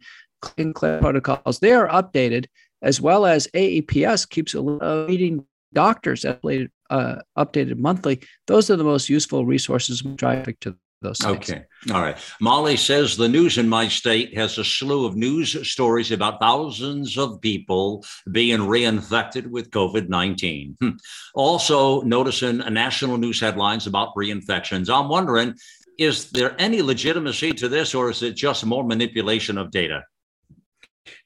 in 0.56 0.72
protocols. 0.72 1.60
They 1.60 1.72
are 1.72 1.88
updated 1.88 2.46
as 2.82 3.00
well 3.00 3.24
as 3.24 3.48
AAPS 3.54 4.28
keeps 4.28 4.54
leading 4.54 5.44
doctors 5.72 6.22
updated, 6.22 6.68
uh, 6.90 7.16
updated 7.36 7.78
monthly. 7.78 8.20
Those 8.46 8.70
are 8.70 8.76
the 8.76 8.84
most 8.84 9.08
useful 9.08 9.46
resources 9.46 10.02
traffic 10.16 10.60
to 10.60 10.76
those. 11.04 11.24
Okay. 11.24 11.62
All 11.92 12.02
right. 12.02 12.18
Molly 12.40 12.76
says 12.76 13.16
the 13.16 13.28
news 13.28 13.58
in 13.58 13.68
my 13.68 13.86
state 13.86 14.36
has 14.36 14.58
a 14.58 14.64
slew 14.64 15.06
of 15.06 15.14
news 15.14 15.70
stories 15.70 16.10
about 16.10 16.40
thousands 16.40 17.16
of 17.16 17.40
people 17.40 18.04
being 18.32 18.60
reinfected 18.60 19.46
with 19.46 19.70
COVID 19.70 20.08
19. 20.08 20.76
Hmm. 20.80 20.90
Also, 21.34 22.00
noticing 22.02 22.58
national 22.58 23.18
news 23.18 23.38
headlines 23.38 23.86
about 23.86 24.14
reinfections. 24.16 24.92
I'm 24.92 25.08
wondering, 25.08 25.54
is 25.98 26.30
there 26.32 26.56
any 26.58 26.82
legitimacy 26.82 27.52
to 27.52 27.68
this, 27.68 27.94
or 27.94 28.10
is 28.10 28.22
it 28.22 28.34
just 28.34 28.66
more 28.66 28.82
manipulation 28.82 29.58
of 29.58 29.70
data? 29.70 30.02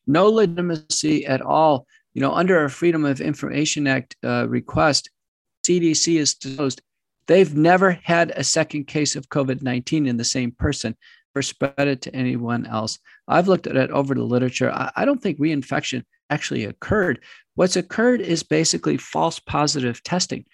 No 0.07 0.26
legitimacy 0.26 1.24
at 1.24 1.41
all 1.41 1.87
you 2.18 2.22
know, 2.22 2.33
under 2.33 2.64
a 2.64 2.68
Freedom 2.68 3.05
of 3.05 3.20
Information 3.20 3.87
Act 3.87 4.16
uh, 4.24 4.49
request, 4.49 5.09
CDC 5.64 6.18
is 6.18 6.35
disclosed 6.35 6.83
they've 7.29 7.55
never 7.55 7.93
had 7.93 8.33
a 8.35 8.43
second 8.43 8.87
case 8.87 9.14
of 9.14 9.29
COVID 9.29 9.62
19 9.62 10.07
in 10.07 10.16
the 10.16 10.24
same 10.24 10.51
person 10.51 10.97
or 11.35 11.43
spread 11.43 11.74
it 11.79 12.03
to 12.03 12.14
anyone 12.14 12.66
else. 12.66 12.99
I've 13.29 13.47
looked 13.47 13.66
at 13.66 13.76
it 13.76 13.91
over 13.91 14.14
the 14.14 14.24
literature. 14.24 14.72
I, 14.72 15.05
don't 15.05 15.22
think 15.22 15.39
reinfection 15.39 16.03
actually 16.31 16.64
occurred. 16.64 17.20
What's 17.55 17.76
occurred 17.76 18.20
is 18.20 18.43
basically 18.43 18.97
false 18.97 19.39
positive 19.39 20.03
testing. 20.03 20.47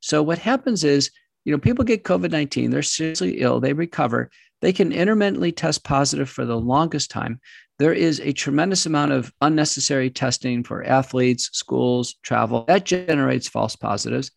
So 0.00 0.22
what 0.22 0.38
happens 0.38 0.84
is, 0.84 1.10
you 1.44 1.52
know, 1.52 1.58
people 1.58 1.84
get 1.84 2.04
COVID 2.04 2.30
19, 2.30 2.70
they're 2.70 2.82
seriously 2.82 3.40
ill, 3.40 3.58
they 3.58 3.72
recover, 3.72 4.30
they 4.60 4.72
can 4.72 4.92
intermittently 4.92 5.50
test 5.50 5.82
positive 5.82 6.28
for 6.28 6.44
the 6.44 6.60
longest 6.60 7.10
time. 7.10 7.40
There 7.78 7.92
is 7.92 8.20
a 8.20 8.32
tremendous 8.32 8.86
amount 8.86 9.12
of 9.12 9.32
unnecessary 9.40 10.10
testing 10.10 10.64
for 10.64 10.84
athletes, 10.84 11.48
schools, 11.52 12.16
travel. 12.22 12.64
That 12.66 12.84
generates 12.84 13.48
false 13.48 13.76
positives. 13.76 14.30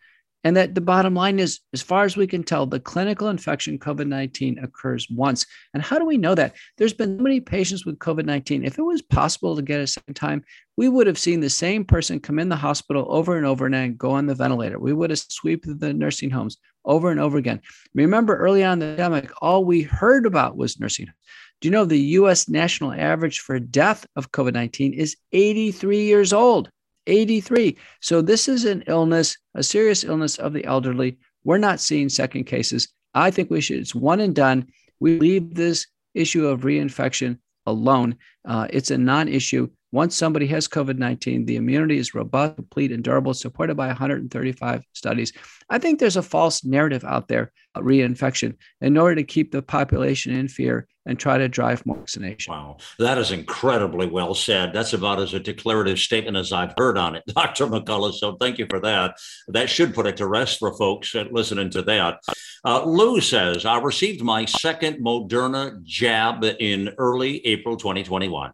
And 0.44 0.58
that 0.58 0.74
the 0.74 0.82
bottom 0.82 1.14
line 1.14 1.40
is, 1.40 1.60
as 1.72 1.82
far 1.82 2.04
as 2.04 2.18
we 2.18 2.26
can 2.26 2.44
tell, 2.44 2.66
the 2.66 2.80
clinical 2.80 3.30
infection 3.30 3.78
COVID 3.78 4.08
19 4.08 4.60
occurs 4.60 5.08
once. 5.10 5.46
And 5.74 5.84
how 5.84 6.00
do 6.00 6.06
we 6.06 6.18
know 6.18 6.34
that? 6.36 6.56
There's 6.78 6.94
been 6.94 7.18
so 7.18 7.24
many 7.24 7.40
patients 7.40 7.86
with 7.86 8.00
COVID 8.00 8.26
19. 8.26 8.66
If 8.66 8.80
it 8.80 8.84
was 8.84 9.02
possible 9.02 9.56
to 9.56 9.62
get 9.62 9.80
a 9.80 9.88
second 9.88 10.16
time, 10.16 10.44
we 10.78 10.90
would 10.90 11.06
have 11.06 11.20
seen 11.20 11.42
the 11.42 11.50
same 11.50 11.86
person 11.86 12.20
come 12.20 12.40
in 12.40 12.50
the 12.50 12.56
hospital 12.56 13.06
over 13.10 13.38
and 13.38 13.46
over 13.46 13.68
and 13.68 13.98
go 13.98 14.12
on 14.12 14.26
the 14.26 14.36
ventilator. 14.36 14.80
We 14.80 14.94
would 14.94 15.12
have 15.12 15.20
swept 15.20 15.66
the 15.80 15.94
nursing 15.94 16.32
homes 16.32 16.58
over 16.86 17.12
and 17.12 17.20
over 17.20 17.38
again. 17.38 17.62
Remember, 17.94 18.36
early 18.36 18.64
on 18.64 18.74
in 18.74 18.80
the 18.80 18.86
pandemic, 18.96 19.32
all 19.42 19.64
we 19.64 19.84
heard 19.84 20.26
about 20.26 20.58
was 20.58 20.80
nursing 20.80 21.08
homes. 21.08 21.18
Do 21.62 21.68
you 21.68 21.72
know 21.72 21.86
the 21.86 22.00
US 22.00 22.50
national 22.50 22.92
average 22.94 23.40
for 23.40 23.60
death 23.60 24.08
of 24.16 24.32
COVID 24.32 24.54
19 24.54 24.94
is 24.94 25.16
83 25.32 26.04
years 26.04 26.34
old? 26.34 26.72
83. 27.08 27.78
So 28.02 28.22
this 28.22 28.48
is 28.48 28.66
an 28.66 28.84
illness, 28.88 29.38
a 29.56 29.64
serious 29.64 30.04
illness 30.04 30.38
of 30.38 30.54
the 30.54 30.66
elderly. 30.66 31.18
We're 31.44 31.58
not 31.58 31.80
seeing 31.80 32.10
second 32.10 32.46
cases. 32.46 32.90
I 33.14 33.32
think 33.32 33.50
we 33.50 33.62
should, 33.62 33.80
it's 33.80 33.96
one 33.96 34.20
and 34.20 34.36
done. 34.36 34.68
We 35.00 35.20
leave 35.20 35.56
this 35.56 35.88
issue 36.14 36.48
of 36.48 36.62
reinfection 36.62 37.40
alone. 37.66 38.18
Uh, 38.46 38.68
it's 38.70 38.92
a 38.92 38.98
non 38.98 39.28
issue. 39.28 39.70
Once 39.94 40.16
somebody 40.16 40.48
has 40.48 40.70
COVID 40.70 40.98
19, 40.98 41.46
the 41.46 41.58
immunity 41.58 41.98
is 41.98 42.16
robust, 42.16 42.56
complete, 42.56 42.94
and 42.94 43.04
durable, 43.04 43.34
supported 43.34 43.76
by 43.76 43.88
135 43.88 44.84
studies. 44.94 45.34
I 45.70 45.80
think 45.80 46.00
there's 46.00 46.16
a 46.16 46.22
false 46.22 46.64
narrative 46.64 47.04
out 47.04 47.28
there, 47.28 47.52
reinfection, 47.76 48.56
in 48.80 48.98
order 48.98 49.16
to 49.16 49.24
keep 49.24 49.52
the 49.52 49.62
population 49.62 50.34
in 50.34 50.48
fear 50.48 50.88
and 51.06 51.18
try 51.18 51.38
to 51.38 51.48
drive 51.48 51.86
more 51.86 51.98
vaccination. 51.98 52.54
Wow, 52.54 52.78
that 53.00 53.18
is 53.18 53.32
incredibly 53.32 54.08
well 54.08 54.34
said. 54.34 54.74
That's 54.74 54.94
about 54.94 55.20
as 55.20 55.34
a 55.34 55.40
declarative 55.40 56.00
statement 56.00 56.38
as 56.38 56.52
I've 56.52 56.74
heard 56.78 56.98
on 56.98 57.16
it, 57.16 57.24
Dr. 57.36 57.68
McCullough. 57.68 58.14
So 58.14 58.36
thank 58.36 58.58
you 58.58 58.68
for 58.70 58.80
that. 58.82 59.16
That 59.48 59.70
should 59.70 59.94
put 59.94 60.08
it 60.08 60.18
to 60.18 60.28
rest 60.28 60.60
for 60.60 60.76
folks 60.78 61.16
listening 61.32 61.70
to 61.72 61.82
that. 61.84 62.20
Uh, 62.64 62.86
Lou 62.86 63.22
says, 63.22 63.66
I 63.66 63.80
received 63.80 64.24
my 64.24 64.46
second 64.46 65.04
Moderna 65.04 65.82
jab 65.84 66.44
in 66.44 66.90
early 66.98 67.46
April 67.46 67.78
2021. 67.78 68.52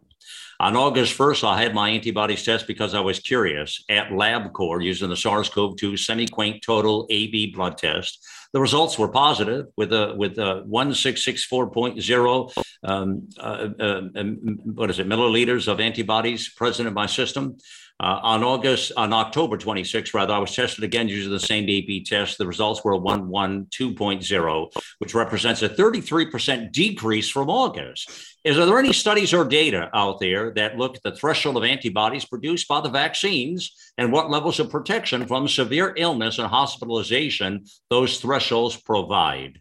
On 0.60 0.74
August 0.74 1.16
1st, 1.16 1.44
I 1.44 1.62
had 1.62 1.72
my 1.72 1.88
antibodies 1.90 2.42
test 2.42 2.66
because 2.66 2.92
I 2.92 2.98
was 2.98 3.20
curious 3.20 3.84
at 3.88 4.08
LabCorp 4.08 4.82
using 4.82 5.08
the 5.08 5.16
SARS 5.16 5.48
CoV 5.48 5.76
2 5.76 5.96
semi 5.96 6.26
quant 6.26 6.60
total 6.62 7.06
AB 7.10 7.52
blood 7.52 7.78
test. 7.78 8.26
The 8.52 8.60
results 8.60 8.98
were 8.98 9.06
positive 9.06 9.66
with 9.76 9.92
a 9.92 10.14
with 10.16 10.36
a 10.38 10.64
1664.0 10.66 12.64
um, 12.82 13.28
uh, 13.38 13.68
uh, 13.78 14.02
um, 14.16 14.58
what 14.64 14.90
is 14.90 14.98
it 14.98 15.06
milliliters 15.06 15.68
of 15.68 15.78
antibodies 15.78 16.48
present 16.48 16.88
in 16.88 16.94
my 16.94 17.06
system. 17.06 17.58
Uh, 18.00 18.20
on 18.22 18.44
August, 18.44 18.92
on 18.96 19.12
October 19.12 19.58
26th, 19.58 20.14
rather, 20.14 20.32
I 20.32 20.38
was 20.38 20.54
tested 20.54 20.84
again 20.84 21.08
using 21.08 21.32
the 21.32 21.40
same 21.40 21.68
AB 21.68 22.04
test. 22.04 22.38
The 22.38 22.46
results 22.46 22.84
were 22.84 22.96
112.0, 22.96 24.72
which 24.98 25.14
represents 25.14 25.62
a 25.62 25.68
33% 25.68 26.70
decrease 26.70 27.28
from 27.28 27.50
August. 27.50 28.08
Is 28.44 28.56
there 28.56 28.78
any 28.78 28.92
studies 28.92 29.34
or 29.34 29.44
data 29.44 29.90
out 29.94 30.20
there 30.20 30.52
that 30.54 30.78
look 30.78 30.94
at 30.94 31.02
the 31.02 31.16
threshold 31.16 31.56
of 31.56 31.64
antibodies 31.64 32.24
produced 32.24 32.68
by 32.68 32.80
the 32.80 32.88
vaccines 32.88 33.74
and 33.98 34.12
what 34.12 34.30
levels 34.30 34.60
of 34.60 34.70
protection 34.70 35.26
from 35.26 35.48
severe 35.48 35.92
illness 35.96 36.38
and 36.38 36.46
hospitalization 36.46 37.64
those 37.90 38.20
thresholds 38.20 38.76
provide? 38.76 39.60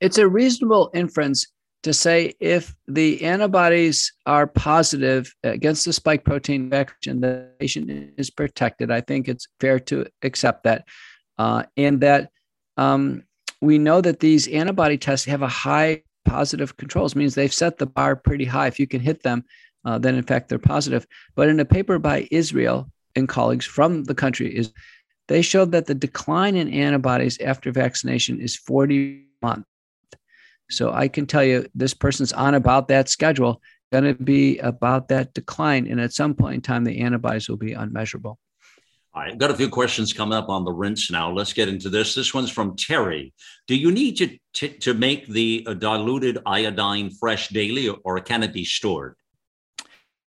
It's 0.00 0.18
a 0.18 0.28
reasonable 0.28 0.92
inference 0.94 1.48
to 1.82 1.92
say 1.92 2.34
if 2.40 2.74
the 2.86 3.24
antibodies 3.24 4.12
are 4.26 4.46
positive 4.46 5.32
against 5.44 5.84
the 5.84 5.92
spike 5.92 6.24
protein 6.24 6.64
infection, 6.64 7.20
the 7.20 7.50
patient 7.60 8.12
is 8.16 8.30
protected. 8.30 8.90
I 8.90 9.00
think 9.00 9.28
it's 9.28 9.48
fair 9.60 9.78
to 9.80 10.06
accept 10.22 10.64
that. 10.64 10.84
Uh, 11.38 11.62
and 11.76 12.00
that 12.00 12.30
um, 12.76 13.22
we 13.60 13.78
know 13.78 14.00
that 14.00 14.20
these 14.20 14.48
antibody 14.48 14.98
tests 14.98 15.26
have 15.26 15.42
a 15.42 15.48
high 15.48 16.02
positive 16.24 16.76
controls, 16.76 17.14
means 17.14 17.34
they've 17.34 17.52
set 17.52 17.78
the 17.78 17.86
bar 17.86 18.16
pretty 18.16 18.44
high. 18.44 18.66
If 18.66 18.78
you 18.78 18.86
can 18.86 19.00
hit 19.00 19.22
them, 19.22 19.44
uh, 19.84 19.98
then 19.98 20.16
in 20.16 20.24
fact 20.24 20.48
they're 20.48 20.58
positive. 20.58 21.06
But 21.34 21.48
in 21.48 21.60
a 21.60 21.64
paper 21.64 21.98
by 21.98 22.28
Israel 22.30 22.90
and 23.14 23.28
colleagues 23.28 23.66
from 23.66 24.04
the 24.04 24.14
country, 24.14 24.54
is 24.54 24.72
they 25.28 25.42
showed 25.42 25.72
that 25.72 25.86
the 25.86 25.94
decline 25.94 26.56
in 26.56 26.72
antibodies 26.72 27.38
after 27.40 27.70
vaccination 27.70 28.40
is 28.40 28.56
40 28.56 29.26
months. 29.42 29.68
So 30.70 30.92
I 30.92 31.08
can 31.08 31.26
tell 31.26 31.44
you 31.44 31.66
this 31.74 31.94
person's 31.94 32.32
on 32.32 32.54
about 32.54 32.88
that 32.88 33.08
schedule, 33.08 33.62
going 33.92 34.04
to 34.04 34.14
be 34.14 34.58
about 34.58 35.08
that 35.08 35.32
decline. 35.34 35.86
And 35.86 36.00
at 36.00 36.12
some 36.12 36.34
point 36.34 36.56
in 36.56 36.60
time, 36.60 36.84
the 36.84 37.00
antibodies 37.00 37.48
will 37.48 37.56
be 37.56 37.72
unmeasurable. 37.72 38.38
All 39.14 39.22
right, 39.22 39.36
got 39.36 39.50
a 39.50 39.56
few 39.56 39.68
questions 39.68 40.12
coming 40.12 40.36
up 40.36 40.48
on 40.48 40.64
the 40.64 40.72
rinse 40.72 41.10
now. 41.10 41.32
Let's 41.32 41.52
get 41.52 41.68
into 41.68 41.88
this. 41.88 42.14
This 42.14 42.34
one's 42.34 42.50
from 42.50 42.76
Terry. 42.76 43.32
Do 43.66 43.74
you 43.74 43.90
need 43.90 44.16
to, 44.18 44.38
to, 44.54 44.68
to 44.68 44.94
make 44.94 45.26
the 45.26 45.64
uh, 45.66 45.74
diluted 45.74 46.38
iodine 46.46 47.10
fresh 47.10 47.48
daily 47.48 47.88
or 47.88 48.20
can 48.20 48.42
it 48.42 48.52
be 48.52 48.64
stored? 48.64 49.16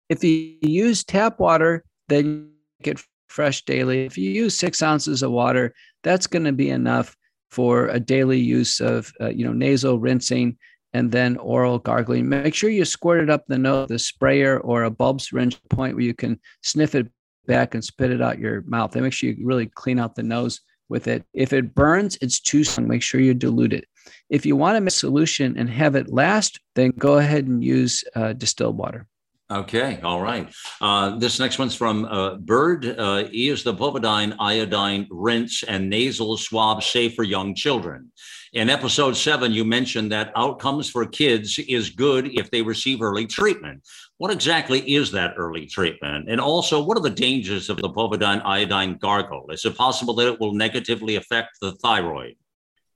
If 0.09 0.25
you 0.25 0.57
use 0.63 1.05
tap 1.05 1.39
water, 1.39 1.85
then 2.09 2.53
get 2.81 3.05
fresh 3.29 3.65
daily. 3.65 4.07
If 4.07 4.17
you 4.17 4.31
use 4.31 4.57
six 4.57 4.83
ounces 4.83 5.23
of 5.23 5.33
water, 5.33 5.75
that's 6.03 6.27
going 6.27 6.45
to 6.45 6.53
be 6.53 6.71
enough 6.71 7.15
for 7.51 7.89
a 7.89 8.01
daily 8.01 8.39
use 8.39 8.81
of 8.81 9.13
uh, 9.21 9.29
you 9.29 9.45
know 9.45 9.53
nasal 9.53 9.99
rinsing 9.99 10.57
and 10.93 11.13
then 11.13 11.37
oral 11.39 11.79
gargling. 11.79 12.29
Make 12.29 12.55
sure 12.55 12.71
you 12.71 12.85
squirt 12.85 13.23
it 13.23 13.31
up 13.31 13.45
the 13.47 13.59
nose, 13.59 13.89
the 13.89 13.99
sprayer 13.99 14.59
or 14.61 14.85
a 14.85 14.91
bulb 14.91 15.21
syringe 15.21 15.61
point 15.69 15.95
where 15.95 16.05
you 16.05 16.15
can 16.15 16.41
sniff 16.63 16.95
it 16.95 17.09
back 17.47 17.75
and 17.75 17.85
spit 17.85 18.11
it 18.11 18.23
out 18.23 18.39
your 18.39 18.63
mouth. 18.63 18.95
And 18.95 19.05
make 19.05 19.13
sure 19.13 19.31
you 19.31 19.47
really 19.47 19.67
clean 19.67 19.99
out 19.99 20.15
the 20.15 20.23
nose 20.23 20.61
with 20.89 21.07
it. 21.07 21.25
If 21.35 21.53
it 21.53 21.75
burns, 21.75 22.17
it's 22.21 22.41
too 22.41 22.65
strong. 22.65 22.89
Make 22.89 23.03
sure 23.03 23.21
you 23.21 23.35
dilute 23.35 23.73
it. 23.73 23.87
If 24.31 24.47
you 24.47 24.57
want 24.57 24.77
to 24.77 24.81
make 24.81 24.89
a 24.89 24.93
solution 24.93 25.59
and 25.59 25.69
have 25.69 25.95
it 25.95 26.13
last, 26.13 26.59
then 26.75 26.93
go 26.93 27.19
ahead 27.19 27.47
and 27.47 27.63
use 27.63 28.05
uh, 28.15 28.33
distilled 28.33 28.79
water. 28.79 29.07
Okay, 29.51 29.99
all 30.03 30.21
right. 30.21 30.53
Uh, 30.79 31.17
this 31.17 31.41
next 31.41 31.59
one's 31.59 31.75
from 31.75 32.05
uh, 32.05 32.35
Bird. 32.35 32.85
Uh, 32.85 33.25
is 33.33 33.65
the 33.65 33.73
povidone 33.73 34.37
iodine 34.39 35.07
rinse 35.11 35.63
and 35.63 35.89
nasal 35.89 36.37
swab 36.37 36.83
safe 36.83 37.15
for 37.15 37.23
young 37.23 37.55
children? 37.55 38.13
In 38.53 38.69
episode 38.69 39.17
seven, 39.17 39.53
you 39.53 39.65
mentioned 39.65 40.13
that 40.13 40.33
outcomes 40.37 40.91
for 40.91 41.07
kids 41.07 41.59
is 41.61 41.89
good 41.89 42.29
if 42.39 42.51
they 42.51 42.61
receive 42.61 43.01
early 43.01 43.27
treatment. 43.27 43.83
What 44.19 44.31
exactly 44.31 44.81
is 44.81 45.13
that 45.13 45.35
early 45.39 45.65
treatment? 45.65 46.29
And 46.29 46.43
also, 46.43 46.83
what 46.83 46.99
are 46.99 47.03
the 47.03 47.09
dangers 47.09 47.71
of 47.71 47.79
the 47.79 47.89
povidone 47.89 48.43
iodine 48.45 48.99
gargle? 48.99 49.47
Is 49.51 49.65
it 49.65 49.77
possible 49.77 50.13
that 50.17 50.29
it 50.29 50.41
will 50.41 50.53
negatively 50.53 51.17
affect 51.17 51.59
the 51.63 51.73
thyroid? 51.73 52.37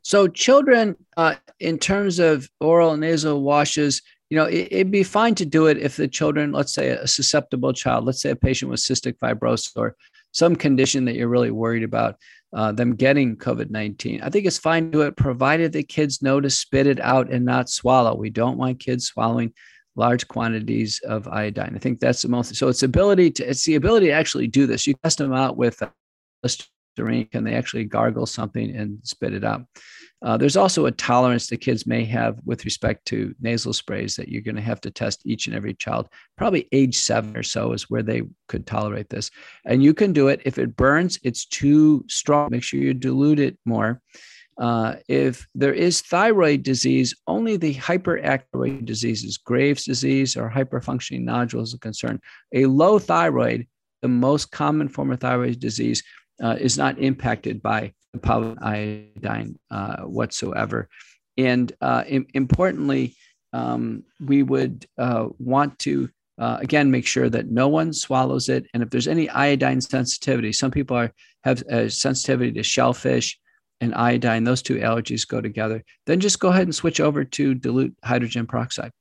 So, 0.03 0.29
children, 0.29 0.97
uh, 1.17 1.37
in 1.61 1.79
terms 1.79 2.19
of 2.19 2.51
oral 2.61 2.93
and 2.93 3.01
nasal 3.01 3.41
washes, 3.41 4.03
you 4.33 4.39
know, 4.39 4.47
it, 4.47 4.73
would 4.73 4.91
be 4.91 5.03
fine 5.03 5.35
to 5.35 5.45
do 5.45 5.67
it 5.67 5.77
if 5.77 5.97
the 5.97 6.09
children, 6.09 6.53
let's 6.53 6.73
say 6.73 6.89
a 6.89 7.07
susceptible 7.07 7.75
child, 7.75 8.07
let's 8.07 8.23
say 8.23 8.31
a 8.31 8.35
patient 8.35 8.71
with 8.71 8.81
cystic 8.81 9.19
fibrosis 9.19 9.77
or 9.77 9.95
some 10.31 10.57
condition 10.57 11.05
that 11.05 11.17
you're 11.17 11.29
really 11.29 11.51
worried 11.51 11.83
about 11.83 12.17
uh, 12.55 12.73
them 12.73 12.95
getting 12.95 13.37
COVID 13.37 13.69
19. 13.69 14.23
I 14.23 14.31
think 14.31 14.47
it's 14.47 14.57
fine 14.57 14.87
to 14.87 14.91
do 14.91 15.01
it 15.03 15.19
provided 15.19 15.71
the 15.71 15.83
kids 15.83 16.23
know 16.23 16.41
to 16.41 16.49
spit 16.49 16.87
it 16.87 16.99
out 17.01 17.31
and 17.31 17.45
not 17.45 17.69
swallow. 17.69 18.15
We 18.15 18.31
don't 18.31 18.57
want 18.57 18.81
kids 18.81 19.05
swallowing 19.05 19.53
large 19.97 20.27
quantities 20.29 20.99
of 21.07 21.29
iodine. 21.29 21.75
I 21.77 21.79
think 21.79 22.01
that's 22.01 22.23
the 22.23 22.29
most. 22.29 22.57
So 22.57 22.69
it's 22.69 22.83
ability 22.83 23.33
to 23.33 23.51
it's 23.51 23.67
the 23.67 23.75
ability 23.75 24.07
to 24.07 24.13
actually 24.13 24.47
do 24.47 24.67
this. 24.67 24.87
You 24.87 24.95
test 25.03 25.19
them 25.19 25.35
out 25.35 25.59
with 25.59 25.83
Listerine, 26.43 27.29
can 27.29 27.45
they 27.45 27.53
actually 27.53 27.85
gargle 27.85 28.25
something 28.25 28.75
and 28.75 28.99
spit 29.03 29.35
it 29.35 29.45
out? 29.45 29.67
Uh, 30.23 30.37
there's 30.37 30.57
also 30.57 30.87
a 30.87 30.93
tolerance 30.93 31.49
that 31.49 31.61
kids 31.61 31.87
may 31.87 32.05
have 32.05 32.39
with 32.45 32.65
respect 32.65 33.05
to 33.07 33.35
nasal 33.41 33.73
sprays 33.73 34.15
that 34.17 34.29
you're 34.29 34.43
going 34.43 34.57
to 34.57 34.63
have 34.63 34.81
to 34.81 34.91
test 34.91 35.23
each 35.25 35.47
and 35.47 35.57
every 35.57 35.75
child. 35.75 36.09
Probably 36.37 36.69
age 36.73 36.97
seven 36.97 37.37
or 37.37 37.43
so 37.43 37.73
is 37.73 37.91
where 37.91 38.03
they 38.03 38.23
could 38.49 38.67
tolerate 38.67 39.09
this. 39.09 39.31
And 39.65 39.83
you 39.83 39.95
can 39.95 40.13
do 40.13 40.29
it. 40.29 40.41
If 40.45 40.59
it 40.59 40.77
burns, 40.77 41.19
it's 41.23 41.45
too 41.47 42.05
strong. 42.09 42.49
Make 42.51 42.63
sure 42.63 42.81
you 42.81 42.95
dilute 42.95 43.41
it 43.41 43.59
more. 43.65 44.01
Uh, 44.59 44.97
if 45.09 45.47
there 45.55 45.73
is 45.73 46.03
thyroid 46.03 46.63
disease, 46.63 47.15
only 47.27 47.57
the 47.57 47.75
hyperactive 47.75 48.85
diseases, 48.85 49.39
Graves' 49.39 49.87
disease 49.87 50.37
or 50.37 50.51
hyperfunctioning 50.51 51.23
nodules 51.23 51.75
a 51.75 51.79
concern. 51.79 52.21
A 52.53 52.67
low 52.67 52.99
thyroid 52.99 53.67
the 54.03 54.09
most 54.09 54.51
common 54.51 54.89
form 54.89 55.11
of 55.13 55.21
thyroid 55.21 55.59
disease, 55.61 56.03
uh, 56.43 56.57
is 56.61 56.77
not 56.77 56.99
impacted 56.99 57.63
by 57.63 57.93
the 58.13 58.19
polyiodine 58.19 59.57
uh, 59.71 60.03
whatsoever. 60.03 60.89
And 61.39 61.73
uh, 61.81 62.05
I- 62.07 62.27
importantly, 62.35 63.17
um, 63.53 64.05
we 64.25 64.43
would 64.43 64.87
uh, 64.99 65.29
want 65.39 65.79
to 65.81 66.09
uh, 66.39 66.59
again 66.61 66.91
make 66.91 67.07
sure 67.07 67.29
that 67.29 67.51
no 67.51 67.69
one 67.69 67.93
swallows 67.93 68.49
it. 68.49 68.67
And 68.73 68.83
if 68.83 68.91
there's 68.91 69.09
any 69.09 69.29
iodine 69.29 69.81
sensitivity, 69.81 70.53
some 70.53 70.71
people 70.71 70.97
are 70.97 71.13
have 71.45 71.63
a 71.69 71.91
sensitivity 71.91 72.53
to 72.53 72.63
shellfish 72.63 73.39
and 73.81 73.95
iodine; 73.95 74.45
those 74.45 74.63
two 74.63 74.77
allergies 74.77 75.27
go 75.27 75.41
together. 75.41 75.85
Then 76.07 76.21
just 76.21 76.41
go 76.41 76.49
ahead 76.49 76.63
and 76.63 76.75
switch 76.75 77.01
over 77.01 77.25
to 77.25 77.55
dilute 77.55 77.95
hydrogen 78.03 78.47
peroxide. 78.47 78.93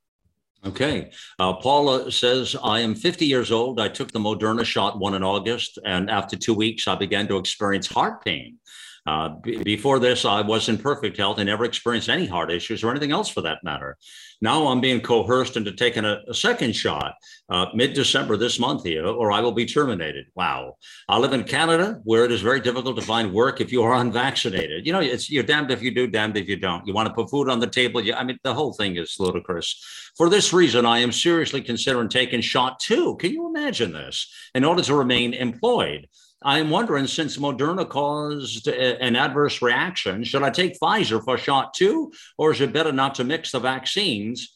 Okay. 0.64 1.10
Uh, 1.40 1.54
Paula 1.54 2.12
says, 2.12 2.54
I 2.62 2.80
am 2.80 2.94
50 2.94 3.26
years 3.26 3.50
old. 3.50 3.80
I 3.80 3.88
took 3.88 4.12
the 4.12 4.20
Moderna 4.20 4.64
shot 4.64 4.96
one 4.98 5.14
in 5.14 5.24
August, 5.24 5.78
and 5.84 6.08
after 6.08 6.36
two 6.36 6.54
weeks, 6.54 6.86
I 6.86 6.94
began 6.94 7.26
to 7.28 7.36
experience 7.36 7.88
heart 7.88 8.24
pain. 8.24 8.58
Uh, 9.04 9.30
b- 9.42 9.62
before 9.62 9.98
this, 9.98 10.24
I 10.24 10.42
was 10.42 10.68
in 10.68 10.78
perfect 10.78 11.16
health 11.16 11.38
and 11.38 11.46
never 11.46 11.64
experienced 11.64 12.08
any 12.08 12.26
heart 12.26 12.52
issues 12.52 12.84
or 12.84 12.90
anything 12.90 13.10
else 13.10 13.28
for 13.28 13.40
that 13.40 13.58
matter. 13.64 13.96
Now 14.40 14.68
I'm 14.68 14.80
being 14.80 15.00
coerced 15.00 15.56
into 15.56 15.72
taking 15.72 16.04
a, 16.04 16.20
a 16.28 16.34
second 16.34 16.74
shot 16.74 17.14
uh, 17.48 17.66
mid 17.74 17.94
December 17.94 18.36
this 18.36 18.58
month 18.58 18.84
here, 18.84 19.06
or 19.06 19.32
I 19.32 19.40
will 19.40 19.52
be 19.52 19.66
terminated. 19.66 20.26
Wow. 20.34 20.76
I 21.08 21.18
live 21.18 21.32
in 21.32 21.44
Canada 21.44 22.00
where 22.04 22.24
it 22.24 22.32
is 22.32 22.42
very 22.42 22.60
difficult 22.60 22.96
to 22.96 23.02
find 23.02 23.32
work 23.32 23.60
if 23.60 23.72
you 23.72 23.82
are 23.82 23.94
unvaccinated. 24.00 24.86
You 24.86 24.92
know, 24.92 25.00
it's 25.00 25.30
you're 25.30 25.42
damned 25.42 25.70
if 25.70 25.82
you 25.82 25.92
do, 25.92 26.06
damned 26.06 26.36
if 26.36 26.48
you 26.48 26.56
don't. 26.56 26.86
You 26.86 26.94
want 26.94 27.08
to 27.08 27.14
put 27.14 27.30
food 27.30 27.48
on 27.48 27.60
the 27.60 27.66
table. 27.66 28.00
You, 28.00 28.14
I 28.14 28.24
mean, 28.24 28.38
the 28.44 28.54
whole 28.54 28.72
thing 28.72 28.96
is 28.96 29.16
ludicrous. 29.18 30.12
For 30.16 30.28
this 30.28 30.52
reason, 30.52 30.86
I 30.86 30.98
am 30.98 31.12
seriously 31.12 31.62
considering 31.62 32.08
taking 32.08 32.40
shot 32.40 32.78
two. 32.78 33.16
Can 33.16 33.32
you 33.32 33.48
imagine 33.48 33.92
this? 33.92 34.32
In 34.54 34.64
order 34.64 34.82
to 34.82 34.94
remain 34.94 35.34
employed. 35.34 36.08
I'm 36.44 36.70
wondering 36.70 37.06
since 37.06 37.36
Moderna 37.36 37.88
caused 37.88 38.68
a- 38.68 39.02
an 39.02 39.16
adverse 39.16 39.62
reaction, 39.62 40.24
should 40.24 40.42
I 40.42 40.50
take 40.50 40.78
Pfizer 40.78 41.22
for 41.24 41.38
shot 41.38 41.74
two, 41.74 42.12
or 42.38 42.52
is 42.52 42.60
it 42.60 42.72
better 42.72 42.92
not 42.92 43.14
to 43.16 43.24
mix 43.24 43.52
the 43.52 43.60
vaccines? 43.60 44.48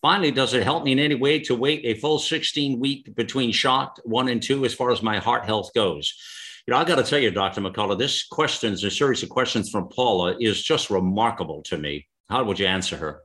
Finally, 0.00 0.32
does 0.32 0.54
it 0.54 0.64
help 0.64 0.84
me 0.84 0.92
in 0.92 0.98
any 0.98 1.14
way 1.14 1.38
to 1.38 1.54
wait 1.54 1.82
a 1.84 1.94
full 1.94 2.18
16 2.18 2.80
week 2.80 3.14
between 3.14 3.52
shot 3.52 3.98
one 4.04 4.28
and 4.28 4.42
two 4.42 4.64
as 4.64 4.74
far 4.74 4.90
as 4.90 5.02
my 5.02 5.18
heart 5.18 5.44
health 5.44 5.70
goes? 5.74 6.12
You 6.66 6.72
know, 6.72 6.78
I 6.78 6.84
got 6.84 6.96
to 6.96 7.04
tell 7.04 7.18
you, 7.18 7.30
Dr. 7.30 7.60
McCullough, 7.60 7.98
this 7.98 8.26
questions, 8.26 8.84
a 8.84 8.90
series 8.90 9.22
of 9.22 9.28
questions 9.28 9.70
from 9.70 9.88
Paula 9.88 10.36
is 10.40 10.62
just 10.62 10.90
remarkable 10.90 11.62
to 11.64 11.78
me. 11.78 12.06
How 12.28 12.44
would 12.44 12.58
you 12.58 12.66
answer 12.66 12.96
her? 12.96 13.22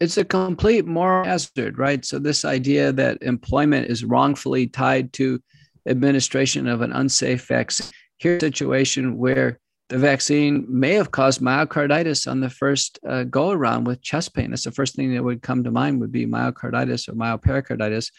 it's 0.00 0.18
a 0.18 0.24
complete 0.24 0.86
moral 0.86 1.24
hazard, 1.24 1.78
right? 1.78 2.04
So 2.04 2.18
this 2.18 2.44
idea 2.44 2.92
that 2.92 3.22
employment 3.22 3.88
is 3.88 4.04
wrongfully 4.04 4.66
tied 4.66 5.12
to 5.14 5.40
administration 5.86 6.66
of 6.66 6.82
an 6.82 6.92
unsafe 6.92 7.46
vaccine. 7.46 7.90
Here's 8.18 8.42
a 8.42 8.46
situation 8.46 9.18
where 9.18 9.58
the 9.88 9.98
vaccine 9.98 10.66
may 10.68 10.94
have 10.94 11.12
caused 11.12 11.40
myocarditis 11.40 12.28
on 12.28 12.40
the 12.40 12.50
first 12.50 12.98
uh, 13.06 13.22
go 13.24 13.50
around 13.50 13.84
with 13.84 14.02
chest 14.02 14.34
pain. 14.34 14.50
That's 14.50 14.64
the 14.64 14.72
first 14.72 14.96
thing 14.96 15.14
that 15.14 15.22
would 15.22 15.42
come 15.42 15.62
to 15.62 15.70
mind 15.70 16.00
would 16.00 16.10
be 16.10 16.26
myocarditis 16.26 17.08
or 17.08 17.12
myopericarditis. 17.12 18.10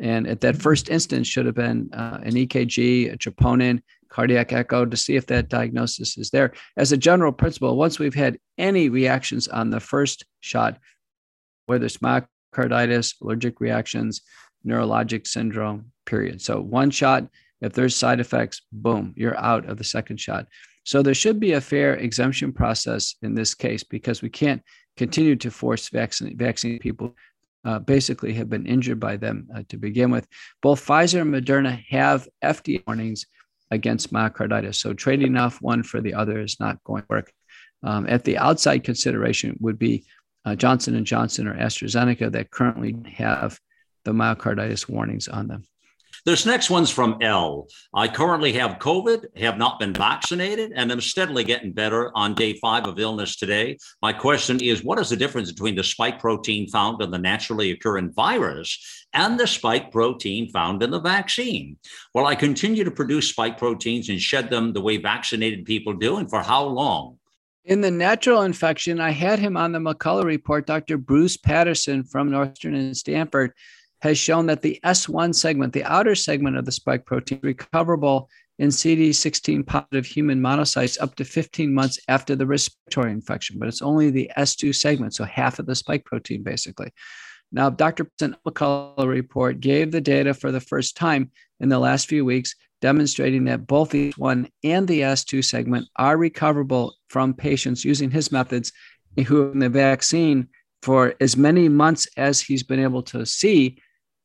And 0.00 0.26
at 0.26 0.40
that 0.40 0.56
first 0.56 0.88
instance, 0.88 1.28
should 1.28 1.46
have 1.46 1.54
been 1.54 1.90
uh, 1.92 2.18
an 2.24 2.32
EKG, 2.32 3.12
a 3.12 3.16
troponin, 3.16 3.82
cardiac 4.08 4.52
echo 4.52 4.84
to 4.84 4.96
see 4.96 5.14
if 5.14 5.26
that 5.26 5.48
diagnosis 5.48 6.18
is 6.18 6.30
there. 6.30 6.52
As 6.76 6.90
a 6.90 6.96
general 6.96 7.32
principle, 7.32 7.76
once 7.76 7.98
we've 7.98 8.14
had 8.14 8.38
any 8.58 8.88
reactions 8.88 9.46
on 9.46 9.70
the 9.70 9.80
first 9.80 10.24
shot, 10.40 10.78
whether 11.66 11.86
it's 11.86 11.98
myocarditis, 11.98 13.14
allergic 13.22 13.60
reactions, 13.60 14.22
neurologic 14.66 15.26
syndrome, 15.26 15.92
period. 16.06 16.40
So 16.40 16.60
one 16.60 16.90
shot, 16.90 17.28
if 17.60 17.72
there's 17.72 17.96
side 17.96 18.20
effects, 18.20 18.62
boom, 18.72 19.14
you're 19.16 19.38
out 19.38 19.68
of 19.68 19.78
the 19.78 19.84
second 19.84 20.18
shot. 20.18 20.46
So 20.84 21.02
there 21.02 21.14
should 21.14 21.38
be 21.38 21.52
a 21.52 21.60
fair 21.60 21.94
exemption 21.94 22.52
process 22.52 23.14
in 23.22 23.34
this 23.34 23.54
case 23.54 23.84
because 23.84 24.20
we 24.22 24.30
can't 24.30 24.62
continue 24.96 25.36
to 25.36 25.50
force 25.50 25.88
vaccine 25.88 26.36
vaccine 26.36 26.78
people. 26.78 27.14
Uh, 27.64 27.78
basically, 27.78 28.32
have 28.32 28.50
been 28.50 28.66
injured 28.66 28.98
by 28.98 29.16
them 29.16 29.46
uh, 29.54 29.62
to 29.68 29.76
begin 29.76 30.10
with. 30.10 30.26
Both 30.62 30.84
Pfizer 30.84 31.20
and 31.20 31.32
Moderna 31.32 31.80
have 31.90 32.26
FDA 32.42 32.82
warnings 32.88 33.24
against 33.70 34.12
myocarditis. 34.12 34.74
So 34.74 34.92
trading 34.92 35.36
off 35.36 35.62
one 35.62 35.84
for 35.84 36.00
the 36.00 36.14
other 36.14 36.40
is 36.40 36.58
not 36.58 36.82
going 36.82 37.02
to 37.02 37.08
work. 37.08 37.32
Um, 37.84 38.06
at 38.08 38.24
the 38.24 38.36
outside 38.36 38.82
consideration 38.82 39.56
would 39.60 39.78
be 39.78 40.04
uh, 40.44 40.56
Johnson 40.56 40.96
and 40.96 41.06
Johnson 41.06 41.46
or 41.46 41.54
AstraZeneca 41.54 42.32
that 42.32 42.50
currently 42.50 42.96
have 43.14 43.60
the 44.04 44.12
myocarditis 44.12 44.88
warnings 44.88 45.28
on 45.28 45.48
them. 45.48 45.64
This 46.24 46.46
next 46.46 46.70
one's 46.70 46.90
from 46.90 47.18
L. 47.20 47.66
I 47.92 48.06
currently 48.06 48.52
have 48.52 48.78
COVID, 48.78 49.36
have 49.38 49.58
not 49.58 49.80
been 49.80 49.92
vaccinated, 49.92 50.70
and 50.72 50.92
am 50.92 51.00
steadily 51.00 51.42
getting 51.42 51.72
better 51.72 52.16
on 52.16 52.36
day 52.36 52.52
five 52.60 52.86
of 52.86 53.00
illness 53.00 53.34
today. 53.34 53.76
My 54.02 54.12
question 54.12 54.60
is 54.60 54.84
what 54.84 55.00
is 55.00 55.08
the 55.08 55.16
difference 55.16 55.50
between 55.50 55.74
the 55.74 55.82
spike 55.82 56.20
protein 56.20 56.68
found 56.68 57.02
in 57.02 57.10
the 57.10 57.18
naturally 57.18 57.72
occurring 57.72 58.12
virus 58.12 59.06
and 59.12 59.38
the 59.38 59.48
spike 59.48 59.90
protein 59.90 60.48
found 60.50 60.84
in 60.84 60.92
the 60.92 61.00
vaccine? 61.00 61.76
Will 62.14 62.26
I 62.26 62.36
continue 62.36 62.84
to 62.84 62.92
produce 62.92 63.28
spike 63.28 63.58
proteins 63.58 64.08
and 64.08 64.20
shed 64.20 64.48
them 64.48 64.72
the 64.72 64.80
way 64.80 64.98
vaccinated 64.98 65.64
people 65.64 65.94
do, 65.94 66.18
and 66.18 66.30
for 66.30 66.40
how 66.40 66.62
long? 66.62 67.18
In 67.64 67.80
the 67.80 67.90
natural 67.90 68.42
infection, 68.42 69.00
I 69.00 69.10
had 69.10 69.40
him 69.40 69.56
on 69.56 69.72
the 69.72 69.80
McCullough 69.80 70.24
report. 70.24 70.66
Dr. 70.66 70.98
Bruce 70.98 71.36
Patterson 71.36 72.04
from 72.04 72.30
Northern 72.30 72.74
and 72.74 72.96
Stanford 72.96 73.52
has 74.02 74.18
shown 74.18 74.46
that 74.46 74.62
the 74.62 74.80
S1 74.84 75.32
segment, 75.32 75.72
the 75.72 75.84
outer 75.84 76.16
segment 76.16 76.56
of 76.56 76.64
the 76.64 76.72
spike 76.72 77.06
protein, 77.06 77.38
recoverable 77.42 78.28
in 78.58 78.68
CD16 78.68 79.64
positive 79.64 80.04
human 80.04 80.40
monocytes 80.40 81.00
up 81.00 81.14
to 81.14 81.24
15 81.24 81.72
months 81.72 82.00
after 82.08 82.34
the 82.34 82.46
respiratory 82.46 83.12
infection, 83.12 83.60
but 83.60 83.68
it's 83.68 83.80
only 83.80 84.10
the 84.10 84.28
S2 84.36 84.74
segment, 84.74 85.14
so 85.14 85.22
half 85.22 85.60
of 85.60 85.66
the 85.66 85.74
spike 85.76 86.04
protein 86.04 86.42
basically. 86.42 86.90
Now, 87.52 87.70
Dr. 87.70 88.10
McCullough 88.20 89.06
report 89.06 89.60
gave 89.60 89.92
the 89.92 90.00
data 90.00 90.34
for 90.34 90.50
the 90.50 90.60
first 90.60 90.96
time 90.96 91.30
in 91.60 91.68
the 91.68 91.78
last 91.78 92.08
few 92.08 92.24
weeks, 92.24 92.56
demonstrating 92.80 93.44
that 93.44 93.68
both 93.68 93.90
the 93.90 94.12
S1 94.14 94.50
and 94.64 94.88
the 94.88 95.02
S2 95.02 95.44
segment 95.44 95.86
are 95.94 96.16
recoverable 96.16 96.96
from 97.08 97.34
patients 97.34 97.84
using 97.84 98.10
his 98.10 98.32
methods 98.32 98.72
who 99.28 99.52
in 99.52 99.60
the 99.60 99.68
vaccine 99.68 100.48
for 100.82 101.14
as 101.20 101.36
many 101.36 101.68
months 101.68 102.08
as 102.16 102.40
he's 102.40 102.64
been 102.64 102.80
able 102.80 103.02
to 103.02 103.24
see 103.24 103.78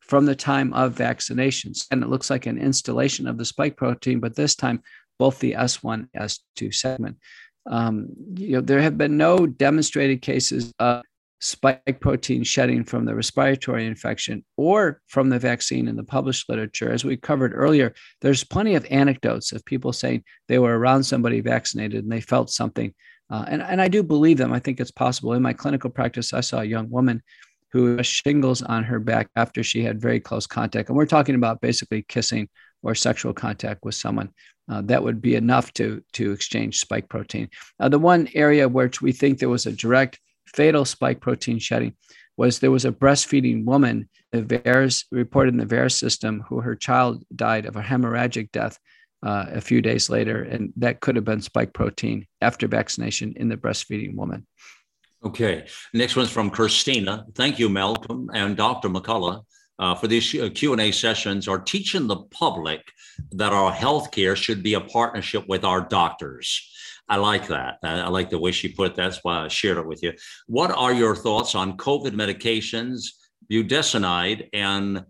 from 0.07 0.25
the 0.25 0.35
time 0.35 0.73
of 0.73 0.95
vaccinations. 0.95 1.85
And 1.91 2.03
it 2.03 2.09
looks 2.09 2.29
like 2.29 2.45
an 2.45 2.57
installation 2.57 3.27
of 3.27 3.37
the 3.37 3.45
spike 3.45 3.77
protein, 3.77 4.19
but 4.19 4.35
this 4.35 4.55
time 4.55 4.81
both 5.19 5.39
the 5.39 5.53
S1 5.53 6.07
S2 6.15 6.73
segment. 6.73 7.17
Um, 7.65 8.09
you 8.35 8.53
know, 8.53 8.61
there 8.61 8.81
have 8.81 8.97
been 8.97 9.17
no 9.17 9.45
demonstrated 9.45 10.21
cases 10.21 10.73
of 10.79 11.01
spike 11.39 11.99
protein 11.99 12.43
shedding 12.43 12.83
from 12.83 13.05
the 13.05 13.13
respiratory 13.13 13.85
infection 13.85 14.43
or 14.55 15.01
from 15.07 15.29
the 15.29 15.37
vaccine 15.37 15.87
in 15.87 15.95
the 15.95 16.03
published 16.03 16.49
literature. 16.49 16.91
As 16.91 17.05
we 17.05 17.17
covered 17.17 17.53
earlier, 17.53 17.93
there's 18.21 18.43
plenty 18.43 18.75
of 18.75 18.87
anecdotes 18.89 19.51
of 19.51 19.65
people 19.65 19.93
saying 19.93 20.23
they 20.47 20.59
were 20.59 20.77
around 20.77 21.03
somebody 21.03 21.41
vaccinated 21.41 22.03
and 22.03 22.11
they 22.11 22.21
felt 22.21 22.49
something. 22.49 22.93
Uh, 23.29 23.45
and, 23.49 23.61
and 23.61 23.81
I 23.81 23.87
do 23.87 24.01
believe 24.01 24.37
them. 24.37 24.53
I 24.53 24.59
think 24.59 24.79
it's 24.79 24.91
possible. 24.91 25.33
In 25.33 25.41
my 25.41 25.53
clinical 25.53 25.89
practice, 25.89 26.33
I 26.33 26.41
saw 26.41 26.61
a 26.61 26.65
young 26.65 26.89
woman 26.89 27.21
who 27.71 27.97
has 27.97 28.07
shingles 28.07 28.61
on 28.61 28.83
her 28.83 28.99
back 28.99 29.29
after 29.35 29.63
she 29.63 29.83
had 29.83 30.01
very 30.01 30.19
close 30.19 30.47
contact. 30.47 30.89
And 30.89 30.97
we're 30.97 31.05
talking 31.05 31.35
about 31.35 31.61
basically 31.61 32.03
kissing 32.07 32.49
or 32.83 32.95
sexual 32.95 33.33
contact 33.33 33.83
with 33.83 33.95
someone. 33.95 34.29
Uh, 34.69 34.81
that 34.81 35.03
would 35.03 35.21
be 35.21 35.35
enough 35.35 35.71
to, 35.73 36.03
to 36.13 36.31
exchange 36.31 36.79
spike 36.79 37.07
protein. 37.07 37.49
Uh, 37.79 37.89
the 37.89 37.99
one 37.99 38.27
area 38.33 38.67
which 38.67 39.01
we 39.01 39.11
think 39.11 39.39
there 39.39 39.49
was 39.49 39.65
a 39.65 39.71
direct 39.71 40.19
fatal 40.53 40.85
spike 40.85 41.21
protein 41.21 41.59
shedding 41.59 41.93
was 42.35 42.59
there 42.59 42.71
was 42.71 42.85
a 42.85 42.91
breastfeeding 42.91 43.65
woman, 43.65 44.07
the 44.31 44.43
VAERS 44.43 45.05
reported 45.11 45.53
in 45.53 45.59
the 45.59 45.75
VAERS 45.75 45.93
system, 45.93 46.43
who 46.47 46.61
her 46.61 46.75
child 46.75 47.23
died 47.35 47.65
of 47.65 47.75
a 47.75 47.81
hemorrhagic 47.81 48.51
death 48.51 48.77
uh, 49.23 49.45
a 49.49 49.61
few 49.61 49.81
days 49.81 50.09
later, 50.09 50.43
and 50.43 50.71
that 50.77 50.99
could 50.99 51.15
have 51.15 51.25
been 51.25 51.41
spike 51.41 51.73
protein 51.73 52.27
after 52.41 52.67
vaccination 52.67 53.33
in 53.37 53.49
the 53.49 53.57
breastfeeding 53.57 54.15
woman. 54.15 54.45
Okay. 55.27 55.67
Next 55.93 56.15
one's 56.15 56.31
from 56.31 56.49
Christina. 56.49 57.25
Thank 57.35 57.59
you, 57.59 57.67
Malcolm 57.67 58.31
and 58.33 58.55
Dr. 58.55 58.87
McCullough, 58.87 59.43
uh, 59.77 59.93
for 59.93 60.07
these 60.07 60.31
Q 60.31 60.71
and 60.71 60.81
A 60.81 60.89
sessions. 60.89 61.49
Are 61.49 61.59
teaching 61.59 62.07
the 62.07 62.21
public 62.31 62.81
that 63.33 63.51
our 63.51 63.73
healthcare 63.73 64.37
should 64.37 64.63
be 64.63 64.75
a 64.75 64.79
partnership 64.79 65.43
with 65.49 65.65
our 65.65 65.81
doctors. 65.81 66.65
I 67.09 67.17
like 67.17 67.45
that. 67.47 67.79
I 67.83 68.07
like 68.07 68.29
the 68.29 68.39
way 68.39 68.53
she 68.53 68.69
put 68.69 68.91
it. 68.91 68.95
That's 68.95 69.19
why 69.21 69.43
I 69.43 69.49
shared 69.49 69.77
it 69.77 69.85
with 69.85 70.01
you. 70.01 70.13
What 70.47 70.71
are 70.71 70.93
your 70.93 71.13
thoughts 71.13 71.55
on 71.55 71.75
COVID 71.75 72.11
medications, 72.11 73.07
budesonide, 73.51 74.47
and 74.53 75.03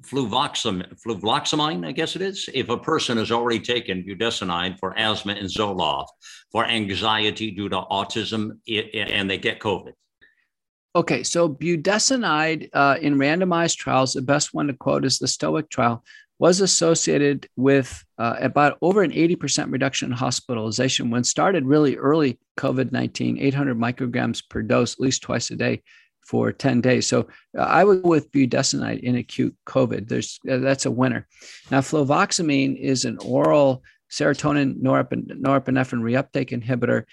fluvoxamine, 0.00 1.00
fluvoxamine, 1.00 1.86
I 1.86 1.92
guess 1.92 2.16
it 2.16 2.22
is, 2.22 2.48
if 2.54 2.68
a 2.68 2.78
person 2.78 3.18
has 3.18 3.30
already 3.30 3.60
taken 3.60 4.02
budesonide 4.02 4.78
for 4.78 4.98
asthma 4.98 5.34
and 5.34 5.48
Zoloft 5.48 6.08
for 6.50 6.64
anxiety 6.64 7.50
due 7.50 7.68
to 7.68 7.82
autism 7.90 8.58
and 8.94 9.30
they 9.30 9.38
get 9.38 9.60
COVID? 9.60 9.92
Okay, 10.94 11.22
so 11.22 11.48
budesonide 11.48 12.68
uh, 12.72 12.96
in 13.00 13.16
randomized 13.16 13.76
trials, 13.76 14.12
the 14.12 14.22
best 14.22 14.52
one 14.52 14.66
to 14.66 14.74
quote 14.74 15.04
is 15.04 15.18
the 15.18 15.26
STOIC 15.26 15.70
trial, 15.70 16.04
was 16.38 16.60
associated 16.60 17.48
with 17.56 18.04
uh, 18.18 18.34
about 18.40 18.76
over 18.82 19.02
an 19.02 19.12
80% 19.12 19.70
reduction 19.70 20.10
in 20.10 20.16
hospitalization 20.18 21.08
when 21.08 21.24
started 21.24 21.64
really 21.64 21.96
early 21.96 22.38
COVID 22.58 22.90
19, 22.90 23.38
800 23.38 23.78
micrograms 23.78 24.42
per 24.50 24.60
dose, 24.60 24.94
at 24.94 25.00
least 25.00 25.22
twice 25.22 25.50
a 25.50 25.56
day 25.56 25.82
for 26.26 26.52
10 26.52 26.80
days. 26.80 27.06
So 27.06 27.28
uh, 27.56 27.62
I 27.62 27.84
would 27.84 28.02
go 28.02 28.08
with 28.08 28.32
budesonide 28.32 29.00
in 29.00 29.16
acute 29.16 29.54
COVID. 29.66 30.08
There's 30.08 30.38
uh, 30.48 30.58
That's 30.58 30.86
a 30.86 30.90
winner. 30.90 31.26
Now, 31.70 31.80
fluvoxamine 31.80 32.78
is 32.78 33.04
an 33.04 33.18
oral 33.24 33.82
serotonin 34.10 34.80
norepinephrine 34.80 36.02
reuptake 36.02 36.50
inhibitor. 36.50 37.04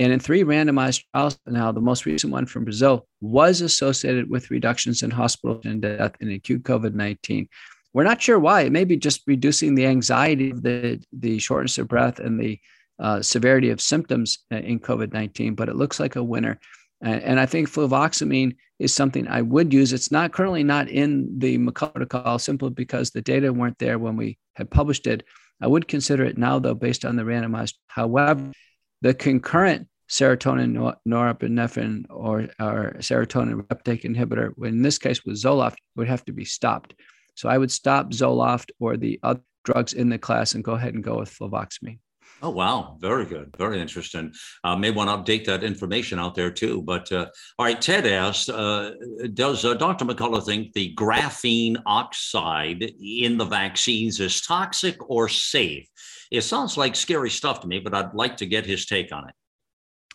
And 0.00 0.12
in 0.12 0.20
three 0.20 0.44
randomized 0.44 1.04
trials, 1.12 1.38
now 1.46 1.72
the 1.72 1.80
most 1.80 2.06
recent 2.06 2.32
one 2.32 2.46
from 2.46 2.64
Brazil 2.64 3.06
was 3.20 3.60
associated 3.60 4.30
with 4.30 4.50
reductions 4.50 5.02
in 5.02 5.10
hospital 5.10 5.60
and 5.64 5.82
death 5.82 6.12
in 6.20 6.30
acute 6.30 6.62
COVID 6.62 6.94
19. 6.94 7.48
We're 7.94 8.04
not 8.04 8.22
sure 8.22 8.38
why. 8.38 8.62
It 8.62 8.72
may 8.72 8.84
be 8.84 8.96
just 8.96 9.22
reducing 9.26 9.74
the 9.74 9.86
anxiety 9.86 10.50
of 10.50 10.62
the, 10.62 11.02
the 11.12 11.38
shortness 11.38 11.78
of 11.78 11.88
breath 11.88 12.20
and 12.20 12.38
the 12.38 12.60
uh, 13.00 13.22
severity 13.22 13.70
of 13.70 13.80
symptoms 13.80 14.38
uh, 14.52 14.56
in 14.56 14.80
COVID 14.80 15.12
19, 15.12 15.54
but 15.54 15.68
it 15.68 15.76
looks 15.76 15.98
like 15.98 16.16
a 16.16 16.22
winner. 16.22 16.58
And 17.00 17.38
I 17.38 17.46
think 17.46 17.70
fluvoxamine 17.70 18.56
is 18.78 18.92
something 18.92 19.28
I 19.28 19.42
would 19.42 19.72
use. 19.72 19.92
It's 19.92 20.10
not 20.10 20.32
currently 20.32 20.64
not 20.64 20.88
in 20.88 21.38
the 21.38 21.58
McCullough 21.58 21.94
protocol 21.94 22.38
simply 22.38 22.70
because 22.70 23.10
the 23.10 23.22
data 23.22 23.52
weren't 23.52 23.78
there 23.78 23.98
when 23.98 24.16
we 24.16 24.38
had 24.56 24.70
published 24.70 25.06
it. 25.06 25.24
I 25.60 25.68
would 25.68 25.86
consider 25.88 26.24
it 26.24 26.38
now, 26.38 26.58
though, 26.58 26.74
based 26.74 27.04
on 27.04 27.16
the 27.16 27.22
randomized. 27.22 27.74
However, 27.86 28.52
the 29.00 29.14
concurrent 29.14 29.88
serotonin 30.08 30.96
norepinephrine 31.06 32.06
or, 32.10 32.48
or 32.58 32.96
serotonin 32.98 33.62
reuptake 33.62 34.02
inhibitor, 34.02 34.52
in 34.66 34.82
this 34.82 34.98
case 34.98 35.24
with 35.24 35.36
Zoloft, 35.36 35.76
would 35.96 36.08
have 36.08 36.24
to 36.24 36.32
be 36.32 36.44
stopped. 36.44 36.94
So 37.34 37.48
I 37.48 37.58
would 37.58 37.70
stop 37.70 38.10
Zoloft 38.10 38.70
or 38.80 38.96
the 38.96 39.20
other 39.22 39.42
drugs 39.64 39.92
in 39.92 40.08
the 40.08 40.18
class 40.18 40.54
and 40.54 40.64
go 40.64 40.72
ahead 40.72 40.94
and 40.94 41.04
go 41.04 41.18
with 41.18 41.30
fluvoxamine. 41.30 41.98
Oh, 42.40 42.50
wow. 42.50 42.96
Very 43.00 43.24
good. 43.24 43.54
Very 43.58 43.80
interesting. 43.80 44.32
Uh, 44.62 44.76
may 44.76 44.92
want 44.92 45.10
to 45.10 45.32
update 45.32 45.44
that 45.46 45.64
information 45.64 46.20
out 46.20 46.36
there 46.36 46.52
too. 46.52 46.82
But 46.82 47.10
uh, 47.10 47.26
all 47.58 47.66
right, 47.66 47.80
Ted 47.80 48.06
asked 48.06 48.48
uh, 48.48 48.92
Does 49.34 49.64
uh, 49.64 49.74
Dr. 49.74 50.04
McCullough 50.04 50.44
think 50.44 50.72
the 50.72 50.94
graphene 50.94 51.76
oxide 51.84 52.92
in 53.00 53.38
the 53.38 53.44
vaccines 53.44 54.20
is 54.20 54.40
toxic 54.40 54.96
or 55.10 55.28
safe? 55.28 55.88
It 56.30 56.42
sounds 56.42 56.76
like 56.76 56.94
scary 56.94 57.30
stuff 57.30 57.60
to 57.60 57.66
me, 57.66 57.80
but 57.80 57.94
I'd 57.94 58.14
like 58.14 58.36
to 58.36 58.46
get 58.46 58.66
his 58.66 58.86
take 58.86 59.12
on 59.12 59.28
it. 59.28 59.34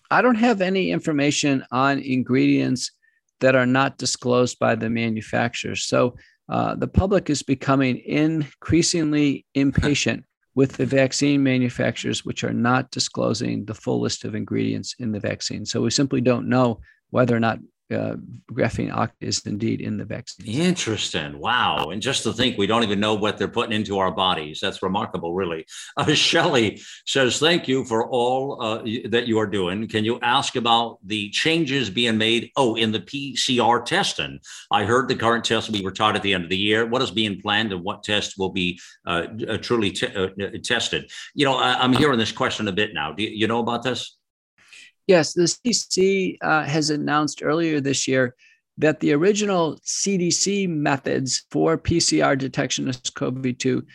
I 0.09 0.21
don't 0.21 0.35
have 0.35 0.61
any 0.61 0.91
information 0.91 1.65
on 1.71 1.99
ingredients 1.99 2.91
that 3.41 3.55
are 3.55 3.65
not 3.65 3.97
disclosed 3.97 4.59
by 4.59 4.75
the 4.75 4.89
manufacturers. 4.89 5.85
So 5.85 6.15
uh, 6.47 6.75
the 6.75 6.87
public 6.87 7.29
is 7.29 7.43
becoming 7.43 7.97
increasingly 7.97 9.45
impatient 9.55 10.23
with 10.55 10.73
the 10.73 10.85
vaccine 10.85 11.41
manufacturers, 11.41 12.23
which 12.23 12.43
are 12.43 12.53
not 12.53 12.91
disclosing 12.91 13.65
the 13.65 13.73
full 13.73 14.01
list 14.01 14.23
of 14.23 14.35
ingredients 14.35 14.95
in 14.99 15.11
the 15.11 15.19
vaccine. 15.19 15.65
So 15.65 15.81
we 15.81 15.89
simply 15.89 16.21
don't 16.21 16.47
know 16.47 16.79
whether 17.09 17.35
or 17.35 17.39
not 17.39 17.59
uh, 17.93 18.15
graphene 18.51 18.93
oxide 18.93 19.15
is 19.21 19.41
indeed 19.45 19.81
in 19.81 19.97
the 19.97 20.05
vaccine. 20.05 20.47
Interesting. 20.47 21.39
Wow. 21.39 21.89
And 21.91 22.01
just 22.01 22.23
to 22.23 22.33
think 22.33 22.57
we 22.57 22.67
don't 22.67 22.83
even 22.83 22.99
know 22.99 23.13
what 23.13 23.37
they're 23.37 23.47
putting 23.47 23.73
into 23.73 23.99
our 23.99 24.11
bodies. 24.11 24.59
That's 24.61 24.81
remarkable, 24.81 25.33
really. 25.33 25.65
Uh, 25.95 26.13
Shelley 26.13 26.81
says, 27.05 27.39
Thank 27.39 27.67
you 27.67 27.85
for 27.85 28.09
all 28.09 28.61
uh, 28.61 28.77
that 29.09 29.27
you 29.27 29.37
are 29.37 29.45
doing. 29.45 29.87
Can 29.87 30.03
you 30.03 30.19
ask 30.21 30.55
about 30.55 30.97
the 31.03 31.29
changes 31.29 31.89
being 31.89 32.17
made? 32.17 32.49
Oh, 32.55 32.75
in 32.75 32.91
the 32.91 32.99
PCR 32.99 33.85
testing. 33.85 34.39
I 34.71 34.85
heard 34.85 35.07
the 35.07 35.15
current 35.15 35.45
test 35.45 35.69
will 35.69 35.77
be 35.77 35.85
retired 35.85 36.15
at 36.15 36.23
the 36.23 36.33
end 36.33 36.45
of 36.45 36.49
the 36.49 36.57
year. 36.57 36.87
What 36.87 37.03
is 37.03 37.11
being 37.11 37.39
planned 37.39 37.73
and 37.73 37.83
what 37.83 38.03
test 38.03 38.39
will 38.39 38.49
be 38.49 38.79
uh, 39.05 39.27
uh 39.47 39.57
truly 39.57 39.91
t- 39.91 40.07
uh, 40.07 40.29
tested? 40.63 41.11
You 41.35 41.45
know, 41.45 41.57
I- 41.57 41.83
am 41.83 41.93
hearing 41.93 42.17
this 42.17 42.31
question 42.31 42.67
a 42.67 42.71
bit 42.71 42.93
now. 42.93 43.11
Do 43.13 43.23
you 43.23 43.47
know 43.47 43.59
about 43.59 43.83
this? 43.83 44.17
Yes, 45.07 45.33
the 45.33 45.43
CDC 45.43 46.37
uh, 46.41 46.63
has 46.63 46.89
announced 46.89 47.41
earlier 47.43 47.81
this 47.81 48.07
year 48.07 48.35
that 48.77 48.99
the 48.99 49.13
original 49.13 49.77
CDC 49.85 50.67
methods 50.69 51.45
for 51.51 51.77
PCR 51.77 52.37
detection 52.37 52.87
of 52.89 53.01
COVID 53.03 53.59
2 53.59 53.85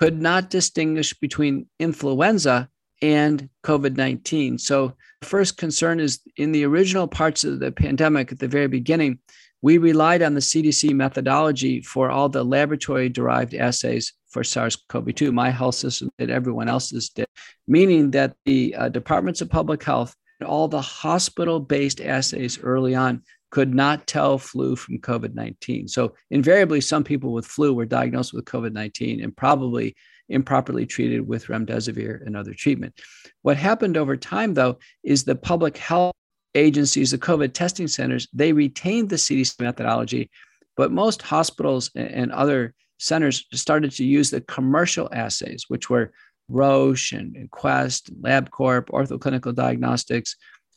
could 0.00 0.20
not 0.20 0.50
distinguish 0.50 1.14
between 1.14 1.66
influenza 1.78 2.68
and 3.00 3.48
COVID 3.64 3.96
19. 3.96 4.58
So, 4.58 4.94
first 5.22 5.56
concern 5.56 6.00
is 6.00 6.20
in 6.36 6.52
the 6.52 6.64
original 6.64 7.06
parts 7.06 7.44
of 7.44 7.60
the 7.60 7.70
pandemic 7.72 8.32
at 8.32 8.38
the 8.38 8.48
very 8.48 8.66
beginning, 8.66 9.20
we 9.62 9.78
relied 9.78 10.22
on 10.22 10.34
the 10.34 10.40
CDC 10.40 10.92
methodology 10.92 11.80
for 11.80 12.10
all 12.10 12.28
the 12.28 12.44
laboratory 12.44 13.08
derived 13.08 13.54
assays 13.54 14.12
for 14.28 14.42
SARS 14.42 14.76
CoV 14.88 15.14
2. 15.14 15.30
My 15.30 15.50
health 15.50 15.76
system 15.76 16.10
did, 16.18 16.30
everyone 16.30 16.68
else's 16.68 17.10
did, 17.10 17.26
meaning 17.68 18.10
that 18.10 18.34
the 18.44 18.74
uh, 18.74 18.88
departments 18.88 19.40
of 19.40 19.48
public 19.48 19.84
health 19.84 20.16
all 20.42 20.68
the 20.68 20.80
hospital 20.80 21.60
based 21.60 22.00
assays 22.00 22.58
early 22.62 22.94
on 22.94 23.22
could 23.50 23.74
not 23.74 24.06
tell 24.06 24.38
flu 24.38 24.74
from 24.74 24.98
COVID 24.98 25.34
19. 25.34 25.88
So, 25.88 26.14
invariably, 26.30 26.80
some 26.80 27.04
people 27.04 27.32
with 27.32 27.46
flu 27.46 27.74
were 27.74 27.86
diagnosed 27.86 28.32
with 28.32 28.46
COVID 28.46 28.72
19 28.72 29.22
and 29.22 29.36
probably 29.36 29.94
improperly 30.28 30.86
treated 30.86 31.26
with 31.26 31.46
remdesivir 31.46 32.26
and 32.26 32.36
other 32.36 32.54
treatment. 32.54 32.98
What 33.42 33.56
happened 33.56 33.96
over 33.96 34.16
time, 34.16 34.54
though, 34.54 34.78
is 35.04 35.24
the 35.24 35.36
public 35.36 35.76
health 35.76 36.14
agencies, 36.54 37.10
the 37.10 37.18
COVID 37.18 37.52
testing 37.52 37.88
centers, 37.88 38.28
they 38.32 38.52
retained 38.52 39.10
the 39.10 39.16
CDC 39.16 39.60
methodology, 39.60 40.30
but 40.76 40.92
most 40.92 41.22
hospitals 41.22 41.90
and 41.94 42.32
other 42.32 42.74
centers 42.98 43.46
started 43.52 43.90
to 43.92 44.04
use 44.04 44.30
the 44.30 44.40
commercial 44.40 45.08
assays, 45.12 45.64
which 45.68 45.90
were 45.90 46.12
Roche 46.52 47.12
and, 47.12 47.34
and 47.36 47.50
Quest, 47.50 48.10
LabCorp, 48.22 48.86
Ortho 48.86 49.20
Clinical 49.20 49.52
Diagnostics, 49.52 50.36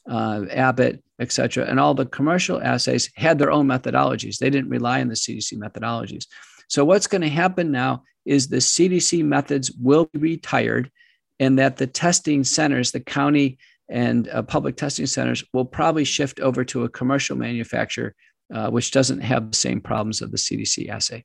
uh, 0.09 0.45
Abbott, 0.51 1.03
et 1.19 1.31
cetera. 1.31 1.65
And 1.65 1.79
all 1.79 1.93
the 1.93 2.05
commercial 2.05 2.61
assays 2.61 3.09
had 3.15 3.39
their 3.39 3.51
own 3.51 3.67
methodologies. 3.67 4.37
They 4.37 4.49
didn't 4.49 4.69
rely 4.69 5.01
on 5.01 5.07
the 5.07 5.15
CDC 5.15 5.57
methodologies. 5.57 6.25
So, 6.67 6.83
what's 6.85 7.07
going 7.07 7.21
to 7.21 7.29
happen 7.29 7.71
now 7.71 8.03
is 8.25 8.47
the 8.47 8.57
CDC 8.57 9.23
methods 9.23 9.71
will 9.71 10.09
be 10.13 10.19
retired, 10.19 10.91
and 11.39 11.59
that 11.59 11.77
the 11.77 11.87
testing 11.87 12.43
centers, 12.43 12.91
the 12.91 12.99
county 12.99 13.57
and 13.87 14.27
uh, 14.29 14.41
public 14.41 14.77
testing 14.77 15.05
centers, 15.05 15.43
will 15.53 15.65
probably 15.65 16.05
shift 16.05 16.39
over 16.39 16.63
to 16.65 16.83
a 16.83 16.89
commercial 16.89 17.35
manufacturer, 17.35 18.15
uh, 18.53 18.69
which 18.69 18.91
doesn't 18.91 19.19
have 19.19 19.51
the 19.51 19.57
same 19.57 19.79
problems 19.79 20.21
of 20.21 20.31
the 20.31 20.37
CDC 20.37 20.89
assay. 20.89 21.23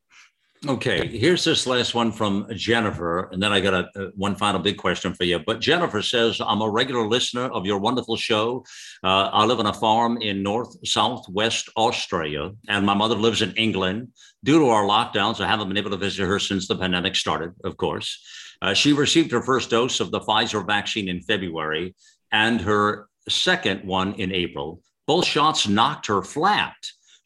Okay, 0.69 1.07
here's 1.07 1.43
this 1.43 1.67
last 1.67 1.95
one 1.95 2.13
from 2.13 2.47
Jennifer, 2.55 3.31
and 3.33 3.43
then 3.43 3.51
I 3.51 3.61
got 3.61 3.73
a, 3.73 3.89
a, 3.99 4.11
one 4.15 4.35
final 4.37 4.61
big 4.61 4.77
question 4.77 5.15
for 5.15 5.25
you. 5.25 5.39
But 5.39 5.61
Jennifer 5.61 6.03
says, 6.03 6.39
"I'm 6.39 6.61
a 6.61 6.69
regular 6.69 7.09
listener 7.09 7.45
of 7.45 7.65
your 7.65 7.79
wonderful 7.79 8.17
show. 8.17 8.67
Uh, 9.03 9.31
I 9.33 9.47
live 9.47 9.59
on 9.59 9.65
a 9.65 9.73
farm 9.73 10.19
in 10.21 10.43
North 10.43 10.77
Southwest 10.87 11.71
Australia, 11.79 12.51
and 12.69 12.85
my 12.85 12.93
mother 12.93 13.15
lives 13.15 13.41
in 13.41 13.53
England. 13.53 14.09
Due 14.45 14.59
to 14.59 14.69
our 14.69 14.85
lockdowns, 14.85 15.41
I 15.41 15.49
haven't 15.49 15.69
been 15.69 15.79
able 15.79 15.93
to 15.93 15.97
visit 15.97 16.27
her 16.27 16.39
since 16.39 16.69
the 16.69 16.77
pandemic 16.77 17.17
started. 17.17 17.53
Of 17.65 17.79
course, 17.79 18.23
uh, 18.61 18.75
she 18.75 18.93
received 18.93 19.31
her 19.31 19.41
first 19.41 19.71
dose 19.71 19.99
of 19.99 20.11
the 20.11 20.21
Pfizer 20.21 20.67
vaccine 20.67 21.09
in 21.09 21.23
February, 21.23 21.95
and 22.33 22.61
her 22.61 23.09
second 23.31 23.87
one 23.87 24.13
in 24.17 24.31
April. 24.31 24.83
Both 25.07 25.25
shots 25.25 25.67
knocked 25.67 26.09
her 26.09 26.21
flat." 26.21 26.77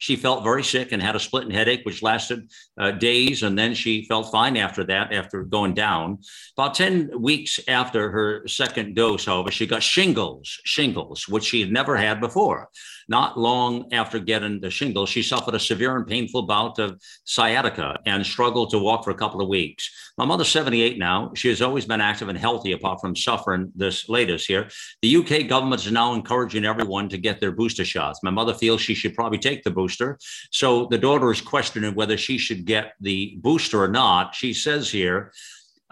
She 0.05 0.15
felt 0.15 0.43
very 0.43 0.63
sick 0.63 0.91
and 0.91 1.01
had 1.01 1.15
a 1.15 1.19
splitting 1.19 1.49
headache, 1.49 1.83
which 1.83 2.03
lasted 2.03 2.51
uh, 2.77 2.91
days. 2.91 3.41
And 3.41 3.57
then 3.57 3.73
she 3.73 4.05
felt 4.05 4.31
fine 4.31 4.55
after 4.55 4.83
that, 4.83 5.11
after 5.11 5.41
going 5.43 5.73
down. 5.73 6.19
About 6.55 6.75
10 6.75 7.19
weeks 7.19 7.59
after 7.67 8.11
her 8.11 8.47
second 8.47 8.95
dose, 8.95 9.25
however, 9.25 9.49
she 9.49 9.65
got 9.65 9.81
shingles, 9.81 10.59
shingles, 10.63 11.27
which 11.27 11.45
she 11.45 11.59
had 11.59 11.71
never 11.71 11.95
had 11.97 12.21
before. 12.21 12.69
Not 13.07 13.37
long 13.37 13.93
after 13.93 14.19
getting 14.19 14.59
the 14.59 14.71
shingles, 14.71 15.09
she 15.09 15.21
suffered 15.21 15.53
a 15.53 15.59
severe 15.59 15.95
and 15.95 16.07
painful 16.07 16.43
bout 16.43 16.79
of 16.79 16.99
sciatica 17.23 17.99
and 18.05 18.25
struggled 18.25 18.71
to 18.71 18.79
walk 18.79 19.03
for 19.03 19.11
a 19.11 19.15
couple 19.15 19.41
of 19.41 19.47
weeks. 19.47 19.89
My 20.17 20.25
mother's 20.25 20.49
78 20.49 20.97
now. 20.97 21.31
She 21.35 21.49
has 21.49 21.61
always 21.61 21.85
been 21.85 22.01
active 22.01 22.29
and 22.29 22.37
healthy 22.37 22.71
apart 22.71 23.01
from 23.01 23.15
suffering 23.15 23.71
this 23.75 24.09
latest 24.09 24.47
here. 24.47 24.69
The 25.01 25.17
UK 25.17 25.47
government 25.47 25.85
is 25.85 25.91
now 25.91 26.13
encouraging 26.13 26.65
everyone 26.65 27.09
to 27.09 27.17
get 27.17 27.39
their 27.39 27.51
booster 27.51 27.85
shots. 27.85 28.21
My 28.23 28.31
mother 28.31 28.53
feels 28.53 28.81
she 28.81 28.95
should 28.95 29.13
probably 29.13 29.39
take 29.39 29.63
the 29.63 29.71
booster. 29.71 30.17
So 30.51 30.87
the 30.89 30.97
daughter 30.97 31.31
is 31.31 31.41
questioning 31.41 31.93
whether 31.93 32.17
she 32.17 32.37
should 32.37 32.65
get 32.65 32.93
the 33.01 33.37
booster 33.41 33.83
or 33.83 33.87
not. 33.87 34.33
She 34.33 34.53
says 34.53 34.89
here, 34.89 35.31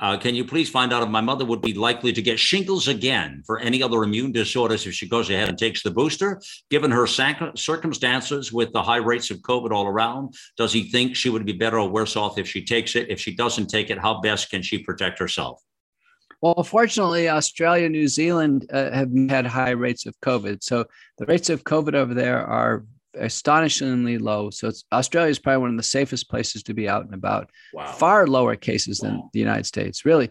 uh, 0.04 0.18
can 0.18 0.36
you 0.36 0.43
please 0.43 0.70
find 0.70 0.91
out 0.91 1.01
if 1.01 1.08
my 1.08 1.22
mother 1.22 1.45
would 1.45 1.62
be 1.62 1.74
likely 1.74 2.12
to 2.12 2.22
get 2.22 2.38
shingles 2.38 2.89
again 2.89 3.41
for 3.45 3.60
any 3.60 3.82
other 3.82 4.04
immune 4.04 4.34
disorders 4.34 4.86
if 4.86 4.93
she 4.93 5.08
goes 5.08 5.30
ahead 5.30 5.47
and 5.47 5.58
takes 5.58 5.82
the 5.82 5.89
booster? 5.89 6.41
Given 6.70 6.91
her 6.91 7.08
sac- 7.08 7.58
circumstances 7.58 8.51
with 8.51 8.74
the 8.74 8.84
high 8.84 8.97
rates 8.97 9.32
of 9.32 9.38
COVID 9.38 9.72
all 9.72 9.88
around, 9.88 10.36
does 10.58 10.74
he 10.74 10.91
think 10.91 11.16
she 11.16 11.30
would 11.30 11.45
be 11.45 11.54
better 11.54 11.80
or 11.80 11.88
worse 11.88 12.18
off 12.18 12.38
if 12.38 12.49
she 12.49 12.66
takes 12.66 12.97
it? 12.97 13.10
If 13.10 13.22
she 13.22 13.34
doesn't 13.34 13.68
take 13.68 13.89
it, 13.89 13.97
how 13.97 14.20
best 14.20 14.49
can 14.49 14.62
she 14.62 14.78
protect 14.78 15.20
herself? 15.20 15.62
Well, 16.41 16.66
fortunately, 16.66 17.30
Australia, 17.30 17.88
New 17.88 18.10
Zealand 18.10 18.70
uh, 18.74 18.91
have 18.91 19.10
had 19.30 19.45
high 19.45 19.70
rates 19.70 20.06
of 20.06 20.20
COVID. 20.20 20.62
So 20.66 20.84
the 21.18 21.26
rates 21.28 21.49
of 21.49 21.64
COVID 21.64 21.93
over 21.93 22.14
there 22.14 22.45
are 22.45 22.84
astonishingly 23.20 24.18
low. 24.18 24.49
So 24.49 24.72
Australia 24.91 25.30
is 25.30 25.39
probably 25.39 25.61
one 25.61 25.70
of 25.72 25.78
the 25.78 25.84
safest 25.84 26.30
places 26.30 26.64
to 26.64 26.74
be 26.74 26.89
out 26.89 27.05
and 27.05 27.14
about. 27.14 27.49
Wow. 27.74 27.91
Far 27.91 28.28
lower 28.28 28.55
cases 28.55 28.99
than 28.99 29.16
Wow. 29.18 29.30
the 29.34 29.39
United 29.39 29.66
States, 29.66 30.05
really. 30.05 30.30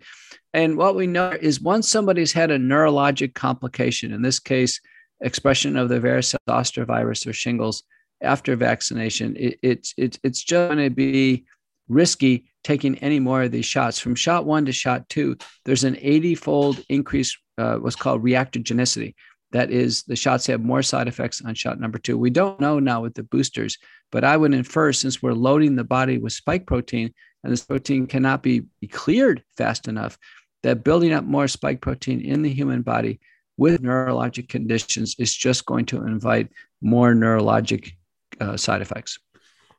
And 0.54 0.76
what 0.76 0.96
we 0.96 1.06
know 1.06 1.30
is 1.30 1.60
once 1.60 1.88
somebody's 1.88 2.32
had 2.32 2.50
a 2.50 2.58
neurologic 2.58 3.34
complication, 3.34 4.12
in 4.12 4.22
this 4.22 4.38
case, 4.38 4.80
expression 5.20 5.76
of 5.76 5.88
the 5.88 6.00
varicella 6.00 6.38
zoster 6.48 6.84
virus 6.84 7.26
or 7.26 7.32
shingles 7.32 7.84
after 8.20 8.54
vaccination, 8.56 9.36
it, 9.36 9.58
it's 9.62 9.94
it's 9.96 10.18
it's 10.22 10.42
just 10.42 10.68
going 10.68 10.78
to 10.82 10.90
be 10.90 11.44
risky 11.88 12.50
taking 12.64 12.96
any 12.98 13.18
more 13.18 13.42
of 13.42 13.50
these 13.52 13.66
shots. 13.66 13.98
From 13.98 14.14
shot 14.14 14.46
one 14.46 14.64
to 14.66 14.72
shot 14.72 15.08
two, 15.08 15.36
there's 15.64 15.82
an 15.84 15.96
80-fold 15.96 16.80
increase, 16.88 17.36
uh, 17.58 17.76
what's 17.76 17.96
called 17.96 18.22
reactogenicity. 18.22 19.14
That 19.52 19.70
is, 19.70 20.02
the 20.04 20.16
shots 20.16 20.46
have 20.46 20.62
more 20.62 20.82
side 20.82 21.08
effects 21.08 21.42
on 21.42 21.54
shot 21.54 21.78
number 21.78 21.98
two. 21.98 22.18
We 22.18 22.30
don't 22.30 22.60
know 22.60 22.78
now 22.78 23.02
with 23.02 23.14
the 23.14 23.22
boosters, 23.22 23.78
but 24.10 24.24
I 24.24 24.36
would 24.36 24.54
infer 24.54 24.92
since 24.92 25.22
we're 25.22 25.32
loading 25.32 25.76
the 25.76 25.84
body 25.84 26.18
with 26.18 26.32
spike 26.32 26.66
protein 26.66 27.12
and 27.44 27.52
this 27.52 27.64
protein 27.64 28.06
cannot 28.06 28.42
be, 28.42 28.64
cleared 28.90 29.42
fast 29.56 29.88
enough, 29.88 30.16
that 30.62 30.84
building 30.84 31.12
up 31.12 31.24
more 31.24 31.48
spike 31.48 31.80
protein 31.80 32.20
in 32.20 32.42
the 32.42 32.52
human 32.52 32.82
body 32.82 33.20
with 33.56 33.82
neurologic 33.82 34.48
conditions 34.48 35.16
is 35.18 35.34
just 35.34 35.66
going 35.66 35.86
to 35.86 36.06
invite 36.06 36.48
more 36.80 37.14
neurologic 37.14 37.92
uh, 38.40 38.56
side 38.56 38.80
effects. 38.80 39.18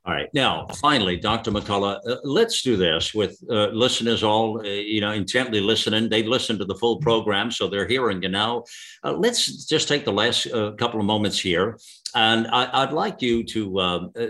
All 0.06 0.14
right. 0.14 0.28
Now, 0.34 0.68
finally, 0.76 1.16
Dr. 1.16 1.50
McCullough, 1.50 1.98
uh, 2.06 2.18
let's 2.26 2.62
do 2.62 2.76
this 2.76 3.14
with 3.14 3.42
uh, 3.50 3.68
listeners 3.68 4.22
all, 4.22 4.60
uh, 4.60 4.64
you 4.64 5.00
know, 5.00 5.12
intently 5.12 5.62
listening. 5.62 6.10
They 6.10 6.24
listen 6.24 6.60
to 6.60 6.66
the 6.66 6.76
full 6.76 6.98
program, 6.98 7.50
so 7.52 7.70
they're 7.70 7.88
hearing 7.88 8.22
you 8.22 8.28
now. 8.28 8.66
Uh, 9.02 9.14
let's 9.14 9.66
just 9.66 9.88
take 9.88 10.04
the 10.04 10.12
last 10.12 10.48
uh, 10.48 10.72
couple 10.72 11.00
of 11.00 11.06
moments 11.06 11.40
here. 11.40 11.80
And 12.16 12.48
I, 12.48 12.84
would 12.84 12.94
like 12.94 13.22
you 13.22 13.46
to 13.46 13.80
um, 13.80 14.12
uh, 14.20 14.28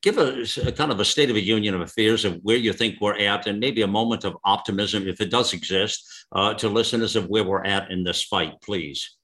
give 0.00 0.16
us 0.16 0.56
a, 0.56 0.68
a, 0.68 0.72
kind 0.72 0.90
of 0.90 0.98
a 0.98 1.04
state 1.04 1.28
of 1.28 1.34
the 1.34 1.42
union 1.42 1.74
of 1.74 1.82
affairs 1.82 2.24
of 2.24 2.40
where 2.42 2.56
you 2.56 2.72
think 2.72 2.98
we're 2.98 3.18
at, 3.18 3.46
and 3.46 3.60
maybe 3.60 3.82
a 3.82 3.86
moment 3.86 4.24
of 4.24 4.38
optimism, 4.44 5.06
if 5.06 5.20
it 5.20 5.30
does 5.30 5.52
exist, 5.52 6.26
to 6.56 6.68
listeners 6.70 7.16
of 7.16 7.28
where 7.28 7.44
we're 7.44 7.64
at 7.64 7.90
in 7.90 8.02
this 8.02 8.24
fight, 8.24 8.54
please. 8.62 9.18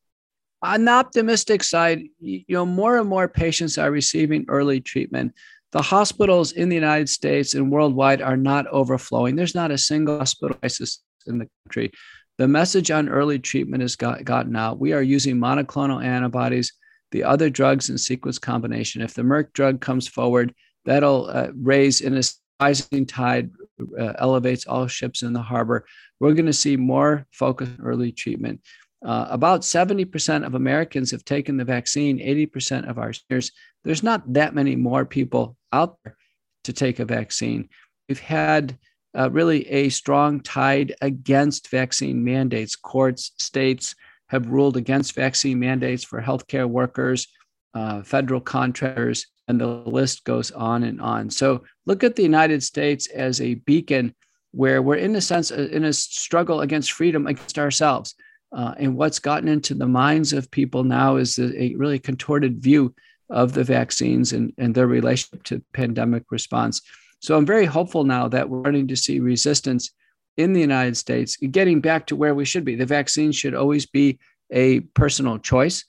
On 0.61 0.85
the 0.85 0.93
optimistic 0.93 1.65
side, 1.65 2.03
you 2.21 2.45
know, 2.51 2.67
more 2.67 2.99
and 2.99 3.09
more 3.09 3.27
patients 3.27 3.79
are 3.79 3.91
receiving 3.91 4.45
early 4.49 4.81
treatment 4.81 5.33
the 5.73 5.83
hospitals 5.83 6.53
in 6.53 6.69
the 6.69 6.75
United 6.75 7.09
States 7.09 7.55
and 7.55 7.71
worldwide 7.71 8.23
are 8.23 8.37
not 8.37 8.67
overflowing. 8.69 9.37
There's 9.37 9.55
not 9.55 9.71
a 9.71 9.79
single 9.79 10.19
hospital 10.19 10.57
crisis 10.57 11.03
in 11.27 11.39
the 11.39 11.49
country. 11.65 11.91
The 12.39 12.49
message 12.49 12.91
on 12.91 13.09
early 13.09 13.39
treatment 13.39 13.83
has 13.83 13.97
got, 13.97 14.25
gotten 14.25 14.55
out. 14.57 14.79
We 14.79 14.93
are 14.93 15.03
using 15.03 15.37
monoclonal 15.37 16.05
antibodies, 16.05 16.73
the 17.11 17.25
other 17.25 17.51
drugs 17.51 17.89
in 17.89 17.99
sequence 17.99 18.39
combination. 18.39 19.03
If 19.03 19.15
the 19.15 19.23
Merck 19.23 19.53
drug 19.53 19.81
comes 19.81 20.09
forward, 20.09 20.55
that'll 20.85 21.29
uh, 21.29 21.49
raise 21.55 22.01
in 22.01 22.17
a 22.17 22.23
rising 22.61 23.07
tide, 23.07 23.51
uh, 23.99 24.13
elevates 24.19 24.67
all 24.67 24.87
ships 24.87 25.23
in 25.23 25.33
the 25.33 25.43
harbor. 25.43 25.85
We're 26.21 26.35
going 26.35 26.47
to 26.47 26.53
see 26.53 26.77
more 26.77 27.27
focus 27.33 27.69
on 27.69 27.85
early 27.85 28.13
treatment. 28.13 28.61
Uh, 29.05 29.27
about 29.31 29.63
70% 29.63 30.47
of 30.47 30.55
Americans 30.55 31.11
have 31.11 31.25
taken 31.25 31.57
the 31.57 31.65
vaccine, 31.65 32.19
80% 32.19 32.89
of 32.89 32.99
our 32.99 33.13
seniors. 33.13 33.51
There's 33.85 34.03
not 34.03 34.33
that 34.33 34.55
many 34.55 34.77
more 34.77 35.05
people 35.05 35.57
out 35.73 35.99
there 36.05 36.17
to 36.65 36.73
take 36.73 37.01
a 37.01 37.05
vaccine. 37.05 37.69
We've 38.09 38.21
had 38.21 38.79
uh, 39.17 39.31
really 39.31 39.69
a 39.69 39.89
strong 39.89 40.41
tide 40.41 40.95
against 41.01 41.69
vaccine 41.71 42.23
mandates. 42.23 42.77
Courts, 42.77 43.33
states 43.39 43.95
have 44.29 44.49
ruled 44.49 44.77
against 44.77 45.15
vaccine 45.15 45.59
mandates 45.59 46.05
for 46.05 46.23
healthcare 46.23 46.69
workers, 46.69 47.27
uh, 47.75 48.03
federal 48.03 48.41
contractors, 48.41 49.27
and 49.49 49.61
the 49.61 49.67
list 49.67 50.25
goes 50.25 50.51
on 50.53 50.85
and 50.85 51.01
on. 51.01 51.29
So 51.29 51.65
look 51.87 52.05
at 52.05 52.17
the 52.17 52.23
United 52.23 52.63
States 52.63 53.09
as 53.09 53.41
a 53.41 53.55
beacon 53.55 54.15
where 54.53 54.81
we're, 54.81 54.97
in 54.97 55.17
a 55.17 55.21
sense, 55.21 55.51
uh, 55.51 55.69
in 55.73 55.85
a 55.85 55.93
struggle 55.93 56.61
against 56.61 56.93
freedom 56.93 57.27
against 57.27 57.59
ourselves. 57.59 58.15
Uh, 58.53 58.75
and 58.79 58.97
what's 58.97 59.19
gotten 59.19 59.49
into 59.49 59.75
the 59.75 59.87
minds 59.87 60.33
of 60.33 60.51
people 60.51 60.85
now 60.85 61.17
is 61.17 61.39
a, 61.39 61.75
really 61.77 61.99
contorted 61.99 62.63
view 62.63 62.95
of 63.31 63.55
the 63.55 63.65
vaccines 63.65 64.33
and, 64.33 64.53
and 64.59 64.75
their 64.75 64.87
relationship 64.87 65.43
to 65.43 65.63
pandemic 65.73 66.25
response. 66.31 66.83
So 67.21 67.37
I'm 67.37 67.47
very 67.47 67.65
hopeful 67.65 68.05
now 68.05 68.29
that 68.29 68.49
we're 68.49 68.61
starting 68.61 68.89
to 68.89 68.97
see 68.97 69.21
resistance 69.21 69.91
in 70.37 70.53
the 70.53 70.61
United 70.61 70.97
States, 70.97 71.37
getting 71.37 71.81
back 71.81 72.07
to 72.07 72.17
where 72.17 72.35
we 72.35 72.45
should 72.45 72.65
be. 72.65 72.75
The 72.75 72.87
vaccine 72.87 73.33
should 73.33 73.55
always 73.55 73.87
be 73.87 74.19
a 74.51 74.81
personal 74.81 75.39
choice, 75.39 75.85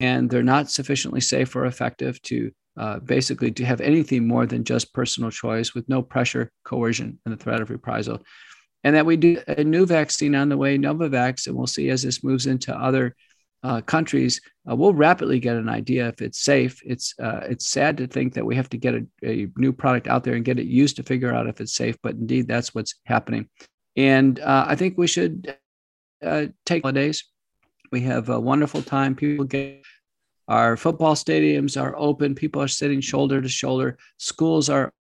and 0.00 0.28
they're 0.28 0.42
not 0.42 0.70
sufficiently 0.70 1.20
safe 1.20 1.54
or 1.56 1.64
effective 1.64 2.20
to 2.22 2.50
uh, 2.76 2.98
basically 2.98 3.50
to 3.52 3.64
have 3.64 3.80
anything 3.80 4.28
more 4.28 4.44
than 4.44 4.64
just 4.64 4.92
personal 4.92 5.30
choice 5.30 5.74
with 5.74 5.88
no 5.88 6.02
pressure, 6.02 6.50
coercion, 6.64 7.18
and 7.24 7.32
the 7.32 7.42
threat 7.42 7.62
of 7.62 7.70
reprisal 7.70 8.20
and 8.86 8.94
that 8.94 9.04
we 9.04 9.16
do 9.16 9.42
a 9.48 9.64
new 9.64 9.84
vaccine 9.84 10.36
on 10.36 10.48
the 10.48 10.56
way, 10.56 10.78
Novavax, 10.78 11.48
and 11.48 11.56
we'll 11.56 11.66
see 11.66 11.90
as 11.90 12.04
this 12.04 12.22
moves 12.22 12.46
into 12.46 12.72
other 12.72 13.16
uh, 13.64 13.80
countries, 13.80 14.40
uh, 14.70 14.76
we'll 14.76 14.94
rapidly 14.94 15.40
get 15.40 15.56
an 15.56 15.68
idea 15.68 16.06
if 16.06 16.22
it's 16.22 16.38
safe. 16.38 16.80
It's 16.86 17.12
uh, 17.18 17.40
it's 17.50 17.66
sad 17.66 17.96
to 17.96 18.06
think 18.06 18.34
that 18.34 18.46
we 18.46 18.54
have 18.54 18.68
to 18.68 18.78
get 18.78 18.94
a, 18.94 19.04
a, 19.24 19.48
new 19.56 19.72
product 19.72 20.06
out 20.06 20.22
there 20.22 20.34
and 20.34 20.44
get 20.44 20.60
it 20.60 20.66
used 20.66 20.94
to 20.96 21.02
figure 21.02 21.34
out 21.34 21.48
if 21.48 21.60
it's 21.60 21.74
safe, 21.74 21.96
but 22.00 22.14
indeed 22.14 22.46
that's 22.46 22.76
what's 22.76 22.94
happening. 23.06 23.48
And 23.96 24.38
uh, 24.38 24.66
I 24.68 24.76
think 24.76 24.96
we 24.96 25.08
should 25.08 25.56
uh, 26.24 26.46
take 26.64 26.84
holidays. 26.84 27.24
We 27.90 28.02
have 28.02 28.28
a 28.28 28.38
wonderful 28.38 28.82
time. 28.82 29.16
People 29.16 29.46
get 29.46 29.82
our 30.46 30.76
football 30.76 31.16
stadiums 31.16 31.80
are 31.80 31.96
open. 31.98 32.36
People 32.36 32.62
are 32.62 32.68
sitting 32.68 33.00
shoulder 33.00 33.42
to 33.42 33.48
shoulder. 33.48 33.98
Schools 34.18 34.70
are 34.70 34.92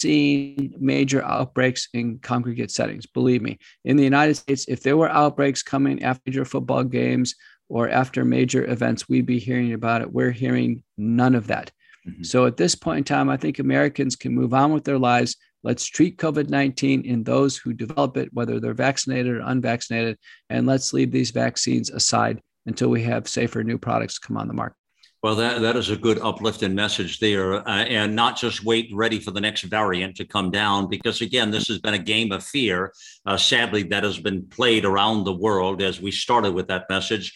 seen 0.00 0.74
major 0.78 1.22
outbreaks 1.24 1.88
in 1.92 2.18
congregate 2.18 2.70
settings. 2.70 3.06
Believe 3.06 3.42
me, 3.42 3.58
in 3.84 3.96
the 3.96 4.04
United 4.04 4.34
States, 4.34 4.66
if 4.68 4.82
there 4.82 4.96
were 4.96 5.10
outbreaks 5.10 5.62
coming 5.62 6.02
after 6.02 6.22
major 6.26 6.44
football 6.44 6.84
games 6.84 7.34
or 7.68 7.88
after 7.88 8.24
major 8.24 8.64
events, 8.68 9.08
we'd 9.08 9.26
be 9.26 9.38
hearing 9.38 9.72
about 9.72 10.02
it. 10.02 10.12
We're 10.12 10.32
hearing 10.32 10.82
none 10.98 11.34
of 11.34 11.46
that. 11.48 11.70
Mm-hmm. 12.06 12.22
So 12.22 12.46
at 12.46 12.56
this 12.56 12.74
point 12.74 12.98
in 12.98 13.04
time, 13.04 13.28
I 13.28 13.36
think 13.36 13.58
Americans 13.58 14.16
can 14.16 14.34
move 14.34 14.54
on 14.54 14.72
with 14.72 14.84
their 14.84 14.98
lives. 14.98 15.36
Let's 15.62 15.84
treat 15.84 16.16
COVID 16.16 16.48
19 16.48 17.04
in 17.04 17.22
those 17.22 17.56
who 17.56 17.72
develop 17.72 18.16
it, 18.16 18.32
whether 18.32 18.58
they're 18.58 18.74
vaccinated 18.74 19.36
or 19.36 19.42
unvaccinated, 19.44 20.18
and 20.48 20.66
let's 20.66 20.92
leave 20.92 21.12
these 21.12 21.30
vaccines 21.30 21.90
aside 21.90 22.40
until 22.66 22.88
we 22.88 23.02
have 23.02 23.28
safer 23.28 23.62
new 23.62 23.78
products 23.78 24.18
come 24.18 24.36
on 24.36 24.48
the 24.48 24.54
market. 24.54 24.79
Well, 25.22 25.34
that, 25.34 25.60
that 25.60 25.76
is 25.76 25.90
a 25.90 25.96
good 25.96 26.18
uplifting 26.18 26.74
message 26.74 27.20
there. 27.20 27.56
Uh, 27.68 27.84
and 27.84 28.16
not 28.16 28.38
just 28.38 28.64
wait 28.64 28.88
ready 28.92 29.20
for 29.20 29.32
the 29.32 29.40
next 29.40 29.62
variant 29.62 30.16
to 30.16 30.24
come 30.24 30.50
down, 30.50 30.88
because 30.88 31.20
again, 31.20 31.50
this 31.50 31.68
has 31.68 31.78
been 31.78 31.92
a 31.92 31.98
game 31.98 32.32
of 32.32 32.42
fear. 32.42 32.94
Uh, 33.26 33.36
sadly, 33.36 33.82
that 33.82 34.02
has 34.02 34.18
been 34.18 34.46
played 34.46 34.86
around 34.86 35.24
the 35.24 35.32
world 35.32 35.82
as 35.82 36.00
we 36.00 36.10
started 36.10 36.54
with 36.54 36.68
that 36.68 36.86
message. 36.88 37.34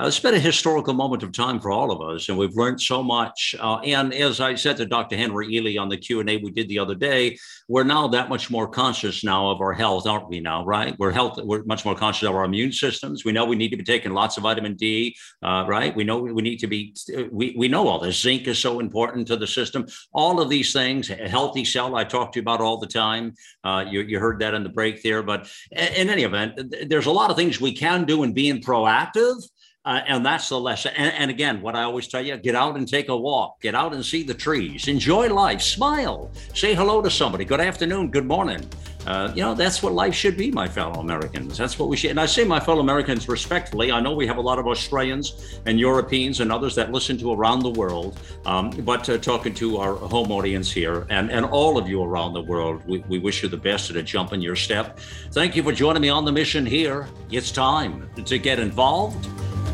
Uh, 0.00 0.06
it's 0.06 0.18
been 0.18 0.34
a 0.34 0.40
historical 0.40 0.92
moment 0.92 1.22
of 1.22 1.30
time 1.30 1.60
for 1.60 1.70
all 1.70 1.92
of 1.92 2.00
us, 2.02 2.28
and 2.28 2.36
we've 2.36 2.56
learned 2.56 2.80
so 2.80 3.00
much. 3.00 3.54
Uh, 3.60 3.78
and 3.78 4.12
as 4.12 4.40
I 4.40 4.56
said 4.56 4.76
to 4.78 4.86
Dr. 4.86 5.16
Henry 5.16 5.46
Ealy 5.46 5.80
on 5.80 5.88
the 5.88 5.96
Q 5.96 6.18
and 6.18 6.28
A 6.28 6.36
we 6.38 6.50
did 6.50 6.68
the 6.68 6.80
other 6.80 6.96
day, 6.96 7.38
we're 7.68 7.84
now 7.84 8.08
that 8.08 8.28
much 8.28 8.50
more 8.50 8.66
conscious 8.66 9.22
now 9.22 9.50
of 9.50 9.60
our 9.60 9.72
health, 9.72 10.08
aren't 10.08 10.28
we? 10.28 10.40
Now, 10.40 10.64
right? 10.64 10.96
We're 10.98 11.12
health. 11.12 11.38
We're 11.40 11.62
much 11.62 11.84
more 11.84 11.94
conscious 11.94 12.28
of 12.28 12.34
our 12.34 12.44
immune 12.44 12.72
systems. 12.72 13.24
We 13.24 13.30
know 13.30 13.44
we 13.44 13.54
need 13.54 13.68
to 13.68 13.76
be 13.76 13.84
taking 13.84 14.12
lots 14.12 14.36
of 14.36 14.42
vitamin 14.42 14.74
D, 14.74 15.14
uh, 15.44 15.64
right? 15.68 15.94
We 15.94 16.02
know 16.02 16.18
we 16.18 16.42
need 16.42 16.58
to 16.58 16.66
be. 16.66 16.94
We 17.30 17.54
we 17.56 17.68
know 17.68 17.86
all 17.86 18.00
this. 18.00 18.20
Zinc 18.20 18.48
is 18.48 18.58
so 18.58 18.80
important 18.80 19.28
to 19.28 19.36
the 19.36 19.46
system. 19.46 19.86
All 20.12 20.40
of 20.40 20.48
these 20.48 20.72
things, 20.72 21.08
a 21.08 21.28
healthy 21.28 21.64
cell, 21.64 21.94
I 21.94 22.02
talk 22.02 22.32
to 22.32 22.40
you 22.40 22.42
about 22.42 22.60
all 22.60 22.78
the 22.78 22.88
time. 22.88 23.34
Uh, 23.62 23.84
you 23.88 24.00
you 24.00 24.18
heard 24.18 24.40
that 24.40 24.54
in 24.54 24.64
the 24.64 24.70
break 24.70 25.04
there, 25.04 25.22
but 25.22 25.48
in 25.70 26.10
any 26.10 26.24
event, 26.24 26.74
there's 26.88 27.06
a 27.06 27.12
lot 27.12 27.30
of 27.30 27.36
things 27.36 27.60
we 27.60 27.72
can 27.72 28.04
do 28.04 28.24
in 28.24 28.32
being 28.32 28.60
proactive 28.60 29.36
uh, 29.84 30.00
and 30.06 30.24
that's 30.24 30.48
the 30.48 30.58
lesson. 30.58 30.92
And, 30.96 31.12
and, 31.14 31.30
again, 31.30 31.60
what 31.60 31.76
I 31.76 31.82
always 31.82 32.08
tell 32.08 32.24
you 32.24 32.36
get 32.38 32.54
out 32.54 32.76
and 32.76 32.88
take 32.88 33.08
a 33.08 33.16
walk, 33.16 33.60
get 33.60 33.74
out 33.74 33.92
and 33.92 34.04
see 34.04 34.22
the 34.22 34.34
trees, 34.34 34.88
enjoy 34.88 35.28
life, 35.28 35.60
smile, 35.60 36.30
say 36.54 36.74
hello 36.74 37.02
to 37.02 37.10
somebody. 37.10 37.44
Good 37.44 37.60
afternoon, 37.60 38.10
good 38.10 38.24
morning. 38.24 38.66
Uh, 39.06 39.30
you 39.34 39.42
know, 39.42 39.52
that's 39.52 39.82
what 39.82 39.92
life 39.92 40.14
should 40.14 40.36
be, 40.38 40.50
my 40.50 40.66
fellow 40.66 41.00
Americans. 41.00 41.58
That's 41.58 41.78
what 41.78 41.90
we 41.90 41.96
should. 41.98 42.10
And 42.10 42.18
I 42.20 42.24
say, 42.24 42.44
my 42.44 42.58
fellow 42.58 42.80
Americans, 42.80 43.28
respectfully, 43.28 43.92
I 43.92 44.00
know 44.00 44.14
we 44.14 44.26
have 44.26 44.38
a 44.38 44.40
lot 44.40 44.58
of 44.58 44.66
Australians 44.66 45.60
and 45.66 45.78
Europeans 45.78 46.40
and 46.40 46.50
others 46.50 46.74
that 46.76 46.90
listen 46.90 47.18
to 47.18 47.34
around 47.34 47.60
the 47.60 47.70
world, 47.70 48.18
um, 48.46 48.70
but 48.70 49.06
uh, 49.10 49.18
talking 49.18 49.52
to 49.54 49.76
our 49.76 49.96
home 49.96 50.32
audience 50.32 50.72
here 50.72 51.06
and, 51.10 51.30
and 51.30 51.44
all 51.44 51.76
of 51.76 51.86
you 51.86 52.02
around 52.02 52.32
the 52.32 52.40
world, 52.40 52.82
we, 52.86 53.00
we 53.00 53.18
wish 53.18 53.42
you 53.42 53.50
the 53.50 53.58
best 53.58 53.90
at 53.90 53.96
a 53.96 54.02
jump 54.02 54.32
in 54.32 54.40
your 54.40 54.56
step. 54.56 54.98
Thank 55.32 55.54
you 55.54 55.62
for 55.62 55.72
joining 55.72 56.00
me 56.00 56.08
on 56.08 56.24
the 56.24 56.32
mission 56.32 56.64
here. 56.64 57.06
It's 57.30 57.52
time 57.52 58.08
to 58.24 58.38
get 58.38 58.58
involved 58.58 59.28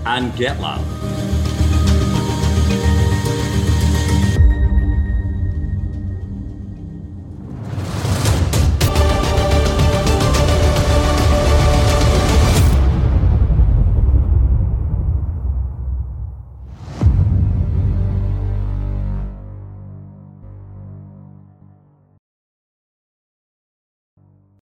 and 0.07 0.35
get 0.37 0.61
loud. 0.61 1.30